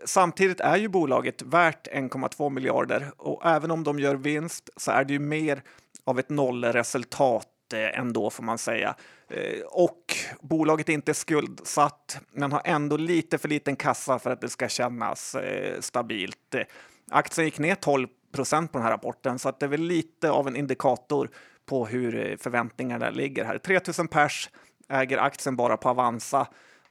Samtidigt 0.05 0.61
är 0.61 0.77
ju 0.77 0.89
bolaget 0.89 1.43
värt 1.43 1.89
1,2 1.89 2.51
miljarder 2.51 3.13
och 3.17 3.47
även 3.47 3.71
om 3.71 3.85
de 3.85 3.99
gör 3.99 4.15
vinst 4.15 4.71
så 4.77 4.91
är 4.91 5.05
det 5.05 5.13
ju 5.13 5.19
mer 5.19 5.63
av 6.05 6.19
ett 6.19 6.29
nollresultat 6.29 7.47
ändå 7.73 8.31
får 8.31 8.43
man 8.43 8.59
säga. 8.59 8.97
Eh, 9.31 9.61
och 9.67 10.15
bolaget 10.41 10.89
är 10.89 10.93
inte 10.93 11.15
skuldsatt, 11.15 12.21
men 12.31 12.53
har 12.53 12.63
ändå 12.65 12.97
lite 12.97 13.39
för 13.39 13.49
liten 13.49 13.77
kassa 13.77 14.19
för 14.19 14.31
att 14.31 14.41
det 14.41 14.49
ska 14.49 14.69
kännas 14.69 15.35
eh, 15.35 15.81
stabilt. 15.81 16.55
Eh, 16.55 16.63
aktien 17.11 17.45
gick 17.45 17.59
ner 17.59 17.75
12 17.75 18.09
procent 18.33 18.73
på 18.73 18.79
den 18.79 18.85
här 18.85 18.93
rapporten, 18.93 19.39
så 19.39 19.49
att 19.49 19.61
det 19.61 19.67
är 19.67 19.71
väl 19.71 19.83
lite 19.83 20.31
av 20.31 20.49
en 20.49 20.57
indikator 20.57 21.31
på 21.67 21.87
hur 21.87 22.37
förväntningarna 22.41 23.11
ligger 23.11 23.45
här. 23.45 23.59
3000 23.59 24.09
pers 24.09 24.51
äger 24.89 25.19
aktien 25.19 25.57
bara 25.57 25.77
på 25.77 25.89
Avanza. 25.89 26.47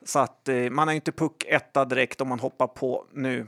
Så 0.05 0.19
att 0.19 0.49
man 0.71 0.89
är 0.89 0.93
inte 0.93 1.11
puck 1.11 1.45
etta 1.47 1.85
direkt 1.85 2.21
om 2.21 2.27
man 2.27 2.39
hoppar 2.39 2.67
på 2.67 3.05
nu. 3.13 3.47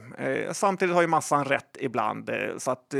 Samtidigt 0.52 0.94
har 0.94 1.02
ju 1.02 1.08
massan 1.08 1.44
rätt 1.44 1.76
ibland, 1.80 2.30
så 2.58 2.70
att 2.70 2.90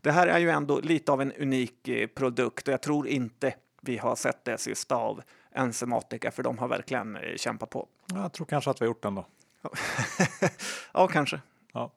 det 0.00 0.10
här 0.10 0.26
är 0.26 0.38
ju 0.38 0.50
ändå 0.50 0.80
lite 0.80 1.12
av 1.12 1.22
en 1.22 1.32
unik 1.32 1.88
produkt 2.14 2.68
och 2.68 2.72
jag 2.72 2.82
tror 2.82 3.08
inte 3.08 3.54
vi 3.80 3.96
har 3.96 4.16
sett 4.16 4.44
det 4.44 4.58
sista 4.58 4.96
av 4.96 5.22
Enzematica, 5.52 6.30
för 6.30 6.42
de 6.42 6.58
har 6.58 6.68
verkligen 6.68 7.16
eh, 7.16 7.36
kämpat 7.36 7.70
på. 7.70 7.88
Jag 8.14 8.32
tror 8.32 8.46
kanske 8.46 8.70
att 8.70 8.80
vi 8.80 8.84
har 8.84 8.88
gjort 8.88 9.02
den 9.02 9.14
då. 9.14 9.26
ja, 10.92 11.08
kanske. 11.08 11.40
Ja. 11.72 11.90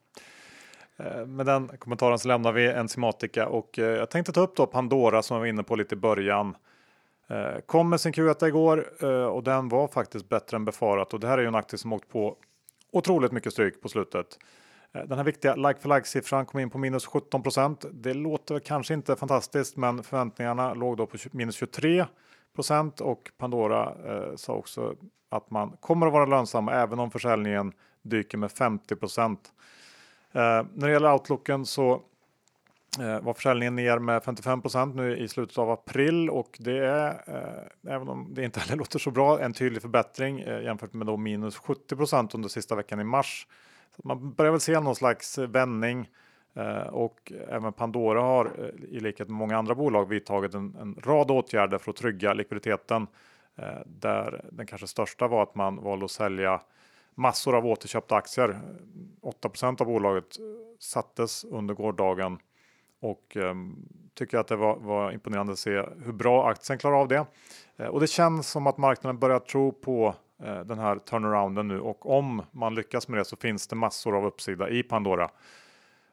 Eh, 0.97 1.26
med 1.26 1.45
den 1.45 1.68
kommentaren 1.68 2.20
så 2.20 2.28
lämnar 2.28 2.52
vi 2.52 2.68
Enzematica 2.68 3.47
och 3.47 3.80
eh, 3.80 3.86
jag 3.86 4.10
tänkte 4.10 4.32
ta 4.32 4.41
upp 4.41 4.56
då 4.56 4.66
Pandora 4.66 5.22
som 5.22 5.36
jag 5.36 5.39
var 5.39 5.47
inne 5.47 5.64
på 5.64 5.76
lite 5.76 5.95
i 5.95 5.97
början. 5.97 6.56
Kom 7.66 7.89
med 7.89 8.02
sin 8.02 8.14
Q1 8.14 8.47
igår 8.47 9.04
och 9.30 9.43
den 9.43 9.70
var 9.70 9.88
faktiskt 9.88 10.30
bättre 10.30 10.58
än 10.58 10.66
befarat 10.66 11.14
och 11.14 11.20
det 11.20 11.28
här 11.28 11.38
är 11.38 11.41
ju 11.41 11.47
en 11.47 11.56
aktie 11.56 11.80
som 11.80 11.93
åkt 11.93 12.10
på 12.10 12.36
otroligt 12.91 13.32
mycket 13.32 13.54
stryk 13.54 13.82
på 13.82 13.89
slutet. 13.89 14.38
Den 14.91 15.18
här 15.18 15.24
viktiga 15.24 15.56
like 15.56 15.80
for 15.80 15.95
like 15.95 16.08
siffran 16.08 16.45
kom 16.45 16.60
in 16.60 16.70
på 16.70 16.78
minus 16.78 17.08
17% 17.08 17.89
Det 17.91 18.14
låter 18.14 18.60
kanske 18.60 18.93
inte 18.93 19.16
fantastiskt, 19.16 19.78
men 19.78 20.04
förväntningarna 20.04 20.74
låg 20.74 20.97
då 20.97 21.06
på 21.06 21.18
minus 21.32 21.56
23 21.56 22.06
procent 22.56 23.02
och 23.02 23.32
Pandora 23.38 23.95
eh, 24.06 24.36
sa 24.36 24.54
också 24.54 24.95
att 25.30 25.52
man 25.52 25.78
kommer 25.80 26.08
att 26.08 26.14
vara 26.14 26.26
lönsam 26.26 26.68
även 26.68 26.99
om 26.99 27.12
försäljningen 27.12 27.74
dyker 28.02 28.38
med 28.38 28.52
50 28.52 28.95
procent. 28.95 29.54
Eh, 30.32 30.41
när 30.74 30.88
det 30.88 30.91
gäller 30.91 31.14
outlooken 31.14 31.66
så 31.66 31.93
eh, 32.99 33.22
var 33.22 33.34
försäljningen 33.34 33.76
ner 33.76 33.99
med 33.99 34.24
55 34.24 34.62
procent 34.62 34.95
nu 34.95 35.18
i 35.18 35.28
slutet 35.28 35.58
av 35.58 35.70
april 35.70 36.30
och 36.30 36.58
det 36.60 36.86
är, 36.86 37.10
eh, 37.28 37.93
även 37.93 38.10
om 38.10 38.34
det 38.34 38.43
inte 38.43 38.60
heller 38.70 38.76
låter 38.76 38.99
så 38.99 39.12
bra, 39.12 39.39
en 39.39 39.54
tydlig 39.54 39.82
förbättring 39.82 40.39
eh, 40.39 40.64
jämfört 40.64 40.93
med 40.93 41.08
då 41.08 41.18
minus 41.18 41.58
70 41.58 41.95
procent 41.95 42.36
under 42.36 42.49
sista 42.49 42.76
veckan 42.76 42.99
i 42.99 43.04
mars. 43.04 43.47
Så 43.95 44.02
man 44.08 44.34
börjar 44.34 44.52
väl 44.52 44.62
se 44.62 44.80
någon 44.80 44.95
slags 44.95 45.38
vändning 45.38 46.08
Eh, 46.08 46.30
Eh, 46.54 46.88
och 46.88 47.32
även 47.49 47.74
Pandora 47.74 48.22
har 48.22 48.45
eh, 48.45 48.95
i 48.95 48.99
likhet 48.99 49.28
med 49.28 49.38
många 49.38 49.58
andra 49.58 49.76
bolag 49.76 50.10
vidtagit 50.10 50.54
en, 50.54 50.76
en 50.82 50.95
rad 51.04 51.32
åtgärder 51.32 51.78
för 51.78 51.91
att 51.91 51.97
trygga 51.97 52.34
likviditeten. 52.34 53.08
Eh, 53.56 53.80
där 53.86 54.45
den 54.52 54.66
kanske 54.66 54.88
största 54.88 55.28
var 55.28 55.43
att 55.43 55.56
man 55.56 55.84
valde 55.84 56.06
att 56.06 56.12
sälja 56.12 56.62
massor 57.16 57.56
av 57.56 57.66
återköpta 57.66 58.16
aktier. 58.16 58.60
8% 59.22 59.82
av 59.82 59.88
bolaget 59.88 60.26
sattes 60.80 61.43
under 61.43 61.74
gårdagen 61.74 62.39
och 63.02 63.38
ehm, 63.38 63.76
tycker 64.14 64.38
att 64.38 64.47
det 64.47 64.56
var, 64.56 64.76
var, 64.76 65.12
imponerande 65.12 65.54
att 65.54 65.60
se 65.60 65.86
hur 66.06 66.12
bra 66.12 66.47
aktien 66.49 66.80
klarar 66.80 66.95
av 66.95 67.08
det. 67.08 67.26
och 67.89 67.99
det 67.99 68.08
känns 68.08 68.49
som 68.49 68.68
att 68.68 68.78
marknaden 68.78 69.20
börjar 69.20 69.39
tro 69.39 69.72
på 69.72 70.16
den 70.66 70.80
här 70.80 70.95
turnarounden 70.95 71.68
nu 71.68 71.80
och 71.80 72.10
om 72.10 72.41
man 72.52 72.76
lyckas 72.76 73.08
med 73.08 73.20
det 73.20 73.26
så 73.26 73.36
finns 73.36 73.68
det 73.68 73.76
massor 73.76 74.18
av 74.18 74.26
uppsida 74.26 74.70
i 74.70 74.84
Pandora 74.84 75.30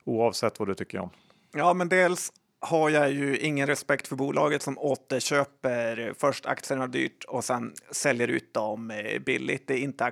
oavsett 0.09 0.59
vad 0.59 0.69
du 0.69 0.75
tycker 0.75 0.99
om. 0.99 1.11
Ja, 1.53 1.75
men 1.75 1.89
dels 1.89 2.33
har 2.61 2.91
jag 2.91 3.11
ju 3.11 3.39
ingen 3.39 3.67
respekt 3.67 4.09
för 4.09 4.17
bolaget 4.17 4.63
som 4.63 4.79
återköper 4.79 6.13
först 6.19 6.47
aktierna 6.47 6.87
dyrt 6.87 7.25
och 7.25 7.45
sen 7.45 7.75
säljer 7.91 8.29
ut 8.29 8.55
dem 8.55 8.91
eh, 8.91 9.19
billigt. 9.19 9.67
Det 9.67 9.75
är 9.75 9.79
inte 9.79 10.05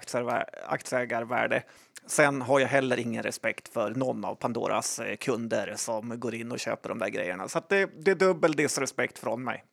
aktieägarvärde. 0.66 1.62
Sen 2.07 2.42
har 2.42 2.61
jag 2.61 2.68
heller 2.68 2.99
ingen 2.99 3.22
respekt 3.22 3.68
för 3.68 3.90
någon 3.90 4.24
av 4.24 4.34
Pandoras 4.34 4.99
eh, 4.99 5.16
kunder 5.16 5.74
som 5.76 6.20
går 6.20 6.34
in 6.34 6.53
och 6.53 6.59
köper 6.59 6.88
de 6.88 6.99
där 6.99 7.09
grejerna. 7.09 7.49
Så 7.49 7.61
det, 7.68 7.90
det 7.99 8.11
är 8.11 8.14
dubbel 8.14 8.53
disrespekt 8.53 9.18
från 9.18 9.44
mig. 9.44 9.64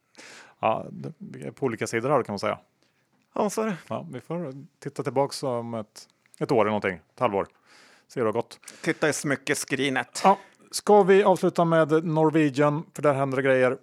Ja, 0.59 0.85
på 1.55 1.65
olika 1.65 1.87
sidor 1.87 2.17
du 2.17 2.23
kan 2.23 2.33
man 2.33 2.39
säga. 2.39 2.59
Ja, 3.35 3.49
så 3.49 3.61
är 3.61 3.65
det. 3.65 3.77
Ja, 3.89 4.07
vi 4.11 4.21
får 4.21 4.53
titta 4.79 5.03
tillbaka 5.03 5.47
om 5.47 5.73
ett, 5.73 6.07
ett 6.39 6.51
år 6.51 6.61
eller 6.61 6.69
någonting, 6.69 6.99
ett 7.13 7.19
halvår. 7.19 7.47
Se 8.13 8.19
hur 8.19 8.25
det 8.25 8.27
har 8.27 8.33
gått. 8.33 8.59
Titta 8.81 9.09
i 9.09 9.13
smyckeskrinet. 9.13 10.21
Ja, 10.23 10.39
ska 10.71 11.03
vi 11.03 11.23
avsluta 11.23 11.65
med 11.65 12.05
Norwegian? 12.05 12.85
För 12.95 13.01
där 13.01 13.13
händer 13.13 13.37
det 13.37 13.43
grejer. 13.43 13.77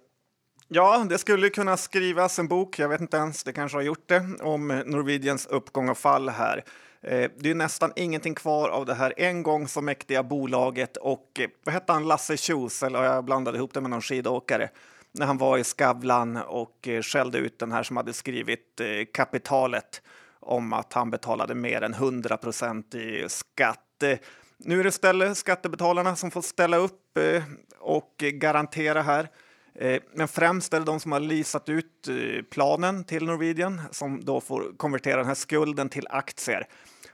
Ja, 0.67 1.05
det 1.09 1.17
skulle 1.17 1.49
kunna 1.49 1.77
skrivas 1.77 2.39
en 2.39 2.47
bok, 2.47 2.79
jag 2.79 2.89
vet 2.89 3.01
inte 3.01 3.17
ens, 3.17 3.43
det 3.43 3.53
kanske 3.53 3.77
har 3.77 3.81
gjort 3.81 4.07
det, 4.07 4.23
om 4.41 4.67
Norwegians 4.67 5.45
uppgång 5.45 5.89
och 5.89 5.97
fall 5.97 6.29
här. 6.29 6.63
Eh, 7.01 7.31
det 7.37 7.49
är 7.49 7.55
nästan 7.55 7.91
ingenting 7.95 8.35
kvar 8.35 8.69
av 8.69 8.85
det 8.85 8.93
här 8.93 9.13
en 9.17 9.43
gång 9.43 9.67
så 9.67 9.81
mäktiga 9.81 10.23
bolaget 10.23 10.97
och 10.97 11.39
eh, 11.39 11.49
vad 11.63 11.73
hette 11.73 11.93
han, 11.93 12.07
Lasse 12.07 12.37
Kjus, 12.37 12.83
eller 12.83 13.03
jag 13.03 13.25
blandade 13.25 13.57
ihop 13.57 13.73
det 13.73 13.81
med 13.81 13.89
någon 13.89 14.01
skidåkare, 14.01 14.69
när 15.11 15.25
han 15.25 15.37
var 15.37 15.57
i 15.57 15.63
Skavlan 15.63 16.37
och 16.37 16.87
eh, 16.87 17.01
skällde 17.01 17.37
ut 17.37 17.59
den 17.59 17.71
här 17.71 17.83
som 17.83 17.97
hade 17.97 18.13
skrivit 18.13 18.81
kapitalet 19.13 20.01
om 20.39 20.73
att 20.73 20.93
han 20.93 21.09
betalade 21.09 21.55
mer 21.55 21.81
än 21.81 21.93
100 21.93 22.37
procent 22.37 22.95
i 22.95 23.25
skatt 23.29 23.79
Eh, 24.03 24.17
nu 24.57 24.79
är 24.79 24.83
det 24.83 24.89
istället 24.89 25.37
skattebetalarna 25.37 26.15
som 26.15 26.31
får 26.31 26.41
ställa 26.41 26.77
upp 26.77 27.17
eh, 27.17 27.43
och 27.79 28.15
garantera 28.17 29.01
här. 29.01 29.29
Eh, 29.75 30.01
men 30.13 30.27
främst 30.27 30.73
är 30.73 30.79
det 30.79 30.85
de 30.85 30.99
som 30.99 31.11
har 31.11 31.19
leasat 31.19 31.69
ut 31.69 32.07
eh, 32.07 32.43
planen 32.51 33.03
till 33.03 33.25
Norwegian 33.25 33.81
som 33.91 34.25
då 34.25 34.41
får 34.41 34.77
konvertera 34.77 35.17
den 35.17 35.25
här 35.25 35.35
skulden 35.35 35.89
till 35.89 36.07
aktier. 36.09 36.67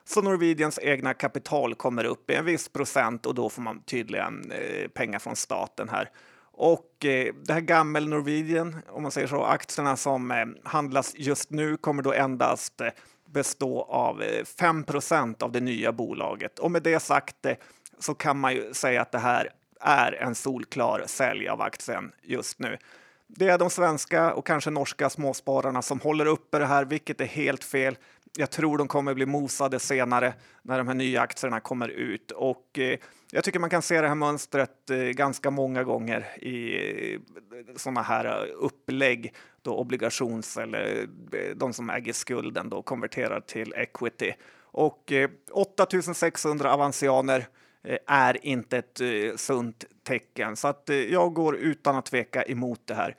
Så 0.05 0.21
Norwegians 0.21 0.79
egna 0.81 1.13
kapital 1.13 1.75
kommer 1.75 2.03
upp 2.03 2.29
i 2.29 2.33
en 2.33 2.45
viss 2.45 2.69
procent 2.69 3.25
och 3.25 3.35
då 3.35 3.49
får 3.49 3.61
man 3.61 3.81
tydligen 3.81 4.51
eh, 4.51 4.87
pengar 4.87 5.19
från 5.19 5.35
staten 5.35 5.89
här. 5.89 6.09
Och 6.59 6.95
det 6.99 7.49
här 7.49 7.59
gammel 7.59 8.09
Norwegian, 8.09 8.75
om 8.89 9.03
man 9.03 9.11
säger 9.11 9.27
så, 9.27 9.43
aktierna 9.43 9.97
som 9.97 10.55
handlas 10.63 11.13
just 11.15 11.51
nu 11.51 11.77
kommer 11.77 12.03
då 12.03 12.13
endast 12.13 12.81
bestå 13.27 13.81
av 13.81 14.21
eh, 14.21 14.45
5 14.45 14.85
av 15.39 15.51
det 15.51 15.59
nya 15.59 15.91
bolaget. 15.91 16.59
Och 16.59 16.71
med 16.71 16.83
det 16.83 16.99
sagt 16.99 17.45
eh, 17.45 17.55
så 17.99 18.13
kan 18.13 18.39
man 18.39 18.53
ju 18.53 18.73
säga 18.73 19.01
att 19.01 19.11
det 19.11 19.19
här 19.19 19.49
är 19.81 20.11
en 20.11 20.35
solklar 20.35 21.03
sälj 21.07 21.47
av 21.47 21.61
aktien 21.61 22.11
just 22.23 22.59
nu. 22.59 22.77
Det 23.27 23.49
är 23.49 23.57
de 23.57 23.69
svenska 23.69 24.33
och 24.33 24.45
kanske 24.45 24.69
norska 24.69 25.09
småspararna 25.09 25.81
som 25.81 25.99
håller 25.99 26.25
uppe 26.25 26.59
det 26.59 26.65
här, 26.65 26.85
vilket 26.85 27.21
är 27.21 27.25
helt 27.25 27.63
fel. 27.63 27.97
Jag 28.37 28.49
tror 28.49 28.77
de 28.77 28.87
kommer 28.87 29.13
bli 29.13 29.25
mosade 29.25 29.79
senare 29.79 30.33
när 30.61 30.77
de 30.77 30.87
här 30.87 30.95
nya 30.95 31.21
aktierna 31.21 31.59
kommer 31.59 31.87
ut 31.87 32.31
och 32.31 32.79
eh, 32.79 32.99
jag 33.31 33.43
tycker 33.43 33.59
man 33.59 33.69
kan 33.69 33.81
se 33.81 34.01
det 34.01 34.07
här 34.07 34.15
mönstret 34.15 34.89
eh, 34.89 34.97
ganska 34.97 35.51
många 35.51 35.83
gånger 35.83 36.25
i 36.37 37.13
eh, 37.13 37.19
sådana 37.75 38.01
här 38.01 38.25
eh, 38.25 38.53
upplägg 38.55 39.33
då 39.61 39.75
obligations 39.77 40.57
eller 40.57 41.07
de 41.55 41.73
som 41.73 41.89
äger 41.89 42.13
skulden 42.13 42.69
då 42.69 42.81
konverterar 42.81 43.39
till 43.39 43.73
equity. 43.73 44.33
Och 44.61 45.13
8600 45.51 46.73
avancianer 46.73 47.47
är 48.07 48.45
inte 48.45 48.77
ett 48.77 49.01
sunt 49.35 49.85
tecken 50.03 50.55
så 50.55 50.67
att 50.67 50.89
jag 51.09 51.33
går 51.33 51.55
utan 51.55 51.95
att 51.95 52.05
tveka 52.05 52.43
emot 52.43 52.81
det 52.85 52.93
här. 52.93 53.15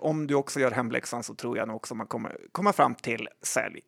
Om 0.00 0.26
du 0.26 0.34
också 0.34 0.60
gör 0.60 0.70
hemläxan 0.70 1.22
så 1.22 1.34
tror 1.34 1.58
jag 1.58 1.68
nog 1.68 1.76
också 1.76 1.94
man 1.94 2.06
kommer 2.06 2.36
komma 2.52 2.72
fram 2.72 2.94
till 2.94 3.28
sälj. 3.42 3.80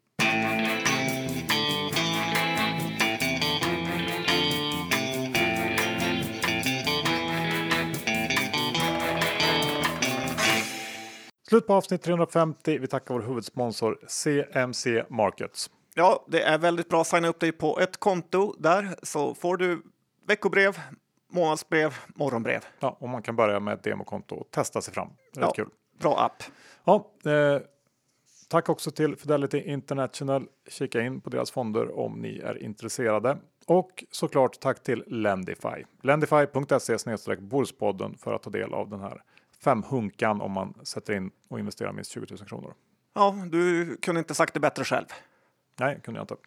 Slut 11.56 11.66
på 11.66 11.74
avsnitt 11.74 12.02
350. 12.02 12.78
Vi 12.78 12.86
tackar 12.86 13.14
vår 13.14 13.20
huvudsponsor 13.20 13.98
CMC 14.06 15.04
Markets. 15.08 15.70
Ja, 15.94 16.24
det 16.28 16.42
är 16.42 16.58
väldigt 16.58 16.88
bra. 16.88 17.04
Signa 17.04 17.28
upp 17.28 17.40
dig 17.40 17.52
på 17.52 17.80
ett 17.80 17.96
konto 17.96 18.54
där 18.58 18.96
så 19.02 19.34
får 19.34 19.56
du 19.56 19.82
veckobrev, 20.26 20.78
månadsbrev, 21.32 21.94
morgonbrev. 22.06 22.64
Ja, 22.80 22.96
och 23.00 23.08
man 23.08 23.22
kan 23.22 23.36
börja 23.36 23.60
med 23.60 23.74
ett 23.74 23.82
demokonto 23.82 24.34
och 24.34 24.50
testa 24.50 24.80
sig 24.80 24.94
fram. 24.94 25.08
Är 25.36 25.40
ja, 25.40 25.50
kul. 25.50 25.68
Bra 26.00 26.18
app. 26.18 26.42
Ja, 26.84 27.10
eh, 27.30 27.60
Tack 28.48 28.68
också 28.68 28.90
till 28.90 29.16
Fidelity 29.16 29.58
International. 29.58 30.46
Kika 30.68 31.00
in 31.00 31.20
på 31.20 31.30
deras 31.30 31.50
fonder 31.50 31.98
om 31.98 32.12
ni 32.12 32.38
är 32.38 32.62
intresserade. 32.62 33.38
Och 33.66 34.04
såklart 34.10 34.60
tack 34.60 34.82
till 34.82 35.04
Lendify. 35.06 35.84
Lendify.se 36.02 37.36
Börspodden 37.40 38.14
för 38.18 38.34
att 38.34 38.42
ta 38.42 38.50
del 38.50 38.74
av 38.74 38.88
den 38.88 39.00
här 39.00 39.22
femhunkan 39.64 40.40
om 40.40 40.52
man 40.52 40.74
sätter 40.82 41.14
in 41.14 41.30
och 41.48 41.58
investerar 41.58 41.92
minst 41.92 42.10
20 42.10 42.26
000 42.30 42.48
kronor. 42.48 42.74
Ja, 43.14 43.34
du 43.50 43.96
kunde 43.96 44.18
inte 44.18 44.34
sagt 44.34 44.54
det 44.54 44.60
bättre 44.60 44.84
själv. 44.84 45.06
Nej, 45.80 46.00
kunde 46.04 46.20
jag 46.20 46.24
inte. 46.24 46.34
Uh, 46.34 46.38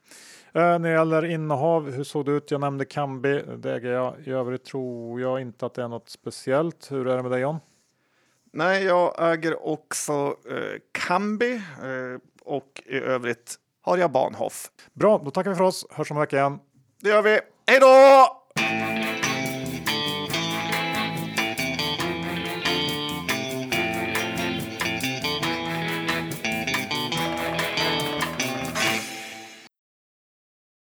när 0.53 0.79
det 0.79 0.89
gäller 0.89 1.25
innehav, 1.25 1.91
hur 1.91 2.03
såg 2.03 2.25
det 2.25 2.31
ut? 2.31 2.51
Jag 2.51 2.61
nämnde 2.61 2.85
Kambi, 2.85 3.43
det 3.57 3.75
äger 3.75 3.91
jag. 3.91 4.15
I 4.25 4.31
övrigt 4.31 4.63
tror 4.63 5.21
jag 5.21 5.41
inte 5.41 5.65
att 5.65 5.73
det 5.73 5.83
är 5.83 5.87
något 5.87 6.09
speciellt. 6.09 6.91
Hur 6.91 7.07
är 7.07 7.17
det 7.17 7.23
med 7.23 7.31
dig 7.31 7.41
John? 7.41 7.59
Nej, 8.51 8.83
jag 8.83 9.31
äger 9.33 9.67
också 9.67 10.35
eh, 10.49 10.79
Kambi 10.91 11.55
eh, 11.55 12.19
och 12.41 12.81
i 12.85 12.97
övrigt 12.97 13.55
har 13.81 13.97
jag 13.97 14.11
Bahnhof. 14.11 14.71
Bra, 14.93 15.21
då 15.25 15.31
tackar 15.31 15.49
vi 15.49 15.55
för 15.55 15.63
oss. 15.63 15.85
Hörs 15.89 16.11
om 16.11 16.17
en 16.17 16.21
vecka 16.21 16.37
igen. 16.37 16.59
Det 17.01 17.09
gör 17.09 17.21
vi. 17.21 17.39
Hej 17.67 17.79
då! 17.79 18.38